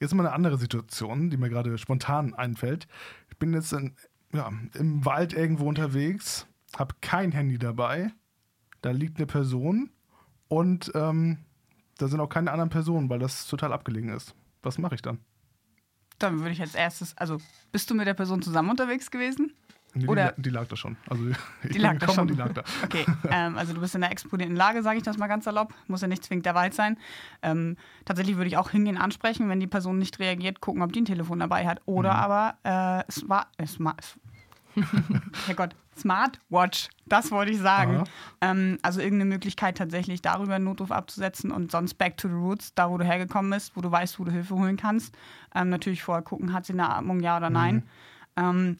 Jetzt 0.00 0.14
mal 0.14 0.24
eine 0.26 0.34
andere 0.34 0.56
Situation, 0.56 1.30
die 1.30 1.36
mir 1.36 1.48
gerade 1.48 1.76
spontan 1.78 2.32
einfällt. 2.34 2.86
Ich 3.30 3.38
bin 3.38 3.52
jetzt 3.52 3.72
in, 3.72 3.96
ja, 4.32 4.50
im 4.74 5.04
Wald 5.04 5.32
irgendwo 5.32 5.68
unterwegs, 5.68 6.46
habe 6.76 6.94
kein 7.00 7.32
Handy 7.32 7.58
dabei. 7.58 8.12
Da 8.82 8.90
liegt 8.90 9.16
eine 9.16 9.26
Person 9.26 9.90
und 10.48 10.90
ähm, 10.94 11.38
da 11.98 12.08
sind 12.08 12.20
auch 12.20 12.28
keine 12.28 12.50
anderen 12.52 12.70
Personen, 12.70 13.08
weil 13.08 13.18
das 13.18 13.46
total 13.46 13.72
abgelegen 13.72 14.10
ist. 14.10 14.34
Was 14.62 14.78
mache 14.78 14.94
ich 14.96 15.02
dann? 15.02 15.18
Dann 16.18 16.38
würde 16.40 16.50
ich 16.50 16.60
als 16.60 16.74
erstes, 16.74 17.16
also 17.18 17.38
bist 17.72 17.90
du 17.90 17.94
mit 17.94 18.06
der 18.06 18.14
Person 18.14 18.40
zusammen 18.42 18.70
unterwegs 18.70 19.10
gewesen? 19.10 19.52
Nee, 19.96 20.08
Oder- 20.08 20.32
die, 20.36 20.42
die 20.42 20.50
lag 20.50 20.66
da 20.66 20.74
schon. 20.76 20.96
Also 21.08 21.24
ich 21.62 21.70
Die 21.70 21.78
lag 21.78 21.98
da 21.98 22.08
schon. 22.12 22.26
die 22.26 22.34
lag 22.34 22.52
da. 22.52 22.64
Okay, 22.84 23.04
ähm, 23.30 23.56
also 23.56 23.72
du 23.74 23.80
bist 23.80 23.94
in 23.94 24.02
einer 24.02 24.10
exponierten 24.10 24.56
Lage, 24.56 24.82
sage 24.82 24.96
ich 24.98 25.04
das 25.04 25.18
mal 25.18 25.28
ganz 25.28 25.44
salopp. 25.44 25.72
Muss 25.86 26.00
ja 26.02 26.08
nicht 26.08 26.24
zwingend 26.24 26.46
der 26.46 26.54
Wald 26.56 26.74
sein. 26.74 26.98
Ähm, 27.42 27.76
tatsächlich 28.04 28.36
würde 28.36 28.48
ich 28.48 28.56
auch 28.56 28.70
hingehen, 28.70 28.96
ansprechen, 28.98 29.48
wenn 29.48 29.60
die 29.60 29.68
Person 29.68 29.98
nicht 29.98 30.18
reagiert, 30.18 30.60
gucken, 30.60 30.82
ob 30.82 30.92
die 30.92 31.02
ein 31.02 31.04
Telefon 31.04 31.38
dabei 31.38 31.66
hat. 31.66 31.80
Oder 31.86 32.12
Mhm. 32.14 32.18
aber 32.18 32.54
äh, 32.64 33.04
es 33.06 33.28
war, 33.28 33.46
es 33.56 33.78
war, 33.78 33.94
es, 33.98 34.18
Herrgott, 35.46 35.76
Smartwatch, 35.96 36.88
das 37.06 37.30
wollte 37.30 37.52
ich 37.52 37.58
sagen. 37.58 38.04
Ähm, 38.40 38.78
also 38.82 39.00
irgendeine 39.00 39.30
Möglichkeit 39.30 39.78
tatsächlich 39.78 40.22
darüber 40.22 40.54
einen 40.54 40.64
Notruf 40.64 40.90
abzusetzen 40.90 41.50
und 41.50 41.70
sonst 41.70 41.94
back 41.94 42.16
to 42.16 42.28
the 42.28 42.34
roots, 42.34 42.74
da 42.74 42.90
wo 42.90 42.98
du 42.98 43.04
hergekommen 43.04 43.50
bist, 43.50 43.76
wo 43.76 43.80
du 43.80 43.90
weißt, 43.90 44.18
wo 44.18 44.24
du 44.24 44.32
Hilfe 44.32 44.54
holen 44.54 44.76
kannst. 44.76 45.16
Ähm, 45.54 45.68
natürlich 45.68 46.02
vorher 46.02 46.22
gucken, 46.22 46.52
hat 46.52 46.66
sie 46.66 46.72
eine 46.72 46.88
Atmung, 46.88 47.20
ja 47.20 47.36
oder 47.36 47.50
nein. 47.50 47.84
Ähm, 48.36 48.78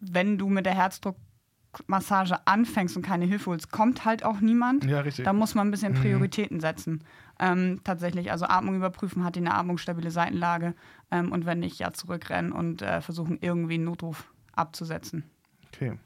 wenn 0.00 0.38
du 0.38 0.48
mit 0.48 0.66
der 0.66 0.74
Herzdruckmassage 0.74 2.46
anfängst 2.46 2.96
und 2.96 3.02
keine 3.02 3.26
Hilfe 3.26 3.50
holst, 3.50 3.70
kommt 3.70 4.04
halt 4.04 4.24
auch 4.24 4.40
niemand. 4.40 4.84
Ja, 4.84 5.00
richtig. 5.00 5.24
Da 5.24 5.32
muss 5.32 5.54
man 5.54 5.68
ein 5.68 5.70
bisschen 5.70 5.94
Prioritäten 5.94 6.60
setzen. 6.60 7.04
Ähm, 7.38 7.80
tatsächlich, 7.84 8.30
also 8.30 8.46
Atmung 8.46 8.76
überprüfen, 8.76 9.24
hat 9.24 9.36
die 9.36 9.40
eine 9.40 9.54
atmungsstabile 9.54 10.10
Seitenlage 10.10 10.74
ähm, 11.10 11.32
und 11.32 11.46
wenn 11.46 11.60
nicht, 11.60 11.78
ja 11.78 11.92
zurückrennen 11.92 12.52
und 12.52 12.82
äh, 12.82 13.00
versuchen 13.00 13.38
irgendwie 13.40 13.74
einen 13.74 13.84
Notruf 13.84 14.30
abzusetzen. 14.52 15.24
Okay. 15.68 15.98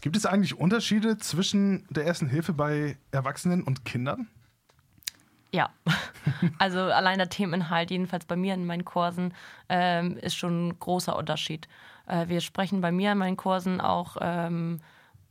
Gibt 0.00 0.16
es 0.16 0.26
eigentlich 0.26 0.56
Unterschiede 0.56 1.18
zwischen 1.18 1.84
der 1.90 2.06
ersten 2.06 2.28
Hilfe 2.28 2.52
bei 2.52 2.96
Erwachsenen 3.10 3.62
und 3.62 3.84
Kindern? 3.84 4.28
Ja, 5.50 5.70
also 6.58 6.80
allein 6.80 7.18
der 7.18 7.30
Themeninhalt, 7.30 7.90
jedenfalls 7.90 8.26
bei 8.26 8.36
mir 8.36 8.54
in 8.54 8.66
meinen 8.66 8.84
Kursen, 8.84 9.34
ähm, 9.68 10.16
ist 10.18 10.36
schon 10.36 10.68
ein 10.68 10.78
großer 10.78 11.16
Unterschied. 11.16 11.68
Äh, 12.06 12.28
wir 12.28 12.40
sprechen 12.40 12.80
bei 12.80 12.92
mir 12.92 13.12
in 13.12 13.18
meinen 13.18 13.36
Kursen 13.36 13.80
auch, 13.80 14.18
ähm, 14.20 14.80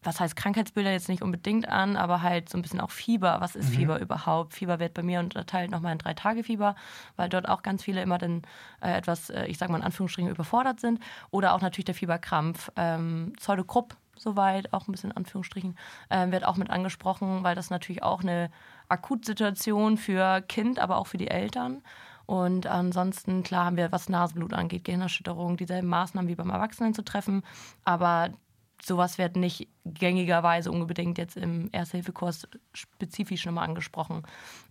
was 0.04 0.20
heißt 0.20 0.36
Krankheitsbilder 0.36 0.92
jetzt 0.92 1.10
nicht 1.10 1.22
unbedingt 1.22 1.68
an, 1.68 1.96
aber 1.98 2.22
halt 2.22 2.50
so 2.50 2.58
ein 2.58 2.62
bisschen 2.62 2.80
auch 2.80 2.92
Fieber. 2.92 3.38
Was 3.42 3.56
ist 3.56 3.70
Fieber 3.70 4.00
überhaupt? 4.00 4.54
Fieber 4.54 4.80
wird 4.80 4.94
bei 4.94 5.04
mir 5.04 5.20
unterteilt 5.20 5.70
nochmal 5.70 5.92
in 5.94 5.98
drei 5.98 6.14
Tage 6.14 6.44
Fieber, 6.44 6.76
weil 7.16 7.30
dort 7.30 7.50
auch 7.50 7.62
ganz 7.62 7.84
viele 7.84 8.02
immer 8.02 8.18
dann 8.18 8.44
äh, 8.82 8.96
etwas, 8.96 9.30
äh, 9.30 9.46
ich 9.48 9.58
sage 9.58 9.72
mal 9.72 9.80
in 9.80 9.84
Anführungsstrichen, 9.84 10.32
überfordert 10.32 10.80
sind. 10.80 11.00
Oder 11.30 11.54
auch 11.54 11.62
natürlich 11.62 11.86
der 11.86 11.96
Fieberkrampf. 11.96 12.72
Ähm, 12.76 13.34
Pseudokrupp 13.38 13.98
soweit, 14.20 14.74
auch 14.74 14.88
ein 14.88 14.92
bisschen 14.92 15.12
in 15.12 15.18
Anführungsstrichen, 15.18 15.78
äh, 16.10 16.32
wird 16.32 16.46
auch 16.46 16.58
mit 16.58 16.70
angesprochen, 16.70 17.44
weil 17.44 17.56
das 17.56 17.70
natürlich 17.70 18.04
auch 18.04 18.22
eine 18.22 18.50
Akutsituation 18.90 19.98
für 19.98 20.42
Kind, 20.42 20.80
aber 20.80 20.98
auch 20.98 21.08
für 21.08 21.18
die 21.18 21.30
Eltern. 21.30 21.82
Und 22.26 22.68
ansonsten, 22.68 23.42
klar, 23.44 23.66
haben 23.66 23.78
wir, 23.78 23.92
was 23.92 24.10
Nasenblut 24.10 24.54
angeht, 24.54 24.84
Gehirnerschütterung, 24.84 25.56
dieselben 25.56 25.88
Maßnahmen 25.88 26.30
wie 26.30 26.36
beim 26.36 26.50
Erwachsenen 26.50 26.94
zu 26.94 27.04
treffen. 27.04 27.42
Aber 27.86 28.32
sowas 28.82 29.18
wird 29.18 29.38
nicht 29.38 29.70
gängigerweise 29.86 30.72
unbedingt 30.72 31.18
jetzt 31.18 31.38
im 31.38 31.70
Erste-Hilfe-Kurs 31.72 32.48
spezifisch 32.74 33.46
nochmal 33.46 33.64
angesprochen. 33.64 34.24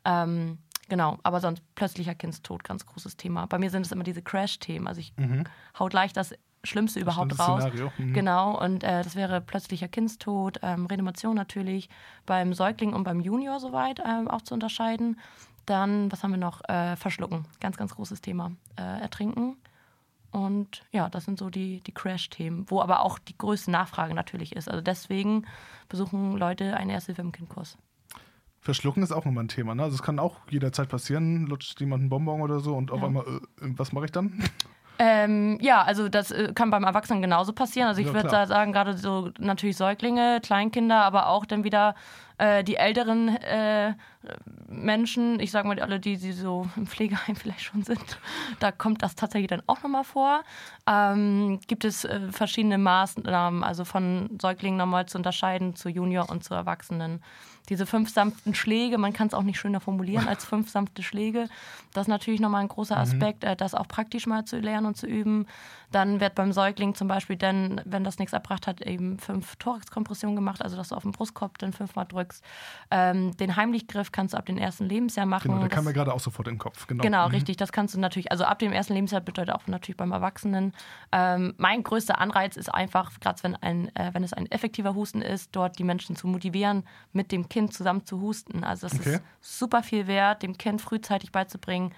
Ähm, 0.04 0.58
genau, 0.88 1.18
aber 1.22 1.40
sonst 1.40 1.62
plötzlicher 1.74 2.14
Kindstod, 2.14 2.62
ganz 2.62 2.84
großes 2.84 3.16
Thema. 3.16 3.46
Bei 3.46 3.58
mir 3.58 3.70
sind 3.70 3.86
es 3.86 3.92
immer 3.92 4.04
diese 4.04 4.22
Crash-Themen. 4.22 4.86
Also 4.86 5.00
ich 5.00 5.14
hau 5.78 5.88
gleich 5.88 6.12
das 6.12 6.34
Schlimmste 6.66 7.00
überhaupt 7.00 7.32
schlimmste 7.32 7.42
raus. 7.42 7.62
Szenario, 7.62 7.92
mhm. 7.98 8.12
Genau, 8.12 8.60
und 8.60 8.84
äh, 8.84 9.02
das 9.02 9.16
wäre 9.16 9.40
plötzlicher 9.40 9.88
Kindstod, 9.88 10.58
ähm, 10.62 10.86
Reanimation 10.86 11.34
natürlich, 11.34 11.88
beim 12.26 12.52
Säugling 12.54 12.92
und 12.92 13.04
beim 13.04 13.20
Junior 13.20 13.60
soweit 13.60 14.00
ähm, 14.00 14.28
auch 14.28 14.42
zu 14.42 14.54
unterscheiden. 14.54 15.18
Dann, 15.64 16.12
was 16.12 16.22
haben 16.22 16.30
wir 16.30 16.38
noch? 16.38 16.62
Äh, 16.68 16.96
Verschlucken, 16.96 17.44
ganz, 17.60 17.76
ganz 17.76 17.94
großes 17.94 18.20
Thema. 18.20 18.52
Äh, 18.76 19.00
Ertrinken. 19.00 19.56
Und 20.30 20.82
ja, 20.92 21.08
das 21.08 21.24
sind 21.24 21.38
so 21.38 21.50
die, 21.50 21.80
die 21.80 21.92
Crash-Themen, 21.92 22.66
wo 22.68 22.80
aber 22.82 23.00
auch 23.00 23.18
die 23.18 23.36
größte 23.38 23.70
Nachfrage 23.70 24.14
natürlich 24.14 24.54
ist. 24.54 24.68
Also 24.68 24.82
deswegen 24.82 25.46
besuchen 25.88 26.36
Leute 26.36 26.76
einen 26.76 26.90
Erste-Hilfe 26.90 27.22
im 27.22 27.32
Kindkurs. 27.32 27.78
Verschlucken 28.60 29.02
ist 29.02 29.12
auch 29.12 29.24
immer 29.24 29.42
ein 29.42 29.48
Thema. 29.48 29.74
Ne? 29.74 29.84
Also 29.84 29.94
es 29.94 30.02
kann 30.02 30.18
auch 30.18 30.40
jederzeit 30.50 30.88
passieren, 30.88 31.46
lutscht 31.46 31.80
jemand 31.80 32.00
einen 32.02 32.10
Bonbon 32.10 32.40
oder 32.40 32.60
so 32.60 32.76
und 32.76 32.90
auf 32.90 33.00
Ja. 33.00 33.06
einmal, 33.06 33.24
äh, 33.26 33.40
was 33.60 33.92
mache 33.92 34.06
ich 34.06 34.10
dann? 34.12 34.42
Ähm, 34.98 35.58
ja, 35.60 35.82
also 35.82 36.08
das 36.08 36.30
äh, 36.30 36.52
kann 36.54 36.70
beim 36.70 36.84
Erwachsenen 36.84 37.20
genauso 37.22 37.52
passieren. 37.52 37.88
Also 37.88 38.00
ich 38.00 38.06
Ja, 38.08 38.14
würde 38.14 38.30
sagen, 38.46 38.72
gerade 38.72 38.96
so 38.96 39.30
natürlich 39.38 39.76
Säuglinge, 39.76 40.40
Kleinkinder, 40.42 41.02
aber 41.02 41.28
auch 41.28 41.44
dann 41.44 41.64
wieder 41.64 41.94
äh, 42.38 42.64
die 42.64 42.76
älteren 42.76 43.28
äh, 43.28 43.94
Menschen, 44.68 45.40
ich 45.40 45.50
sage 45.50 45.68
mal 45.68 45.80
alle, 45.80 46.00
die, 46.00 46.16
die 46.16 46.32
so 46.32 46.66
im 46.76 46.86
Pflegeheim 46.86 47.36
vielleicht 47.36 47.62
schon 47.62 47.82
sind, 47.82 48.18
da 48.60 48.72
kommt 48.72 49.02
das 49.02 49.14
tatsächlich 49.14 49.48
dann 49.48 49.62
auch 49.66 49.82
nochmal 49.82 50.04
vor. 50.04 50.42
Ähm, 50.86 51.60
gibt 51.66 51.84
es 51.84 52.04
äh, 52.04 52.20
verschiedene 52.30 52.78
Maßnahmen, 52.78 53.62
also 53.62 53.84
von 53.84 54.38
Säuglingen 54.40 54.78
nochmal 54.78 55.06
zu 55.06 55.18
unterscheiden 55.18 55.76
zu 55.76 55.88
Junior 55.88 56.28
und 56.30 56.44
zu 56.44 56.54
Erwachsenen. 56.54 57.22
Diese 57.68 57.84
fünf 57.84 58.10
sanften 58.10 58.54
Schläge, 58.54 58.96
man 58.96 59.12
kann 59.12 59.26
es 59.26 59.34
auch 59.34 59.42
nicht 59.42 59.58
schöner 59.58 59.80
formulieren 59.80 60.28
als 60.28 60.44
fünf 60.44 60.70
sanfte 60.70 61.02
Schläge. 61.02 61.48
Das 61.92 62.02
ist 62.02 62.08
natürlich 62.08 62.38
nochmal 62.38 62.60
ein 62.60 62.68
großer 62.68 62.96
Aspekt, 62.96 63.42
äh, 63.42 63.56
das 63.56 63.74
auch 63.74 63.88
praktisch 63.88 64.26
mal 64.26 64.44
zu 64.44 64.58
lernen 64.58 64.86
und 64.86 64.96
zu 64.96 65.06
üben. 65.06 65.46
Dann 65.90 66.20
wird 66.20 66.34
beim 66.34 66.52
Säugling 66.52 66.94
zum 66.94 67.08
Beispiel 67.08 67.36
dann, 67.36 67.80
wenn 67.84 68.04
das 68.04 68.18
nichts 68.18 68.32
erbracht 68.32 68.66
hat, 68.66 68.82
eben 68.82 69.18
fünf 69.18 69.56
Thoraxkompressionen 69.56 70.36
gemacht, 70.36 70.62
also 70.62 70.76
dass 70.76 70.90
du 70.90 70.94
auf 70.94 71.02
den 71.02 71.12
Brustkorb 71.12 71.58
dann 71.58 71.72
fünfmal 71.72 72.06
drückst. 72.06 72.25
Ähm, 72.90 73.36
den 73.36 73.56
Heimlichgriff 73.56 74.12
kannst 74.12 74.34
du 74.34 74.38
ab 74.38 74.46
dem 74.46 74.58
ersten 74.58 74.84
Lebensjahr 74.86 75.26
machen. 75.26 75.48
Genau, 75.48 75.60
der 75.60 75.68
kam 75.68 75.84
mir 75.84 75.92
gerade 75.92 76.12
auch 76.12 76.20
sofort 76.20 76.48
in 76.48 76.54
den 76.54 76.58
Kopf. 76.58 76.86
Genau, 76.86 77.02
Genau, 77.02 77.26
Mhm. 77.26 77.34
richtig. 77.34 77.56
Das 77.56 77.72
kannst 77.72 77.94
du 77.94 78.00
natürlich, 78.00 78.30
also 78.30 78.44
ab 78.44 78.58
dem 78.58 78.72
ersten 78.72 78.94
Lebensjahr 78.94 79.20
bedeutet 79.20 79.54
auch 79.54 79.66
natürlich 79.66 79.96
beim 79.96 80.12
Erwachsenen. 80.12 80.72
Ähm, 81.12 81.54
mein 81.58 81.82
größter 81.82 82.18
Anreiz 82.18 82.56
ist 82.56 82.72
einfach, 82.72 83.18
gerade 83.20 83.42
wenn, 83.42 83.56
ein, 83.56 83.94
äh, 83.96 84.10
wenn 84.12 84.22
es 84.24 84.32
ein 84.32 84.50
effektiver 84.50 84.94
Husten 84.94 85.22
ist, 85.22 85.54
dort 85.56 85.78
die 85.78 85.84
Menschen 85.84 86.16
zu 86.16 86.26
motivieren, 86.28 86.84
mit 87.12 87.32
dem 87.32 87.48
Kind 87.48 87.74
zusammen 87.74 88.04
zu 88.06 88.20
husten. 88.20 88.64
Also 88.64 88.86
das 88.88 88.98
Okay. 89.00 89.14
ist 89.16 89.22
super 89.40 89.82
viel 89.82 90.06
wert, 90.06 90.42
dem 90.42 90.56
Kind 90.58 90.80
frühzeitig 90.80 91.32
beizubringen, 91.32 91.92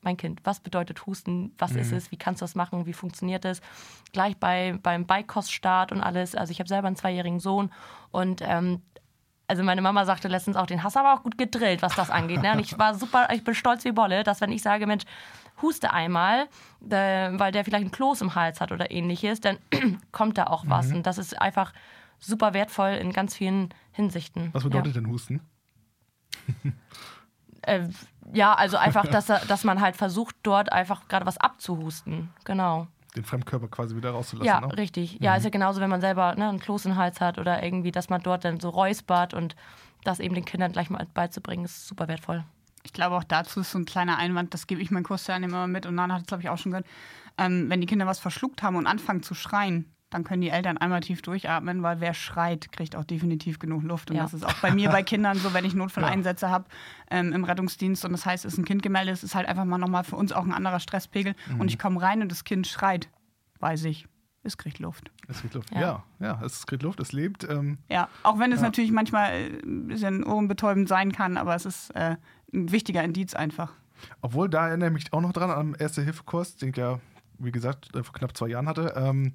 mein 0.00 0.16
Kind, 0.16 0.40
was 0.44 0.60
bedeutet 0.60 1.06
Husten, 1.06 1.52
was 1.58 1.72
ist 1.72 1.92
es, 1.92 2.12
wie 2.12 2.16
kannst 2.16 2.40
du 2.40 2.44
das 2.44 2.54
machen, 2.54 2.86
wie 2.86 2.92
funktioniert 2.92 3.44
es. 3.44 3.60
Gleich 4.12 4.36
bei, 4.36 4.78
beim 4.80 5.06
Beikoststart 5.06 5.90
und 5.90 6.00
alles. 6.00 6.36
Also 6.36 6.52
ich 6.52 6.60
habe 6.60 6.68
selber 6.68 6.86
einen 6.86 6.94
zweijährigen 6.96 7.40
Sohn 7.40 7.72
und 8.12 8.40
ähm, 8.42 8.82
also 9.48 9.62
meine 9.62 9.80
Mama 9.80 10.04
sagte 10.04 10.28
letztens 10.28 10.56
auch, 10.56 10.66
den 10.66 10.82
hast 10.84 10.94
du 10.94 11.00
aber 11.00 11.14
auch 11.14 11.22
gut 11.22 11.38
gedrillt, 11.38 11.80
was 11.80 11.94
das 11.94 12.10
angeht. 12.10 12.42
Ne? 12.42 12.52
Und 12.52 12.60
ich 12.60 12.78
war 12.78 12.94
super, 12.94 13.28
ich 13.32 13.42
bin 13.42 13.54
stolz 13.54 13.84
wie 13.84 13.92
Bolle, 13.92 14.22
dass 14.22 14.42
wenn 14.42 14.52
ich 14.52 14.62
sage, 14.62 14.86
Mensch, 14.86 15.04
huste 15.62 15.92
einmal, 15.92 16.48
äh, 16.88 17.30
weil 17.32 17.50
der 17.50 17.64
vielleicht 17.64 17.82
einen 17.82 17.90
Kloß 17.90 18.20
im 18.20 18.34
Hals 18.34 18.60
hat 18.60 18.72
oder 18.72 18.90
ähnliches, 18.90 19.40
dann 19.40 19.58
kommt 20.12 20.38
da 20.38 20.44
auch 20.44 20.64
was. 20.68 20.92
Und 20.92 21.06
das 21.06 21.16
ist 21.16 21.40
einfach 21.40 21.72
super 22.18 22.52
wertvoll 22.52 22.90
in 22.90 23.12
ganz 23.12 23.34
vielen 23.34 23.70
Hinsichten. 23.92 24.50
Was 24.52 24.64
bedeutet 24.64 24.96
denn 24.96 25.08
Husten? 25.08 25.40
Ja, 26.62 26.70
äh, 27.62 27.88
ja 28.32 28.54
also 28.54 28.76
einfach, 28.76 29.06
dass, 29.06 29.26
dass 29.26 29.64
man 29.64 29.80
halt 29.80 29.96
versucht, 29.96 30.36
dort 30.42 30.72
einfach 30.72 31.08
gerade 31.08 31.26
was 31.26 31.38
abzuhusten. 31.38 32.30
Genau. 32.44 32.86
Den 33.18 33.24
Fremdkörper 33.24 33.66
quasi 33.66 33.96
wieder 33.96 34.10
rauszulassen. 34.10 34.46
Ja, 34.46 34.60
ne? 34.60 34.78
richtig. 34.78 35.18
Ja, 35.20 35.34
ist 35.34 35.42
ja 35.42 35.50
genauso, 35.50 35.80
wenn 35.80 35.90
man 35.90 36.00
selber 36.00 36.36
ne, 36.36 36.48
einen 36.48 36.60
Kloß 36.60 36.86
im 36.86 36.94
Hals 36.94 37.20
hat 37.20 37.38
oder 37.38 37.62
irgendwie, 37.64 37.90
dass 37.90 38.08
man 38.08 38.22
dort 38.22 38.44
dann 38.44 38.60
so 38.60 38.68
räuspert 38.68 39.34
und 39.34 39.56
das 40.04 40.20
eben 40.20 40.36
den 40.36 40.44
Kindern 40.44 40.70
gleich 40.70 40.88
mal 40.88 41.04
beizubringen, 41.14 41.64
ist 41.64 41.88
super 41.88 42.06
wertvoll. 42.06 42.44
Ich 42.84 42.92
glaube, 42.92 43.16
auch 43.16 43.24
dazu 43.24 43.60
ist 43.60 43.72
so 43.72 43.78
ein 43.78 43.86
kleiner 43.86 44.18
Einwand, 44.18 44.54
das 44.54 44.68
gebe 44.68 44.80
ich 44.80 44.92
meinen 44.92 45.02
Kursteilnehmern 45.02 45.64
immer 45.64 45.66
mit 45.66 45.84
und 45.84 45.96
Nana 45.96 46.14
hat 46.14 46.20
es, 46.20 46.26
glaube 46.28 46.44
ich, 46.44 46.48
auch 46.48 46.58
schon 46.58 46.70
gehört. 46.70 46.86
Ähm, 47.36 47.68
wenn 47.68 47.80
die 47.80 47.88
Kinder 47.88 48.06
was 48.06 48.20
verschluckt 48.20 48.62
haben 48.62 48.76
und 48.76 48.86
anfangen 48.86 49.24
zu 49.24 49.34
schreien, 49.34 49.92
dann 50.10 50.24
können 50.24 50.40
die 50.40 50.48
Eltern 50.48 50.78
einmal 50.78 51.00
tief 51.00 51.20
durchatmen, 51.22 51.82
weil 51.82 52.00
wer 52.00 52.14
schreit, 52.14 52.72
kriegt 52.72 52.96
auch 52.96 53.04
definitiv 53.04 53.58
genug 53.58 53.82
Luft. 53.82 54.10
Und 54.10 54.16
Ja. 54.16 54.22
das 54.22 54.32
ist 54.34 54.44
auch 54.46 54.54
bei 54.62 54.72
mir 54.72 54.88
bei 54.88 55.02
Kindern 55.02 55.36
so, 55.38 55.52
wenn 55.52 55.64
ich 55.66 55.74
Notfalleinsätze 55.74 56.48
habe 56.48 56.64
ähm, 57.10 57.32
im 57.32 57.44
Rettungsdienst 57.44 58.04
und 58.04 58.12
das 58.12 58.24
heißt, 58.24 58.44
es 58.46 58.54
ist 58.54 58.58
ein 58.58 58.64
Kind 58.64 58.82
gemeldet, 58.82 59.14
es 59.14 59.22
ist 59.22 59.34
halt 59.34 59.46
einfach 59.48 59.64
mal 59.66 59.76
nochmal 59.78 60.04
für 60.04 60.16
uns 60.16 60.32
auch 60.32 60.44
ein 60.44 60.52
anderer 60.54 60.80
Stresspegel. 60.80 61.34
Und 61.58 61.68
ich 61.70 61.78
komme 61.78 62.00
rein 62.00 62.22
und 62.22 62.30
das 62.32 62.44
Kind 62.44 62.66
schreit, 62.66 63.08
weiß 63.60 63.84
ich, 63.84 64.06
es 64.44 64.56
kriegt 64.56 64.78
Luft. 64.78 65.10
Es 65.28 65.40
kriegt 65.40 65.52
Luft. 65.54 65.70
Ja. 65.74 65.80
Ja, 65.80 66.04
ja, 66.20 66.40
es 66.42 66.66
kriegt 66.66 66.82
Luft, 66.82 67.00
es 67.00 67.12
lebt. 67.12 67.44
Ähm, 67.44 67.76
Ja, 67.90 68.08
auch 68.22 68.38
wenn 68.38 68.50
es 68.52 68.60
Ja. 68.60 68.66
natürlich 68.66 68.92
manchmal 68.92 69.32
äh, 69.32 69.46
ein 69.62 69.88
bisschen 69.88 70.24
ohrenbetäubend 70.24 70.88
sein 70.88 71.12
kann, 71.12 71.36
aber 71.36 71.54
es 71.54 71.66
ist 71.66 71.90
äh, 71.90 72.16
ein 72.54 72.72
wichtiger 72.72 73.04
Indiz 73.04 73.34
einfach. 73.34 73.72
Obwohl, 74.22 74.48
da 74.48 74.68
erinnere 74.68 74.88
ich 74.88 74.94
mich 74.94 75.12
auch 75.12 75.20
noch 75.20 75.32
dran 75.34 75.50
am 75.50 75.74
Erste-Hilfe-Kurs, 75.78 76.56
den 76.56 76.70
ich 76.70 76.76
ja, 76.76 76.98
wie 77.38 77.52
gesagt, 77.52 77.94
äh, 77.94 78.02
vor 78.02 78.14
knapp 78.14 78.34
zwei 78.36 78.46
Jahren 78.48 78.68
hatte. 78.68 78.94
Ähm, 78.96 79.34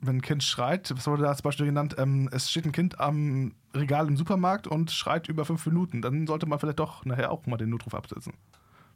wenn 0.00 0.16
ein 0.16 0.22
Kind 0.22 0.42
schreit, 0.42 0.92
was 0.94 1.06
wurde 1.06 1.22
da 1.22 1.28
als 1.28 1.42
Beispiel 1.42 1.66
genannt? 1.66 1.96
Ähm, 1.98 2.28
es 2.32 2.50
steht 2.50 2.66
ein 2.66 2.72
Kind 2.72 3.00
am 3.00 3.54
Regal 3.74 4.06
im 4.08 4.16
Supermarkt 4.16 4.66
und 4.66 4.90
schreit 4.90 5.28
über 5.28 5.44
fünf 5.44 5.64
Minuten. 5.66 6.02
Dann 6.02 6.26
sollte 6.26 6.46
man 6.46 6.58
vielleicht 6.58 6.78
doch 6.78 7.04
nachher 7.04 7.30
auch 7.30 7.46
mal 7.46 7.56
den 7.56 7.70
Notruf 7.70 7.94
absetzen. 7.94 8.34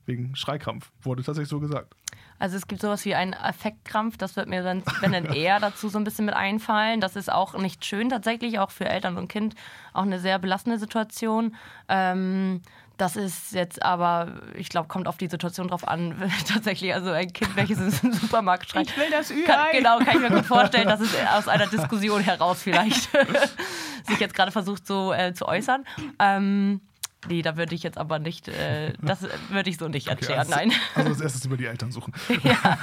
Wegen 0.06 0.34
Schreikrampf. 0.34 0.90
Wurde 1.02 1.22
tatsächlich 1.22 1.48
so 1.48 1.60
gesagt. 1.60 1.94
Also 2.38 2.56
es 2.56 2.66
gibt 2.66 2.80
sowas 2.80 3.04
wie 3.04 3.14
einen 3.14 3.34
Affektkrampf, 3.34 4.16
das 4.16 4.34
wird 4.34 4.48
mir 4.48 4.62
dann, 4.62 4.82
wenn 5.00 5.12
dann 5.12 5.26
eher 5.26 5.60
dazu 5.60 5.88
so 5.88 5.98
ein 5.98 6.04
bisschen 6.04 6.24
mit 6.24 6.34
einfallen. 6.34 7.00
Das 7.00 7.16
ist 7.16 7.30
auch 7.30 7.56
nicht 7.58 7.84
schön 7.84 8.08
tatsächlich, 8.08 8.58
auch 8.58 8.70
für 8.70 8.86
Eltern 8.88 9.18
und 9.18 9.28
Kind 9.28 9.54
auch 9.92 10.02
eine 10.02 10.18
sehr 10.18 10.38
belastende 10.38 10.78
Situation. 10.78 11.54
Ähm, 11.88 12.62
das 13.00 13.16
ist 13.16 13.52
jetzt 13.52 13.82
aber, 13.82 14.40
ich 14.54 14.68
glaube, 14.68 14.88
kommt 14.88 15.08
auf 15.08 15.16
die 15.16 15.28
Situation 15.28 15.68
drauf 15.68 15.88
an. 15.88 16.14
Tatsächlich, 16.46 16.92
also 16.94 17.10
ein 17.10 17.32
Kind, 17.32 17.56
welches 17.56 18.02
im 18.02 18.12
Supermarkt 18.12 18.68
schreit. 18.68 18.88
Ich 18.90 18.96
will 18.96 19.10
das 19.10 19.30
Ü-Ei. 19.30 19.46
Kann, 19.46 19.66
genau, 19.72 19.98
kann 19.98 20.16
ich 20.16 20.20
mir 20.20 20.30
gut 20.30 20.46
vorstellen, 20.46 20.86
dass 20.86 21.00
es 21.00 21.10
aus 21.34 21.48
einer 21.48 21.66
Diskussion 21.66 22.20
heraus 22.20 22.62
vielleicht 22.62 23.08
sich 24.06 24.18
jetzt 24.18 24.34
gerade 24.34 24.52
versucht 24.52 24.86
so 24.86 25.12
äh, 25.12 25.32
zu 25.34 25.46
äußern. 25.46 25.84
Ähm, 26.18 26.80
Nee, 27.28 27.42
da 27.42 27.58
würde 27.58 27.74
ich 27.74 27.82
jetzt 27.82 27.98
aber 27.98 28.18
nicht, 28.18 28.48
äh, 28.48 28.94
das 29.02 29.26
würde 29.50 29.68
ich 29.68 29.76
so 29.76 29.88
nicht 29.88 30.06
Okay, 30.06 30.14
erklären, 30.14 30.38
also, 30.38 30.52
nein. 30.52 30.72
Also 30.94 31.10
als 31.10 31.20
erstes 31.20 31.44
über 31.44 31.58
die 31.58 31.66
Eltern 31.66 31.92
suchen. 31.92 32.14
ja, 32.42 32.78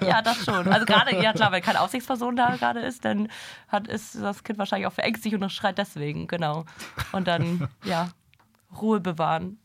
ja, 0.00 0.22
das 0.22 0.46
schon. 0.46 0.66
Also 0.66 0.86
gerade, 0.86 1.22
ja 1.22 1.34
klar, 1.34 1.52
wenn 1.52 1.60
keine 1.60 1.78
Aufsichtsperson 1.82 2.34
da 2.34 2.56
gerade 2.56 2.80
ist, 2.80 3.04
dann 3.04 3.28
hat, 3.68 3.88
ist 3.88 4.14
das 4.14 4.44
Kind 4.44 4.58
wahrscheinlich 4.58 4.86
auch 4.86 4.94
verängstigt 4.94 5.34
und 5.34 5.46
schreit 5.52 5.76
deswegen, 5.76 6.26
genau. 6.26 6.64
Und 7.12 7.28
dann, 7.28 7.68
ja, 7.84 8.08
Ruhe 8.80 9.00
bewahren. 9.00 9.58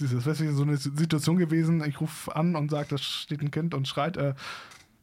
Das 0.00 0.26
wäre 0.26 0.52
so 0.52 0.62
eine 0.62 0.76
Situation 0.76 1.36
gewesen, 1.36 1.84
ich 1.86 2.00
rufe 2.00 2.34
an 2.34 2.56
und 2.56 2.70
sage, 2.70 2.88
da 2.90 2.98
steht 2.98 3.42
ein 3.42 3.50
Kind 3.50 3.74
und 3.74 3.86
schreit 3.86 4.16
äh, 4.16 4.34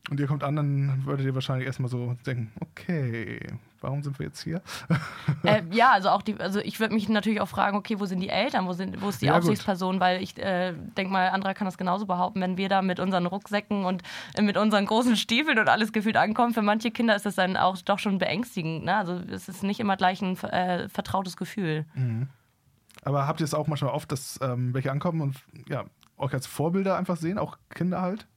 und 0.10 0.20
ihr 0.20 0.28
kommt 0.28 0.44
an, 0.44 0.56
dann 0.56 1.06
würdet 1.06 1.26
ihr 1.26 1.36
wahrscheinlich 1.36 1.68
erstmal 1.68 1.90
so 1.90 2.16
denken, 2.26 2.52
okay, 2.62 3.40
warum 3.82 4.04
sind 4.04 4.18
wir 4.20 4.28
jetzt 4.28 4.42
hier? 4.42 4.62
äh, 5.44 5.64
ja, 5.72 5.92
also 5.92 6.10
auch 6.10 6.22
die, 6.22 6.40
also 6.40 6.60
ich 6.60 6.80
würde 6.80 6.94
mich 6.94 7.10
natürlich 7.10 7.42
auch 7.42 7.48
fragen, 7.50 7.76
okay, 7.76 8.00
wo 8.00 8.06
sind 8.06 8.22
die 8.22 8.30
Eltern, 8.30 8.68
wo, 8.68 8.74
sind, 8.74 9.02
wo 9.02 9.10
ist 9.10 9.22
die 9.22 9.26
Ja, 9.26 9.34
gut. 9.34 9.42
Aufsichtsperson, 9.42 10.00
weil 10.00 10.24
ich 10.24 10.38
äh, 10.38 10.74
denke 10.98 11.12
mal, 11.12 11.30
Andra 11.30 11.54
kann 11.54 11.66
das 11.66 11.78
genauso 11.78 12.06
behaupten, 12.06 12.40
wenn 12.40 12.56
wir 12.58 12.70
da 12.70 12.82
mit 12.82 13.02
unseren 13.02 13.26
Rucksäcken 13.26 13.84
und 13.84 14.02
äh, 14.36 14.42
mit 14.42 14.56
unseren 14.56 14.86
großen 14.86 15.18
Stiefeln 15.18 15.60
und 15.60 15.68
alles 15.68 15.92
gefühlt 15.92 16.16
ankommen, 16.16 16.54
für 16.54 16.62
manche 16.62 16.90
Kinder 16.90 17.16
ist 17.16 17.26
das 17.26 17.36
dann 17.36 17.58
auch 17.58 17.78
doch 17.80 18.00
schon 18.00 18.18
beängstigend. 18.18 18.86
Ne? 18.86 18.96
Also 18.96 19.20
es 19.30 19.50
ist 19.50 19.62
nicht 19.64 19.82
immer 19.82 19.98
gleich 19.98 20.22
ein 20.22 20.38
äh, 20.38 20.88
vertrautes 20.88 21.36
Gefühl. 21.36 21.86
Aber 23.08 23.26
habt 23.26 23.40
ihr 23.40 23.46
es 23.46 23.54
auch 23.54 23.68
manchmal 23.68 23.92
oft, 23.94 24.12
dass 24.12 24.38
ähm, 24.42 24.74
welche 24.74 24.92
ankommen 24.92 25.22
und 25.22 25.38
ja, 25.70 25.86
euch 26.18 26.34
als 26.34 26.46
Vorbilder 26.46 26.98
einfach 26.98 27.16
sehen, 27.16 27.38
auch 27.40 27.58
Kinder 27.74 28.02
halt? 28.02 28.28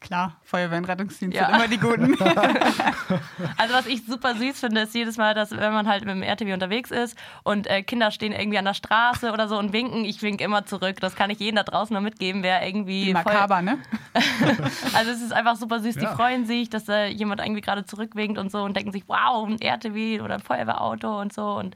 Klar, 0.00 0.36
Feuerwehr 0.44 0.78
und 0.78 0.84
Rettungsdienst 0.84 1.36
Ja. 1.36 1.46
sind 1.46 1.56
immer 1.56 1.66
die 1.66 1.78
Guten. 1.78 2.16
Also 3.56 3.74
was 3.74 3.86
ich 3.86 4.04
super 4.06 4.34
süß 4.36 4.60
finde, 4.60 4.82
ist 4.82 4.94
jedes 4.94 5.16
Mal, 5.16 5.34
dass 5.34 5.50
wenn 5.50 5.72
man 5.72 5.88
halt 5.88 6.04
mit 6.04 6.14
dem 6.14 6.22
RTW 6.22 6.52
unterwegs 6.52 6.90
ist 6.92 7.18
und 7.42 7.66
äh, 7.66 7.82
Kinder 7.82 8.10
stehen 8.12 8.30
irgendwie 8.32 8.58
an 8.58 8.64
der 8.66 8.74
Straße 8.74 9.32
oder 9.32 9.48
so 9.48 9.58
und 9.58 9.72
winken, 9.72 10.04
ich 10.04 10.22
wink 10.22 10.40
immer 10.40 10.64
zurück. 10.66 11.00
Das 11.00 11.16
kann 11.16 11.30
ich 11.30 11.40
jedem 11.40 11.56
da 11.56 11.62
draußen 11.64 11.92
nur 11.92 12.02
mitgeben, 12.02 12.42
wer 12.44 12.64
irgendwie 12.64 13.06
Die 13.06 13.12
voll- 13.12 13.24
Makaber, 13.24 13.62
ne? 13.62 13.78
Also 14.94 15.10
es 15.10 15.20
ist 15.22 15.32
einfach 15.32 15.56
super 15.56 15.80
süß. 15.80 15.96
Die 15.96 16.04
Ja. 16.04 16.14
freuen 16.14 16.46
sich, 16.46 16.70
dass 16.70 16.88
äh, 16.88 17.06
jemand 17.08 17.40
irgendwie 17.40 17.62
gerade 17.62 17.84
zurückwinkt 17.84 18.38
und 18.38 18.52
so 18.52 18.62
und 18.62 18.76
denken 18.76 18.92
sich, 18.92 19.02
wow, 19.08 19.48
ein 19.48 19.60
RTW 19.60 20.20
oder 20.20 20.34
ein 20.34 20.42
Feuerwehrauto 20.42 21.20
und 21.20 21.32
so. 21.32 21.56
Und 21.56 21.74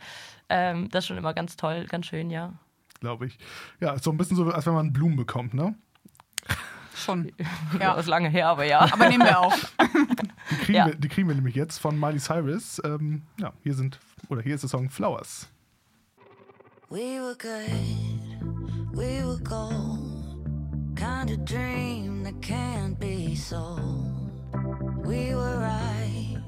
ähm, 0.52 0.88
das 0.90 1.04
ist 1.04 1.08
schon 1.08 1.16
immer 1.16 1.32
ganz 1.34 1.56
toll, 1.56 1.86
ganz 1.88 2.06
schön, 2.06 2.30
ja. 2.30 2.52
Glaube 3.00 3.26
ich. 3.26 3.38
Ja, 3.80 3.92
ist 3.94 4.04
so 4.04 4.10
ein 4.10 4.16
bisschen 4.18 4.36
so, 4.36 4.44
als 4.50 4.66
wenn 4.66 4.74
man 4.74 4.92
Blumen 4.92 5.16
bekommt, 5.16 5.54
ne? 5.54 5.74
Schon. 6.94 7.32
Ja. 7.80 7.94
Das 7.94 8.00
ist 8.04 8.08
lange 8.08 8.28
her, 8.28 8.48
aber 8.48 8.64
ja. 8.64 8.80
Aber 8.80 9.08
nehmen 9.08 9.24
wir 9.24 9.38
auch. 9.40 9.56
Die 10.50 10.56
kriegen, 10.56 10.74
Ja. 10.76 10.86
wir, 10.86 10.94
die 10.94 11.08
kriegen 11.08 11.26
wir 11.28 11.34
nämlich 11.34 11.54
jetzt 11.54 11.78
von 11.78 11.98
Miley 11.98 12.18
Cyrus. 12.20 12.80
Ähm, 12.84 13.22
ja, 13.40 13.52
hier 13.62 13.74
sind, 13.74 13.98
oder 14.28 14.42
hier 14.42 14.54
ist 14.54 14.60
der 14.60 14.68
Song 14.68 14.90
Flowers. 14.90 15.48
We 16.90 17.18
were 17.18 17.34
good, 17.38 18.92
we 18.94 19.24
were 19.24 19.38
gold. 19.42 20.00
Kind 20.94 21.30
of 21.30 21.44
dream 21.46 22.22
that 22.24 22.34
can't 22.42 22.98
be 23.00 23.34
sold. 23.34 23.80
We 25.04 25.34
were 25.34 25.58
right 25.58 26.38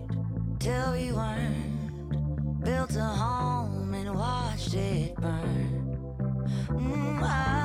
till 0.61 0.93
we 0.93 1.11
weren't. 1.13 2.63
Built 2.63 2.95
a 2.97 3.05
home 3.17 3.84
watched 4.15 4.75
it 4.75 5.15
burn. 5.17 5.99
Mm, 6.69 7.64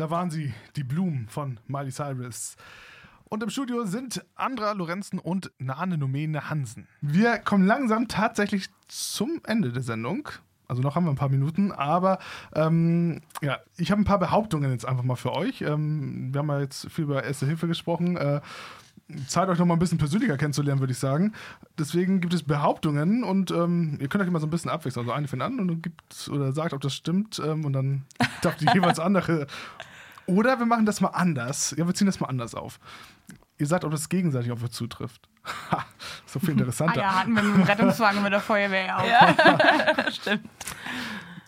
Da 0.00 0.08
waren 0.08 0.30
sie, 0.30 0.54
die 0.76 0.82
Blumen 0.82 1.28
von 1.28 1.60
Miley 1.66 1.90
Cyrus. 1.90 2.56
Und 3.28 3.42
im 3.42 3.50
Studio 3.50 3.84
sind 3.84 4.24
Andra 4.34 4.72
Lorenzen 4.72 5.18
und 5.18 5.52
Nane 5.58 5.98
Nomene 5.98 6.48
Hansen. 6.48 6.88
Wir 7.02 7.36
kommen 7.36 7.66
langsam 7.66 8.08
tatsächlich 8.08 8.70
zum 8.88 9.42
Ende 9.44 9.72
der 9.72 9.82
Sendung. 9.82 10.26
Also 10.68 10.80
noch 10.80 10.94
haben 10.94 11.04
wir 11.04 11.10
ein 11.10 11.16
paar 11.16 11.28
Minuten, 11.28 11.70
aber 11.70 12.18
ähm, 12.54 13.20
ja, 13.42 13.58
ich 13.76 13.90
habe 13.90 14.00
ein 14.00 14.06
paar 14.06 14.18
Behauptungen 14.18 14.70
jetzt 14.70 14.86
einfach 14.86 15.04
mal 15.04 15.16
für 15.16 15.34
euch. 15.34 15.60
Ähm, 15.60 16.32
wir 16.32 16.38
haben 16.38 16.48
ja 16.48 16.60
jetzt 16.60 16.90
viel 16.90 17.04
über 17.04 17.22
Erste 17.22 17.44
Hilfe 17.44 17.68
gesprochen. 17.68 18.16
Äh, 18.16 18.40
Zeit, 19.26 19.50
euch 19.50 19.58
noch 19.58 19.66
mal 19.66 19.74
ein 19.74 19.80
bisschen 19.80 19.98
persönlicher 19.98 20.38
kennenzulernen, 20.38 20.80
würde 20.80 20.92
ich 20.92 20.98
sagen. 20.98 21.34
Deswegen 21.78 22.22
gibt 22.22 22.32
es 22.32 22.42
Behauptungen 22.42 23.22
und 23.22 23.50
ähm, 23.50 23.98
ihr 24.00 24.08
könnt 24.08 24.22
euch 24.22 24.28
immer 24.28 24.40
so 24.40 24.46
ein 24.46 24.50
bisschen 24.50 24.70
abwechseln. 24.70 25.04
Also 25.04 25.12
eine 25.12 25.28
fängt 25.28 25.42
an 25.42 25.60
und 25.60 25.82
gibt 25.82 26.30
oder 26.32 26.52
sagt, 26.52 26.72
ob 26.72 26.80
das 26.80 26.94
stimmt 26.94 27.38
ähm, 27.44 27.66
und 27.66 27.74
dann 27.74 28.06
darf 28.40 28.56
die 28.56 28.66
jeweils 28.74 28.98
andere. 28.98 29.46
Oder 30.30 30.58
wir 30.58 30.66
machen 30.66 30.86
das 30.86 31.00
mal 31.00 31.08
anders. 31.08 31.74
Ja, 31.76 31.86
wir 31.86 31.94
ziehen 31.94 32.06
das 32.06 32.20
mal 32.20 32.28
anders 32.28 32.54
auf. 32.54 32.78
Ihr 33.58 33.66
sagt, 33.66 33.84
ob 33.84 33.90
das 33.90 34.08
gegenseitig 34.08 34.52
auf 34.52 34.62
euch 34.62 34.70
zutrifft. 34.70 35.28
Ha, 35.70 35.84
so 36.26 36.38
viel 36.40 36.50
Ah 36.50 36.52
interessanter. 36.52 37.00
ja, 37.00 37.14
hatten 37.20 37.34
wir 37.34 37.42
mit 37.42 37.54
dem 37.56 37.62
Rettungswagen 37.62 38.22
mit 38.22 38.32
der 38.32 38.40
Feuerwehr 38.40 38.86
ja 38.86 38.98
auch. 38.98 39.06
Ja, 39.06 40.10
stimmt. 40.10 40.48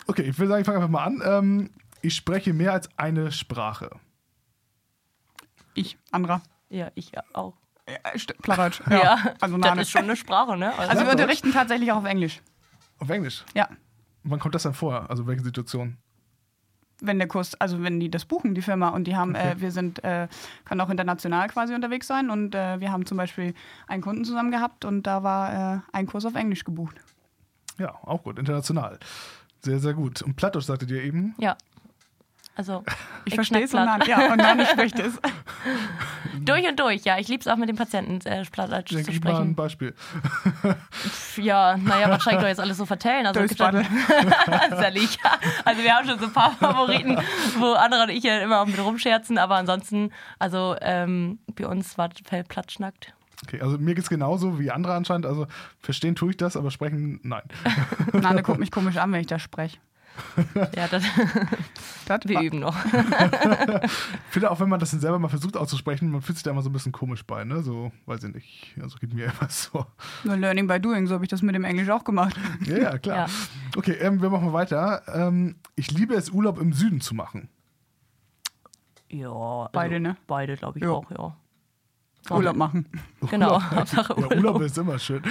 Okay, 0.07 0.23
ich 0.23 0.37
will 0.37 0.47
sagen, 0.47 0.61
ich 0.61 0.65
fange 0.65 0.77
einfach 0.79 0.89
mal 0.89 1.03
an. 1.05 1.21
Ähm, 1.25 1.69
ich 2.01 2.15
spreche 2.15 2.53
mehr 2.53 2.73
als 2.73 2.89
eine 2.97 3.31
Sprache. 3.31 3.89
Ich, 5.73 5.97
anderer. 6.11 6.41
Ja, 6.69 6.91
ich 6.95 7.11
auch. 7.33 7.55
Ja, 7.87 7.95
st- 8.13 8.35
Plattdeutsch. 8.41 8.81
Ja, 8.89 9.33
Also, 9.41 9.57
das 9.57 9.77
ist 9.79 9.91
schon 9.91 10.03
eine 10.03 10.15
Sprache, 10.15 10.57
ne? 10.57 10.67
also 10.69 10.79
wir 10.79 10.85
Plattdeutsch? 10.87 11.11
unterrichten 11.13 11.51
tatsächlich 11.53 11.91
auch 11.91 11.97
auf 11.97 12.05
Englisch. 12.05 12.41
Auf 12.99 13.09
Englisch. 13.09 13.43
Ja. 13.53 13.69
Wann 14.23 14.39
kommt 14.39 14.55
das 14.55 14.63
dann 14.63 14.73
vor? 14.73 15.09
Also 15.09 15.25
welche 15.27 15.43
Situation? 15.43 15.97
Wenn 17.01 17.17
der 17.17 17.27
Kurs, 17.27 17.55
also 17.55 17.83
wenn 17.83 17.99
die 17.99 18.09
das 18.09 18.25
buchen, 18.25 18.55
die 18.55 18.61
Firma, 18.61 18.89
und 18.89 19.05
die 19.05 19.15
haben, 19.15 19.35
äh, 19.35 19.55
wir 19.57 19.71
sind, 19.71 20.03
äh, 20.03 20.27
können 20.63 20.81
auch 20.81 20.89
international 20.89 21.47
quasi 21.49 21.73
unterwegs 21.73 22.07
sein 22.07 22.29
und 22.29 22.55
äh, 22.55 22.79
wir 22.79 22.91
haben 22.91 23.05
zum 23.05 23.17
Beispiel 23.17 23.53
einen 23.87 24.01
Kunden 24.01 24.23
zusammen 24.23 24.51
gehabt 24.51 24.85
und 24.85 25.03
da 25.03 25.23
war 25.23 25.75
äh, 25.75 25.79
ein 25.91 26.05
Kurs 26.05 26.25
auf 26.25 26.35
Englisch 26.35 26.63
gebucht. 26.63 26.95
Ja, 27.77 27.95
auch 28.03 28.23
gut, 28.23 28.39
international. 28.39 28.99
Sehr, 29.61 29.79
sehr 29.79 29.93
gut. 29.93 30.21
Und 30.21 30.35
Plattdeutsch 30.35 30.65
sagtet 30.65 30.91
ihr 30.91 31.03
eben. 31.03 31.35
Ja. 31.37 31.57
Also, 32.55 32.83
Ich, 33.25 33.31
ich 33.31 33.35
verstehe 33.35 33.63
es 33.63 33.73
und 33.73 33.85
dann, 33.85 34.01
ja, 34.05 34.31
und 34.33 34.37
dann 34.37 34.65
spricht 34.65 34.99
es. 34.99 35.17
Durch 36.41 36.67
und 36.67 36.77
durch, 36.77 37.03
ja. 37.03 37.17
Ich 37.19 37.29
liebe 37.29 37.39
es 37.39 37.47
auch 37.47 37.55
mit 37.55 37.69
den 37.69 37.77
Patienten 37.77 38.19
äh, 38.27 38.43
Plattdeutsch 38.43 38.89
zu 38.89 38.97
gib 38.97 39.23
mal 39.23 39.29
ein 39.29 39.35
sprechen. 39.35 39.55
Beispiel. 39.55 39.93
Ja, 41.37 41.77
naja, 41.77 42.09
wahrscheinlich 42.09 42.41
doch 42.41 42.49
jetzt 42.49 42.59
alles 42.59 42.77
so 42.77 42.85
vertellen. 42.85 43.25
Also, 43.27 43.39
gibt 43.41 43.59
dann. 43.59 43.75
Also 45.63 45.83
wir 45.83 45.95
haben 45.95 46.07
schon 46.07 46.19
so 46.19 46.25
ein 46.25 46.33
paar 46.33 46.51
Favoriten, 46.51 47.17
wo 47.59 47.73
andere 47.73 48.03
und 48.03 48.09
ich 48.09 48.23
ja 48.23 48.39
immer 48.39 48.61
auch 48.61 48.65
mit 48.65 48.77
rumscherzen, 48.79 49.37
aber 49.37 49.55
ansonsten, 49.55 50.11
also 50.39 50.75
ähm, 50.81 51.39
bei 51.55 51.65
uns 51.65 51.97
war 51.97 52.09
Fell 52.25 52.43
platt 52.43 52.71
schnackt. 52.71 53.13
Okay, 53.43 53.61
also 53.61 53.77
mir 53.77 53.95
geht 53.95 54.03
es 54.03 54.09
genauso 54.09 54.59
wie 54.59 54.71
andere 54.71 54.95
anscheinend. 54.95 55.25
Also 55.25 55.47
verstehen 55.79 56.15
tue 56.15 56.31
ich 56.31 56.37
das, 56.37 56.57
aber 56.57 56.71
sprechen, 56.71 57.19
nein. 57.23 57.43
Nane 58.11 58.43
guckt 58.43 58.59
mich 58.59 58.71
komisch 58.71 58.97
an, 58.97 59.11
wenn 59.11 59.21
ich 59.21 59.27
das 59.27 59.41
spreche. 59.41 59.77
Ja, 60.75 60.87
das, 60.87 61.03
Das 62.05 62.19
wir 62.25 62.41
üben 62.41 62.59
noch. 62.59 62.75
Ich 62.85 64.31
finde 64.33 64.51
auch, 64.51 64.59
wenn 64.59 64.69
man 64.69 64.79
das 64.79 64.91
dann 64.91 64.99
selber 64.99 65.19
mal 65.19 65.27
versucht 65.29 65.55
auszusprechen, 65.57 66.09
man 66.11 66.21
fühlt 66.21 66.37
sich 66.37 66.43
da 66.43 66.51
immer 66.51 66.61
so 66.61 66.69
ein 66.69 66.73
bisschen 66.73 66.91
komisch 66.91 67.23
bei, 67.25 67.43
ne? 67.43 67.61
So, 67.63 67.91
weiß 68.05 68.23
ich 68.23 68.33
nicht. 68.33 68.75
Also 68.81 68.97
geht 68.97 69.13
mir 69.13 69.25
immer 69.25 69.49
so. 69.49 69.85
Nur 70.23 70.37
Learning 70.37 70.67
by 70.67 70.79
Doing, 70.79 71.07
so 71.07 71.13
habe 71.15 71.23
ich 71.25 71.29
das 71.29 71.41
mit 71.41 71.55
dem 71.55 71.63
Englisch 71.63 71.89
auch 71.89 72.03
gemacht. 72.03 72.35
Ja, 72.65 72.77
ja, 72.77 72.97
klar. 72.97 73.27
Ja. 73.27 73.33
Okay, 73.77 73.93
ähm, 73.93 74.21
wir 74.21 74.29
machen 74.29 74.47
mal 74.47 74.53
weiter. 74.53 75.03
Ähm, 75.13 75.55
ich 75.75 75.91
liebe 75.91 76.13
es, 76.15 76.29
Urlaub 76.29 76.59
im 76.59 76.73
Süden 76.73 76.99
zu 77.01 77.15
machen. 77.15 77.49
Ja, 79.09 79.29
also 79.29 79.69
Beide, 79.71 79.99
ne? 79.99 80.17
Beide, 80.27 80.55
glaube 80.57 80.79
ich 80.79 80.83
Ja. 80.85 80.91
auch, 80.91 81.09
ja. 81.11 81.35
Urlaub 82.35 82.55
machen. 82.55 82.85
Genau, 83.29 83.61
Hauptsache 83.61 84.13
Ja, 84.13 84.17
Urlaub. 84.23 84.35
Urlaub 84.35 84.61
ist 84.61 84.77
immer 84.77 84.97
schön. 84.97 85.21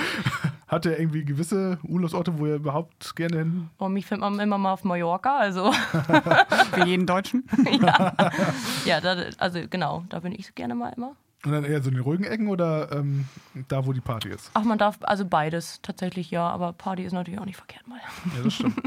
Hat 0.73 0.87
er 0.87 0.99
irgendwie 0.99 1.23
gewisse 1.23 1.79
Urlaubsorte, 1.83 2.39
wo 2.39 2.47
ihr 2.47 2.55
überhaupt 2.55 3.15
gerne 3.15 3.37
hin? 3.41 3.71
Und 3.77 3.93
mich 3.93 4.07
findet 4.07 4.23
man 4.23 4.41
immer 4.41 4.57
mal 4.57 4.73
auf 4.73 4.85
Mallorca, 4.85 5.37
also 5.37 5.71
Für 6.73 6.87
jeden 6.87 7.07
Deutschen. 7.07 7.45
ja, 8.87 9.01
da, 9.03 9.17
also 9.37 9.61
genau, 9.69 10.05
da 10.09 10.21
bin 10.21 10.33
ich 10.33 10.55
gerne 10.55 10.75
mal 10.75 10.89
immer. 10.97 11.15
Und 11.45 11.53
dann 11.53 11.65
eher 11.65 11.83
so 11.83 11.91
in 11.91 11.97
den 11.97 12.03
ruhigen 12.03 12.25
Ecken 12.25 12.49
oder 12.49 12.91
ähm, 12.91 13.27
da, 13.69 13.85
wo 13.85 13.93
die 13.93 14.01
Party 14.01 14.31
ist? 14.31 14.51
Ach, 14.55 14.65
man 14.65 14.79
darf, 14.79 14.97
also 15.03 15.27
beides 15.27 15.83
tatsächlich, 15.83 16.31
ja, 16.31 16.49
aber 16.49 16.73
Party 16.73 17.03
ist 17.03 17.13
natürlich 17.13 17.39
auch 17.39 17.45
nicht 17.45 17.59
verkehrt 17.59 17.87
mal. 17.87 17.99
Ja, 17.99 18.43
das 18.43 18.55
stimmt. 18.55 18.81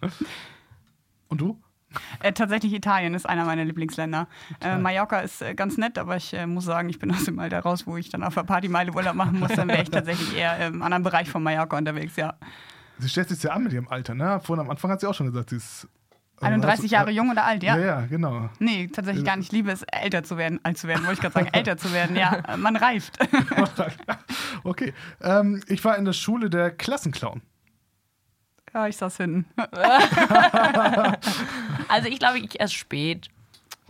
Und 1.28 1.42
du? 1.42 1.60
Äh, 2.20 2.32
tatsächlich 2.32 2.72
Italien 2.74 3.14
ist 3.14 3.28
einer 3.28 3.44
meiner 3.44 3.64
Lieblingsländer. 3.64 4.26
Äh, 4.60 4.76
Mallorca 4.76 5.20
ist 5.20 5.40
äh, 5.40 5.54
ganz 5.54 5.76
nett, 5.78 5.98
aber 5.98 6.16
ich 6.16 6.34
äh, 6.34 6.46
muss 6.46 6.64
sagen, 6.64 6.88
ich 6.88 6.98
bin 6.98 7.10
aus 7.14 7.24
dem 7.24 7.38
Alter 7.38 7.60
raus, 7.60 7.86
wo 7.86 7.96
ich 7.96 8.08
dann 8.10 8.22
auf 8.24 8.34
der 8.34 8.42
Partymeile 8.42 8.92
Urlaub 8.92 9.14
machen 9.14 9.38
muss. 9.38 9.52
Dann 9.52 9.68
wäre 9.68 9.82
ich 9.82 9.90
tatsächlich 9.90 10.36
eher 10.36 10.66
im 10.66 10.82
anderen 10.82 11.02
Bereich 11.04 11.30
von 11.30 11.42
Mallorca 11.42 11.76
unterwegs, 11.78 12.16
ja. 12.16 12.34
Sie 12.98 13.08
stellt 13.08 13.28
sich 13.28 13.42
ja 13.42 13.52
an 13.52 13.62
mit 13.62 13.72
ihrem 13.72 13.88
Alter, 13.88 14.14
ne? 14.14 14.40
Vorhin 14.42 14.64
am 14.64 14.70
Anfang 14.70 14.90
hat 14.90 15.00
sie 15.00 15.06
auch 15.06 15.14
schon 15.14 15.26
gesagt, 15.28 15.50
sie 15.50 15.56
ist. 15.56 15.86
also 16.40 16.46
31 16.54 16.84
hast- 16.84 16.90
Jahre 16.90 17.10
jung 17.12 17.30
oder 17.30 17.44
alt, 17.44 17.62
ja? 17.62 17.78
Ja, 17.78 17.84
ja, 17.86 18.00
genau. 18.06 18.50
Nee, 18.58 18.88
tatsächlich 18.88 19.24
gar 19.24 19.36
nicht. 19.36 19.46
Ich 19.46 19.52
liebe 19.52 19.70
es, 19.70 19.82
älter 19.84 20.24
zu 20.24 20.36
werden, 20.36 20.58
alt 20.64 20.76
zu 20.78 20.88
werden, 20.88 21.02
wollte 21.06 21.14
ich 21.14 21.20
gerade 21.20 21.34
sagen, 21.34 21.48
älter 21.52 21.76
zu 21.76 21.92
werden. 21.92 22.16
Ja, 22.16 22.42
äh, 22.48 22.56
man 22.58 22.74
reift. 22.76 23.16
okay. 24.64 24.92
Ähm, 25.22 25.62
ich 25.68 25.84
war 25.84 25.96
in 25.96 26.04
der 26.04 26.12
Schule 26.12 26.50
der 26.50 26.70
Klassenclown. 26.70 27.40
Ja, 28.74 28.86
ich 28.86 28.96
saß 28.96 29.16
hinten. 29.18 29.46
Also 31.88 32.08
ich 32.08 32.18
glaube, 32.18 32.38
ich 32.38 32.60
erst 32.60 32.74
spät. 32.74 33.28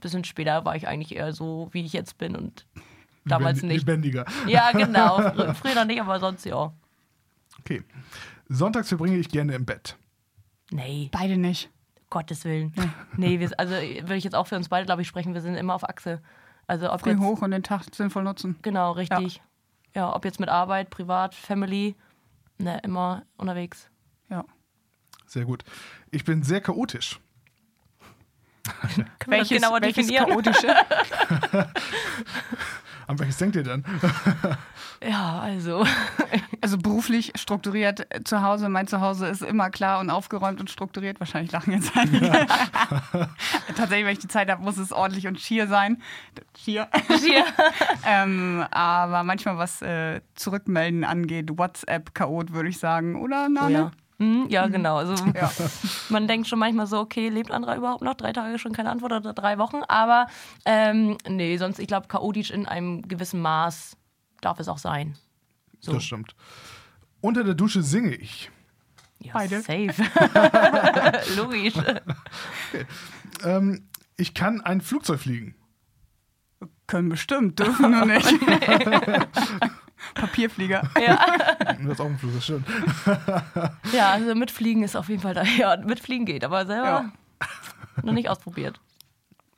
bisschen 0.01 0.25
später 0.25 0.65
war 0.65 0.77
ich 0.77 0.87
eigentlich 0.87 1.17
eher 1.17 1.33
so, 1.33 1.69
wie 1.73 1.85
ich 1.85 1.93
jetzt 1.93 2.19
bin 2.19 2.37
und 2.37 2.65
damals 3.25 3.59
Lebendi- 3.63 3.67
nicht. 3.67 3.87
Lebendiger. 3.87 4.25
Ja, 4.47 4.71
genau. 4.73 5.17
Fr 5.35 5.55
früher 5.55 5.75
noch 5.75 5.85
nicht, 5.85 6.01
aber 6.01 6.21
sonst 6.21 6.45
ja. 6.45 6.73
Okay. 7.61 7.83
Sonntags 8.49 8.89
verbringe 8.89 9.17
ich 9.17 9.29
gerne 9.29 9.55
im 9.55 9.67
Bett. 9.67 9.97
Nee, 10.71 11.09
Beide 11.13 11.37
nicht. 11.37 11.71
Gottes 12.11 12.45
Willen. 12.45 12.73
Nee, 13.17 13.39
wir, 13.41 13.51
also 13.59 13.73
würde 13.75 14.15
ich 14.17 14.25
jetzt 14.25 14.35
auch 14.35 14.47
für 14.47 14.57
uns 14.57 14.69
beide, 14.71 14.87
glaube 14.87 15.03
ich, 15.03 15.09
sprechen. 15.09 15.35
Wir 15.35 15.43
sind 15.43 15.57
immer 15.57 15.75
auf 15.75 15.87
Achse. 15.87 16.23
Also 16.67 16.91
ob 16.93 17.01
Früh 17.03 17.11
jetzt, 17.11 17.21
hoch 17.21 17.43
und 17.43 17.51
den 17.51 17.63
Tag 17.63 17.83
sinnvoll 17.95 18.23
nutzen. 18.23 18.57
Genau, 18.63 18.93
richtig. 18.93 19.43
Ja. 19.95 20.15
ob 20.15 20.25
jetzt 20.25 20.41
mit 20.41 20.49
Arbeit, 20.49 20.89
privat, 20.91 21.35
Family, 21.35 21.97
ne, 22.59 22.81
immer 22.85 23.25
unterwegs. 23.37 23.91
Ja. 24.31 24.45
Sehr 25.29 25.45
gut. 25.45 25.63
Ich 26.11 26.25
bin 26.25 26.43
sehr 26.43 26.61
chaotisch. 26.61 27.21
Können 28.65 28.97
wir 28.97 29.05
das 29.19 29.29
Welches, 29.51 29.63
genauer 29.63 29.81
welches 29.81 30.07
definieren? 30.09 30.29
chaotische? 30.43 30.69
An 33.07 33.19
welches 33.19 33.39
denkt 33.39 33.57
ihr 33.57 33.63
denn? 33.63 33.85
Ja, 35.01 35.39
also. 35.39 35.87
Also 36.61 36.77
beruflich 36.77 37.31
strukturiert 37.37 38.05
zu 38.25 38.43
Hause. 38.43 38.69
Mein 38.69 38.89
Zuhause 38.89 39.29
ist 39.29 39.43
immer 39.43 39.71
klar 39.71 40.01
und 40.01 40.11
aufgeräumt 40.11 40.59
und 40.59 40.71
strukturiert. 40.71 41.21
Wahrscheinlich 41.21 41.53
lachen 41.53 41.73
jetzt 41.73 41.97
einige. 41.97 42.29
Tatsächlich, 43.77 44.05
wenn 44.07 44.13
ich 44.13 44.19
die 44.19 44.27
Zeit 44.27 44.51
habe, 44.51 44.61
muss 44.61 44.77
es 44.77 44.93
ordentlich 44.93 45.29
und 45.29 45.39
schier 45.41 45.69
sein. 45.69 46.03
Schier. 46.59 46.89
Hier. 47.21 47.45
ähm, 48.05 48.65
aber 48.73 49.23
manchmal, 49.23 49.57
was 49.57 49.81
äh, 49.83 50.21
Zurückmelden 50.35 51.05
angeht, 51.05 51.57
WhatsApp-Chaot, 51.57 52.53
würde 52.53 52.69
ich 52.71 52.79
sagen. 52.81 53.15
Oder, 53.23 53.47
Oh, 53.47 53.53
Nane? 53.53 53.73
ja. 53.73 53.91
Mhm, 54.19 54.47
ja, 54.49 54.67
genau. 54.67 54.97
Also 54.97 55.15
Ja. 55.35 55.51
man 56.09 56.27
denkt 56.27 56.49
schon 56.49 56.59
manchmal 56.59 56.87
so, 56.87 56.99
okay, 56.99 57.29
lebt 57.29 57.51
Andra 57.51 57.77
überhaupt 57.77 58.03
noch? 58.03 58.15
Drei 58.15 58.33
Tage 58.33 58.59
schon 58.59 58.73
keine 58.73 58.91
Antwort 58.91 59.13
oder 59.13 59.33
drei 59.33 59.59
Wochen. 59.59 59.83
Aber 59.87 60.27
ähm, 60.65 61.17
nee, 61.29 61.57
sonst, 61.57 61.79
ich 61.79 61.87
glaube, 61.87 62.09
chaotisch 62.09 62.51
in 62.51 62.67
einem 62.67 63.03
gewissen 63.03 63.41
Maß 63.41 63.97
darf 64.41 64.59
es 64.61 64.69
auch 64.69 64.79
sein. 64.79 65.17
So. 65.81 65.93
Das 65.93 66.05
stimmt. 66.05 66.35
Unter 67.21 67.45
der 67.45 67.55
Dusche 67.55 67.83
singe 67.83 68.15
ich. 68.15 68.51
Ja, 69.21 69.33
Beide. 69.35 69.61
Safe. 69.61 69.95
Logisch. 71.37 71.75
Ähm, 73.45 73.89
ich 74.17 74.35
kann 74.35 74.61
ein 74.61 74.81
Flugzeug 74.81 75.21
fliegen. 75.21 75.55
Können 76.87 77.09
bestimmt, 77.09 77.59
dürfen 77.59 77.91
nur 77.91 78.07
nicht. 78.07 78.35
Papierflieger. 80.19 80.83
Ja. 81.01 81.19
Das 81.81 81.93
ist 81.93 82.01
auch 82.01 82.07
ein 82.07 82.19
Flugzeug, 82.19 82.43
stimmt. 82.43 82.67
ja, 83.93 84.11
also 84.13 84.35
mitfliegen 84.35 84.83
ist 84.83 84.97
auf 84.97 85.09
jeden 85.09 85.23
Fall 85.23 85.35
da. 85.35 85.43
Ja, 85.43 85.77
mitfliegen 85.77 86.27
geht, 86.27 86.45
aber 86.45 86.67
selber 86.67 86.87
Ja. 86.87 87.13
noch 88.03 88.13
nicht 88.13 88.29
ausprobiert. 88.29 88.81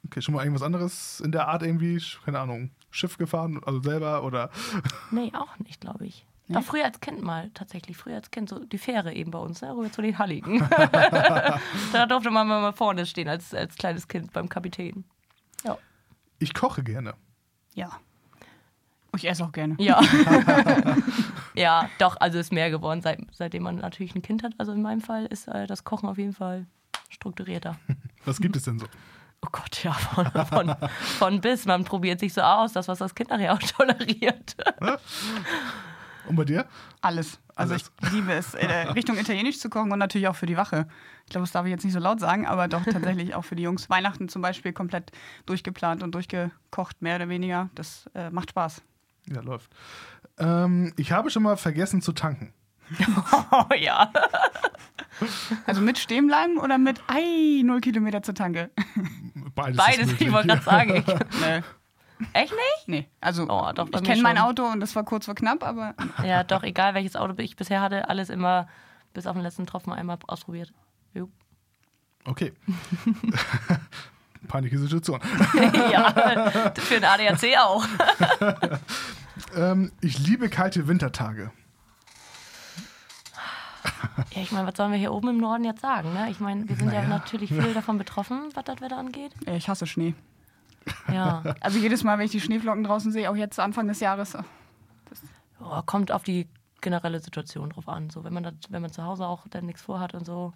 Okay, 0.07 0.21
schon 0.23 0.35
mal 0.35 0.43
irgendwas 0.43 0.63
anderes 0.63 1.21
in 1.21 1.33
der 1.33 1.49
Art 1.49 1.63
irgendwie, 1.63 2.01
keine 2.25 2.39
Ahnung, 2.41 2.71
Schiff 2.91 3.17
gefahren, 3.19 3.61
also 3.65 3.81
selber 3.81 4.23
oder. 4.25 4.51
Nee, 5.11 5.33
auch 5.35 5.59
nicht, 5.59 5.81
glaube 5.81 6.07
ich. 6.07 6.27
Doch 6.49 6.63
früher 6.65 6.85
als 6.85 6.99
Kind 7.01 7.23
mal, 7.23 7.51
tatsächlich. 7.55 7.97
Früher 7.97 8.17
als 8.17 8.31
Kind, 8.33 8.49
so 8.49 8.65
die 8.65 8.79
Fähre 8.79 9.13
eben 9.15 9.31
bei 9.31 9.39
uns, 9.39 9.63
ne? 9.63 9.71
rüber 9.71 9.91
zu 9.93 10.03
den 10.03 10.19
Halligen. 10.19 10.69
da 11.93 12.07
durfte 12.07 12.31
man 12.31 12.49
mal 12.49 12.73
vorne 12.73 13.07
stehen 13.07 13.29
als, 13.29 13.55
als 13.55 13.77
kleines 13.77 14.09
Kind 14.09 14.33
beim 14.33 14.49
Kapitän. 14.49 15.05
Ja. 15.65 15.79
Ich 16.41 16.53
koche 16.53 16.83
gerne. 16.83 17.15
Ja. 17.75 17.91
Ich 19.17 19.29
esse 19.29 19.45
auch 19.45 19.53
gerne. 19.53 19.77
Ja. 19.79 20.01
ja, 21.55 21.89
doch, 21.99 22.17
also 22.21 22.39
ist 22.39 22.53
mehr 22.53 22.71
geworden, 22.71 23.03
seit, 23.03 23.21
seitdem 23.33 23.65
man 23.65 23.77
natürlich 23.77 24.15
ein 24.15 24.23
Kind 24.23 24.43
hat. 24.43 24.53
Also 24.59 24.73
in 24.73 24.83
meinem 24.83 25.01
Fall 25.01 25.27
ist 25.27 25.49
äh, 25.49 25.67
das 25.67 25.85
Kochen 25.85 26.09
auf 26.09 26.19
jeden 26.19 26.33
Fall 26.33 26.67
strukturierter. 27.09 27.77
Was 28.25 28.41
gibt 28.41 28.57
es 28.57 28.65
denn 28.65 28.79
so? 28.79 28.87
Oh 29.43 29.49
Gott, 29.51 29.83
ja, 29.83 29.93
von, 29.93 30.27
von, 30.47 30.77
von 31.19 31.41
bis. 31.41 31.65
Man 31.65 31.85
probiert 31.85 32.21
sich 32.21 32.35
so 32.35 32.43
aus, 32.43 32.73
das, 32.75 32.89
was 32.89 32.99
das 32.99 33.15
Kind 33.15 33.31
nachher 33.31 33.55
auch 33.55 33.59
toleriert. 33.59 34.55
Und 36.27 36.37
bei 36.37 36.45
dir? 36.45 36.67
Alles. 37.01 37.41
Also 37.57 37.75
Alles. 37.75 37.91
ich 38.03 38.13
liebe 38.13 38.33
es, 38.33 38.55
äh, 38.55 38.67
Richtung 38.95 39.19
Italienisch 39.19 39.59
zu 39.59 39.69
kochen 39.69 39.93
und 39.93 39.99
natürlich 39.99 40.29
auch 40.29 40.37
für 40.37 40.47
die 40.47 40.57
Wache. 40.57 40.87
Ich 41.25 41.31
glaube, 41.31 41.45
das 41.45 41.53
darf 41.53 41.67
ich 41.67 41.71
jetzt 41.71 41.85
nicht 41.85 41.93
so 41.93 41.99
laut 41.99 42.21
sagen, 42.21 42.47
aber 42.47 42.69
doch 42.69 42.85
tatsächlich 42.85 43.35
auch 43.35 43.45
für 43.45 43.57
die 43.57 43.63
Jungs. 43.63 43.91
Weihnachten 43.91 44.29
zum 44.29 44.43
Beispiel 44.43 44.73
komplett 44.73 45.11
durchgeplant 45.47 46.03
und 46.03 46.15
durchgekocht, 46.15 47.03
mehr 47.03 47.17
oder 47.17 47.29
weniger. 47.29 47.71
Das 47.75 48.09
äh, 48.15 48.31
macht 48.31 48.51
Spaß. 48.51 48.83
Ja, 49.33 49.41
läuft. 49.41 49.71
Ähm, 50.39 50.93
ich 50.97 51.13
habe 51.13 51.31
schon 51.31 51.43
mal 51.43 51.57
vergessen 51.57 52.03
zu 52.03 52.13
tanken. 52.13 52.53
Oh 53.53 53.75
ja. 53.79 54.11
Also 55.67 55.81
mit 55.81 55.99
stehen 55.99 56.27
bleiben 56.27 56.59
oder 56.59 56.79
mit 56.79 57.01
ei, 57.07 57.63
0 57.63 57.81
Kilometer 57.81 58.23
zur 58.23 58.35
Tanke? 58.35 58.71
Beides, 59.55 59.77
Beides, 59.77 60.21
ich 60.21 60.33
wollte 60.33 60.49
gerade 60.49 60.63
sagen. 60.63 60.97
Ich, 60.97 61.07
nee. 61.41 61.63
echt 62.33 62.53
nicht? 62.53 62.89
Nee, 62.89 63.09
also 63.21 63.45
Oh, 63.49 63.71
doch, 63.73 63.89
ich 63.93 64.03
kenne 64.03 64.23
mein. 64.23 64.39
Auto 64.39 64.65
und 64.65 64.81
das 64.81 64.97
war 64.97 65.05
kurz 65.05 65.27
vor 65.27 65.35
knapp, 65.35 65.63
aber 65.63 65.95
Ja, 66.25 66.43
doch, 66.43 66.63
egal 66.63 66.95
welches 66.95 67.17
Auto 67.17 67.35
ich 67.39 67.57
bisher 67.57 67.81
hatte, 67.81 68.09
alles 68.09 68.31
immer 68.31 68.67
bis 69.13 69.27
auf 69.27 69.35
den 69.35 69.43
letzten 69.43 69.67
Tropfen 69.67 69.93
einmal 69.93 70.19
ausprobiert. 70.27 70.73
Jo. 71.15 71.29
Okay. 72.25 72.53
Peinliche 74.49 74.79
Situation. 74.79 75.21
ja, 75.93 76.51
für 76.75 76.95
den 76.95 77.05
ADAC 77.05 77.59
auch. 77.59 77.85
Ähm, 79.57 79.91
ich 80.01 80.19
liebe 80.19 80.49
kalte 80.49 80.87
Wintertage. 80.87 81.51
Ja, 84.33 84.43
ich 84.43 84.53
meine, 84.53 84.69
was 84.69 84.77
sollen 84.77 84.93
wir 84.93 84.99
hier 84.99 85.13
oben 85.13 85.29
im 85.29 85.39
Norden 85.39 85.65
jetzt 85.65 85.81
sagen? 85.81 86.13
Ne? 86.13 86.31
Ich 86.31 86.41
meine, 86.41 86.69
wir 86.69 86.77
sind 86.77 86.93
ja 86.93 87.01
Naja. 87.03 87.09
natürlich 87.09 87.51
viel 87.51 87.73
davon 87.75 87.99
betroffen, 87.99 88.51
was 88.55 88.65
das 88.65 88.81
Wetter 88.81 88.99
angeht. 88.99 89.33
ich 89.47 89.69
hasse 89.69 89.87
Schnee. 89.87 90.15
Ja, 91.13 91.43
Also 91.61 91.79
jedes 91.79 92.05
Mal, 92.05 92.19
wenn 92.19 92.27
ich 92.27 92.31
die 92.33 92.41
Schneeflocken 92.41 92.85
draußen 92.85 93.11
sehe, 93.13 93.31
auch 93.31 93.35
jetzt 93.37 93.59
Anfang 93.59 93.89
des 93.89 94.01
Jahres, 94.01 94.37
oh, 95.61 95.83
kommt 95.87 96.13
auf 96.13 96.23
die 96.23 96.49
generelle 96.81 97.21
Situation 97.21 97.71
drauf 97.71 97.89
an. 97.89 98.11
So, 98.11 98.23
wenn 98.23 98.33
man 98.35 98.43
das, 98.45 98.55
wenn 98.69 98.83
man 98.83 98.93
zu 98.93 99.03
Hause 99.05 99.27
auch 99.27 99.47
dann 99.49 99.67
nichts 99.67 99.83
vorhat 99.83 100.15
und 100.15 100.25
so, 100.27 100.53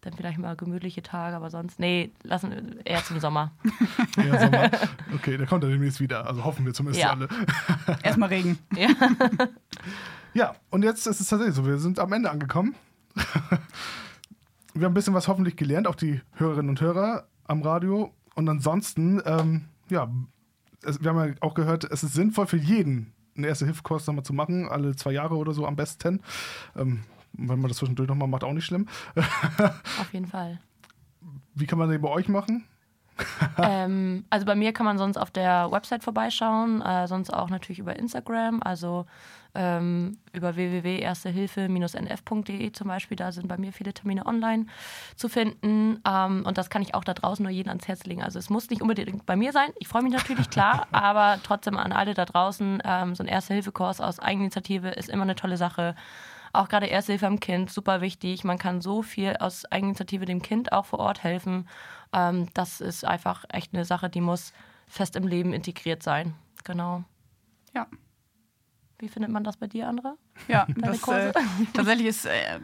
dann 0.00 0.12
vielleicht 0.12 0.38
mal 0.38 0.54
gemütliche 0.56 1.02
Tage, 1.02 1.36
aber 1.36 1.50
sonst, 1.50 1.78
nee, 1.80 2.12
lassen 2.22 2.78
eher 2.84 3.02
zum 3.04 3.20
Sommer. 3.20 3.52
Ja, 4.16 4.40
Sommer. 4.40 4.70
Okay, 5.14 5.36
der 5.36 5.46
kommt 5.46 5.62
dann 5.64 5.70
demnächst 5.70 6.00
wieder. 6.00 6.26
Also 6.26 6.44
hoffen 6.44 6.64
wir 6.66 6.74
zumindest 6.74 7.02
Ja. 7.02 7.10
alle. 7.10 7.28
erstmal 8.02 8.28
Regen. 8.28 8.58
Ja. 8.76 8.88
Ja, 10.34 10.54
und 10.70 10.84
jetzt 10.84 11.06
ist 11.06 11.20
es 11.20 11.28
tatsächlich 11.28 11.56
so. 11.56 11.66
Wir 11.66 11.78
sind 11.78 11.98
am 11.98 12.12
Ende 12.12 12.30
angekommen. 12.30 12.74
wir 14.74 14.84
haben 14.84 14.92
ein 14.92 14.94
bisschen 14.94 15.14
was 15.14 15.28
hoffentlich 15.28 15.56
gelernt, 15.56 15.86
auch 15.86 15.94
die 15.94 16.20
Hörerinnen 16.34 16.68
und 16.70 16.80
Hörer 16.80 17.26
am 17.44 17.62
Radio. 17.62 18.12
Und 18.34 18.48
ansonsten, 18.48 19.20
ähm, 19.24 19.64
ja, 19.88 20.08
es, 20.84 21.02
wir 21.02 21.10
haben 21.10 21.28
ja 21.28 21.34
auch 21.40 21.54
gehört, 21.54 21.84
es 21.84 22.04
ist 22.04 22.14
sinnvoll 22.14 22.46
für 22.46 22.56
jeden, 22.56 23.12
einen 23.36 23.44
Erste-Hilfe-Kurs 23.44 24.06
nochmal 24.06 24.24
zu 24.24 24.32
machen, 24.32 24.68
alle 24.68 24.94
zwei 24.94 25.12
Jahre 25.12 25.36
oder 25.36 25.52
so 25.52 25.66
am 25.66 25.76
besten. 25.76 26.20
Ähm, 26.76 27.02
wenn 27.32 27.60
man 27.60 27.68
das 27.68 27.78
zwischendurch 27.78 28.08
nochmal 28.08 28.28
macht, 28.28 28.44
auch 28.44 28.52
nicht 28.52 28.64
schlimm. 28.64 28.86
Auf 30.00 30.12
jeden 30.12 30.26
Fall. 30.26 30.60
Wie 31.54 31.66
kann 31.66 31.78
man 31.78 31.90
den 31.90 32.00
bei 32.00 32.08
euch 32.08 32.28
machen? 32.28 32.64
ähm, 33.58 34.24
also 34.30 34.46
bei 34.46 34.54
mir 34.54 34.72
kann 34.72 34.86
man 34.86 34.96
sonst 34.98 35.16
auf 35.16 35.30
der 35.30 35.72
Website 35.72 36.04
vorbeischauen, 36.04 36.82
äh, 36.82 37.08
sonst 37.08 37.30
auch 37.30 37.50
natürlich 37.50 37.80
über 37.80 37.96
Instagram, 37.96 38.62
also 38.62 39.06
ähm, 39.54 40.18
über 40.32 40.56
www.erstehilfe-nf.de 40.56 42.72
zum 42.72 42.88
Beispiel. 42.88 43.16
Da 43.16 43.32
sind 43.32 43.48
bei 43.48 43.56
mir 43.56 43.72
viele 43.72 43.94
Termine 43.94 44.26
online 44.26 44.66
zu 45.16 45.28
finden 45.28 46.00
ähm, 46.06 46.44
und 46.46 46.58
das 46.58 46.70
kann 46.70 46.82
ich 46.82 46.94
auch 46.94 47.02
da 47.04 47.14
draußen 47.14 47.42
nur 47.42 47.50
jedem 47.50 47.70
ans 47.70 47.88
Herz 47.88 48.04
legen. 48.04 48.22
Also 48.22 48.38
es 48.38 48.50
muss 48.50 48.70
nicht 48.70 48.82
unbedingt 48.82 49.26
bei 49.26 49.34
mir 49.36 49.52
sein. 49.52 49.70
Ich 49.78 49.88
freue 49.88 50.02
mich 50.02 50.12
natürlich 50.12 50.50
klar, 50.50 50.86
aber 50.92 51.40
trotzdem 51.42 51.76
an 51.76 51.92
alle 51.92 52.14
da 52.14 52.24
draußen 52.24 52.80
ähm, 52.84 53.14
so 53.14 53.24
ein 53.24 53.28
Erste-Hilfe-Kurs 53.28 54.00
aus 54.00 54.20
Eigeninitiative 54.20 54.90
ist 54.90 55.08
immer 55.08 55.24
eine 55.24 55.34
tolle 55.34 55.56
Sache. 55.56 55.96
Auch 56.52 56.68
gerade 56.68 56.86
Erste 56.86 57.12
Hilfe 57.12 57.26
am 57.26 57.40
Kind, 57.40 57.70
super 57.70 58.00
wichtig. 58.00 58.44
Man 58.44 58.58
kann 58.58 58.80
so 58.80 59.02
viel 59.02 59.36
aus 59.36 59.64
Eigeninitiative 59.66 60.24
dem 60.24 60.42
Kind 60.42 60.72
auch 60.72 60.86
vor 60.86 61.00
Ort 61.00 61.22
helfen. 61.22 61.68
Ähm, 62.12 62.48
das 62.54 62.80
ist 62.80 63.04
einfach 63.04 63.44
echt 63.48 63.74
eine 63.74 63.84
Sache, 63.84 64.08
die 64.08 64.20
muss 64.20 64.52
fest 64.86 65.16
im 65.16 65.26
Leben 65.26 65.52
integriert 65.52 66.02
sein. 66.02 66.34
Genau. 66.64 67.04
Ja. 67.74 67.86
Wie 69.00 69.06
findet 69.08 69.30
man 69.30 69.44
das 69.44 69.56
bei 69.56 69.68
dir, 69.68 69.88
Andra? 69.88 70.16
Ja, 70.48 70.66
das, 70.76 71.06
äh, 71.06 71.32
tatsächlich 71.72 72.08
ist, 72.08 72.26
äh, 72.26 72.58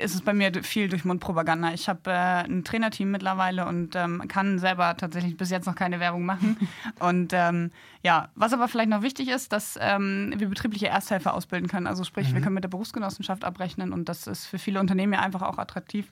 ist 0.00 0.16
es 0.16 0.20
bei 0.20 0.32
mir 0.32 0.52
viel 0.64 0.88
durch 0.88 1.04
Mundpropaganda. 1.04 1.72
Ich 1.74 1.88
habe 1.88 2.10
äh, 2.10 2.44
ein 2.44 2.64
Trainerteam 2.64 3.12
mittlerweile 3.12 3.66
und 3.66 3.94
ähm, 3.94 4.24
kann 4.26 4.58
selber 4.58 4.96
tatsächlich 4.96 5.36
bis 5.36 5.50
jetzt 5.50 5.66
noch 5.66 5.76
keine 5.76 6.00
Werbung 6.00 6.24
machen. 6.24 6.56
Und 6.98 7.32
ähm, 7.32 7.70
ja, 8.02 8.30
was 8.34 8.52
aber 8.52 8.66
vielleicht 8.66 8.88
noch 8.88 9.02
wichtig 9.02 9.28
ist, 9.28 9.52
dass 9.52 9.78
ähm, 9.80 10.34
wir 10.36 10.48
betriebliche 10.48 10.88
Ersthelfer 10.88 11.34
ausbilden 11.34 11.68
können. 11.68 11.86
Also 11.86 12.02
sprich, 12.02 12.34
wir 12.34 12.40
können 12.40 12.54
mit 12.54 12.64
der 12.64 12.68
Berufsgenossenschaft 12.68 13.44
abrechnen 13.44 13.92
und 13.92 14.08
das 14.08 14.26
ist 14.26 14.46
für 14.46 14.58
viele 14.58 14.80
Unternehmen 14.80 15.12
ja 15.12 15.20
einfach 15.20 15.42
auch 15.42 15.58
attraktiv. 15.58 16.10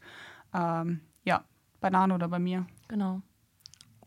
Ähm, 0.53 1.01
ja, 1.25 1.43
bei 1.81 1.91
Nano 1.91 2.15
oder 2.15 2.29
bei 2.29 2.39
mir. 2.39 2.67
Genau. 2.87 3.23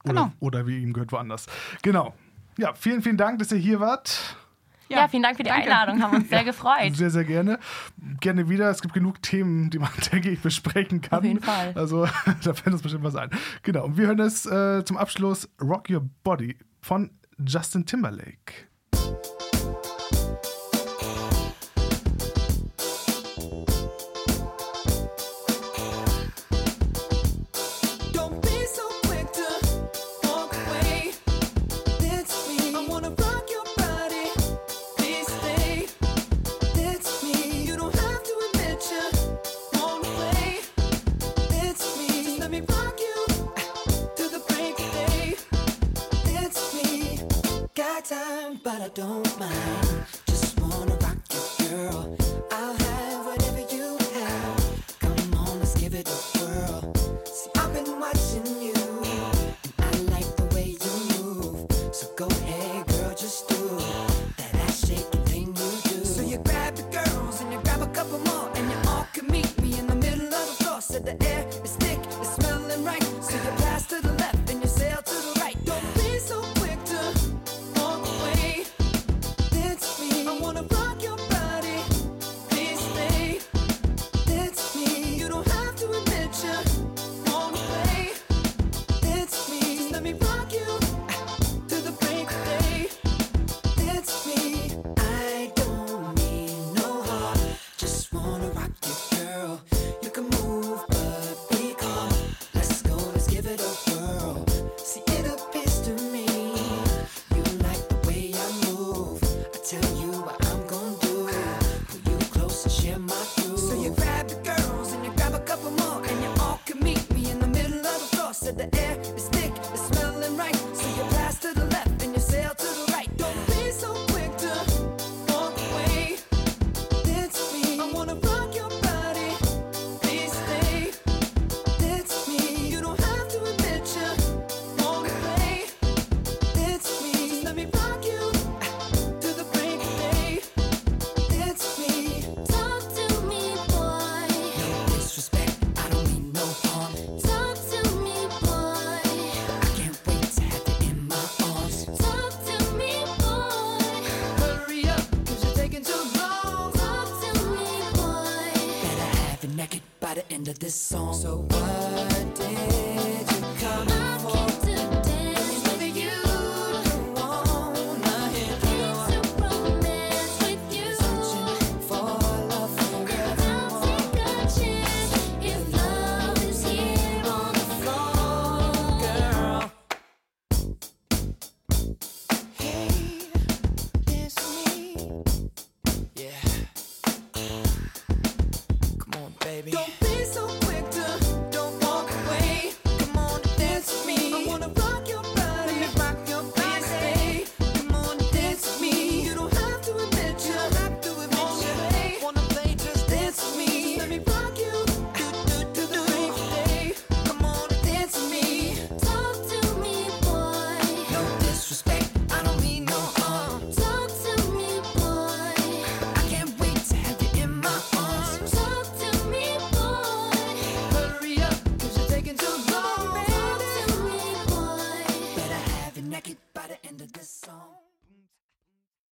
Oder, 0.04 0.14
Genau. 0.14 0.32
oder 0.40 0.66
wie 0.66 0.82
ihm 0.82 0.94
gehört, 0.94 1.12
woanders. 1.12 1.48
Genau. 1.82 2.14
Ja, 2.58 2.74
vielen, 2.74 3.02
vielen 3.02 3.18
Dank, 3.18 3.40
dass 3.40 3.52
ihr 3.52 3.58
hier 3.58 3.80
wart. 3.82 4.38
Ja, 4.90 5.08
vielen 5.08 5.24
Dank 5.24 5.38
für 5.38 5.44
die 5.44 5.50
danke. 5.50 5.64
Einladung. 5.64 6.02
Haben 6.02 6.18
uns 6.18 6.30
sehr 6.30 6.44
gefreut. 6.44 6.96
Sehr, 6.96 7.10
sehr 7.10 7.24
gerne. 7.24 7.60
Gerne 8.20 8.50
wieder. 8.50 8.70
Es 8.70 8.82
gibt 8.82 8.94
genug 8.94 9.22
Themen, 9.22 9.70
die 9.70 9.80
man, 9.80 9.90
denke 10.12 10.30
ich, 10.30 10.40
besprechen 10.42 11.02
kann. 11.02 11.20
Auf 11.20 11.26
jeden 11.26 11.42
Fall. 11.42 11.74
Also, 11.76 12.06
da 12.44 12.54
fällt 12.54 12.74
uns 12.74 12.82
bestimmt 12.82 13.04
was 13.04 13.16
ein. 13.16 13.30
Genau. 13.64 13.86
Und 13.86 13.98
wir 13.98 14.08
hören 14.08 14.20
es 14.20 14.46
äh, 14.46 14.84
zum 14.86 14.98
Abschluss 14.98 15.50
Rock 15.62 15.90
Your 15.90 16.08
Body 16.24 16.58
von 16.82 17.12
Justin 17.40 17.86
Timberlake. 17.86 18.68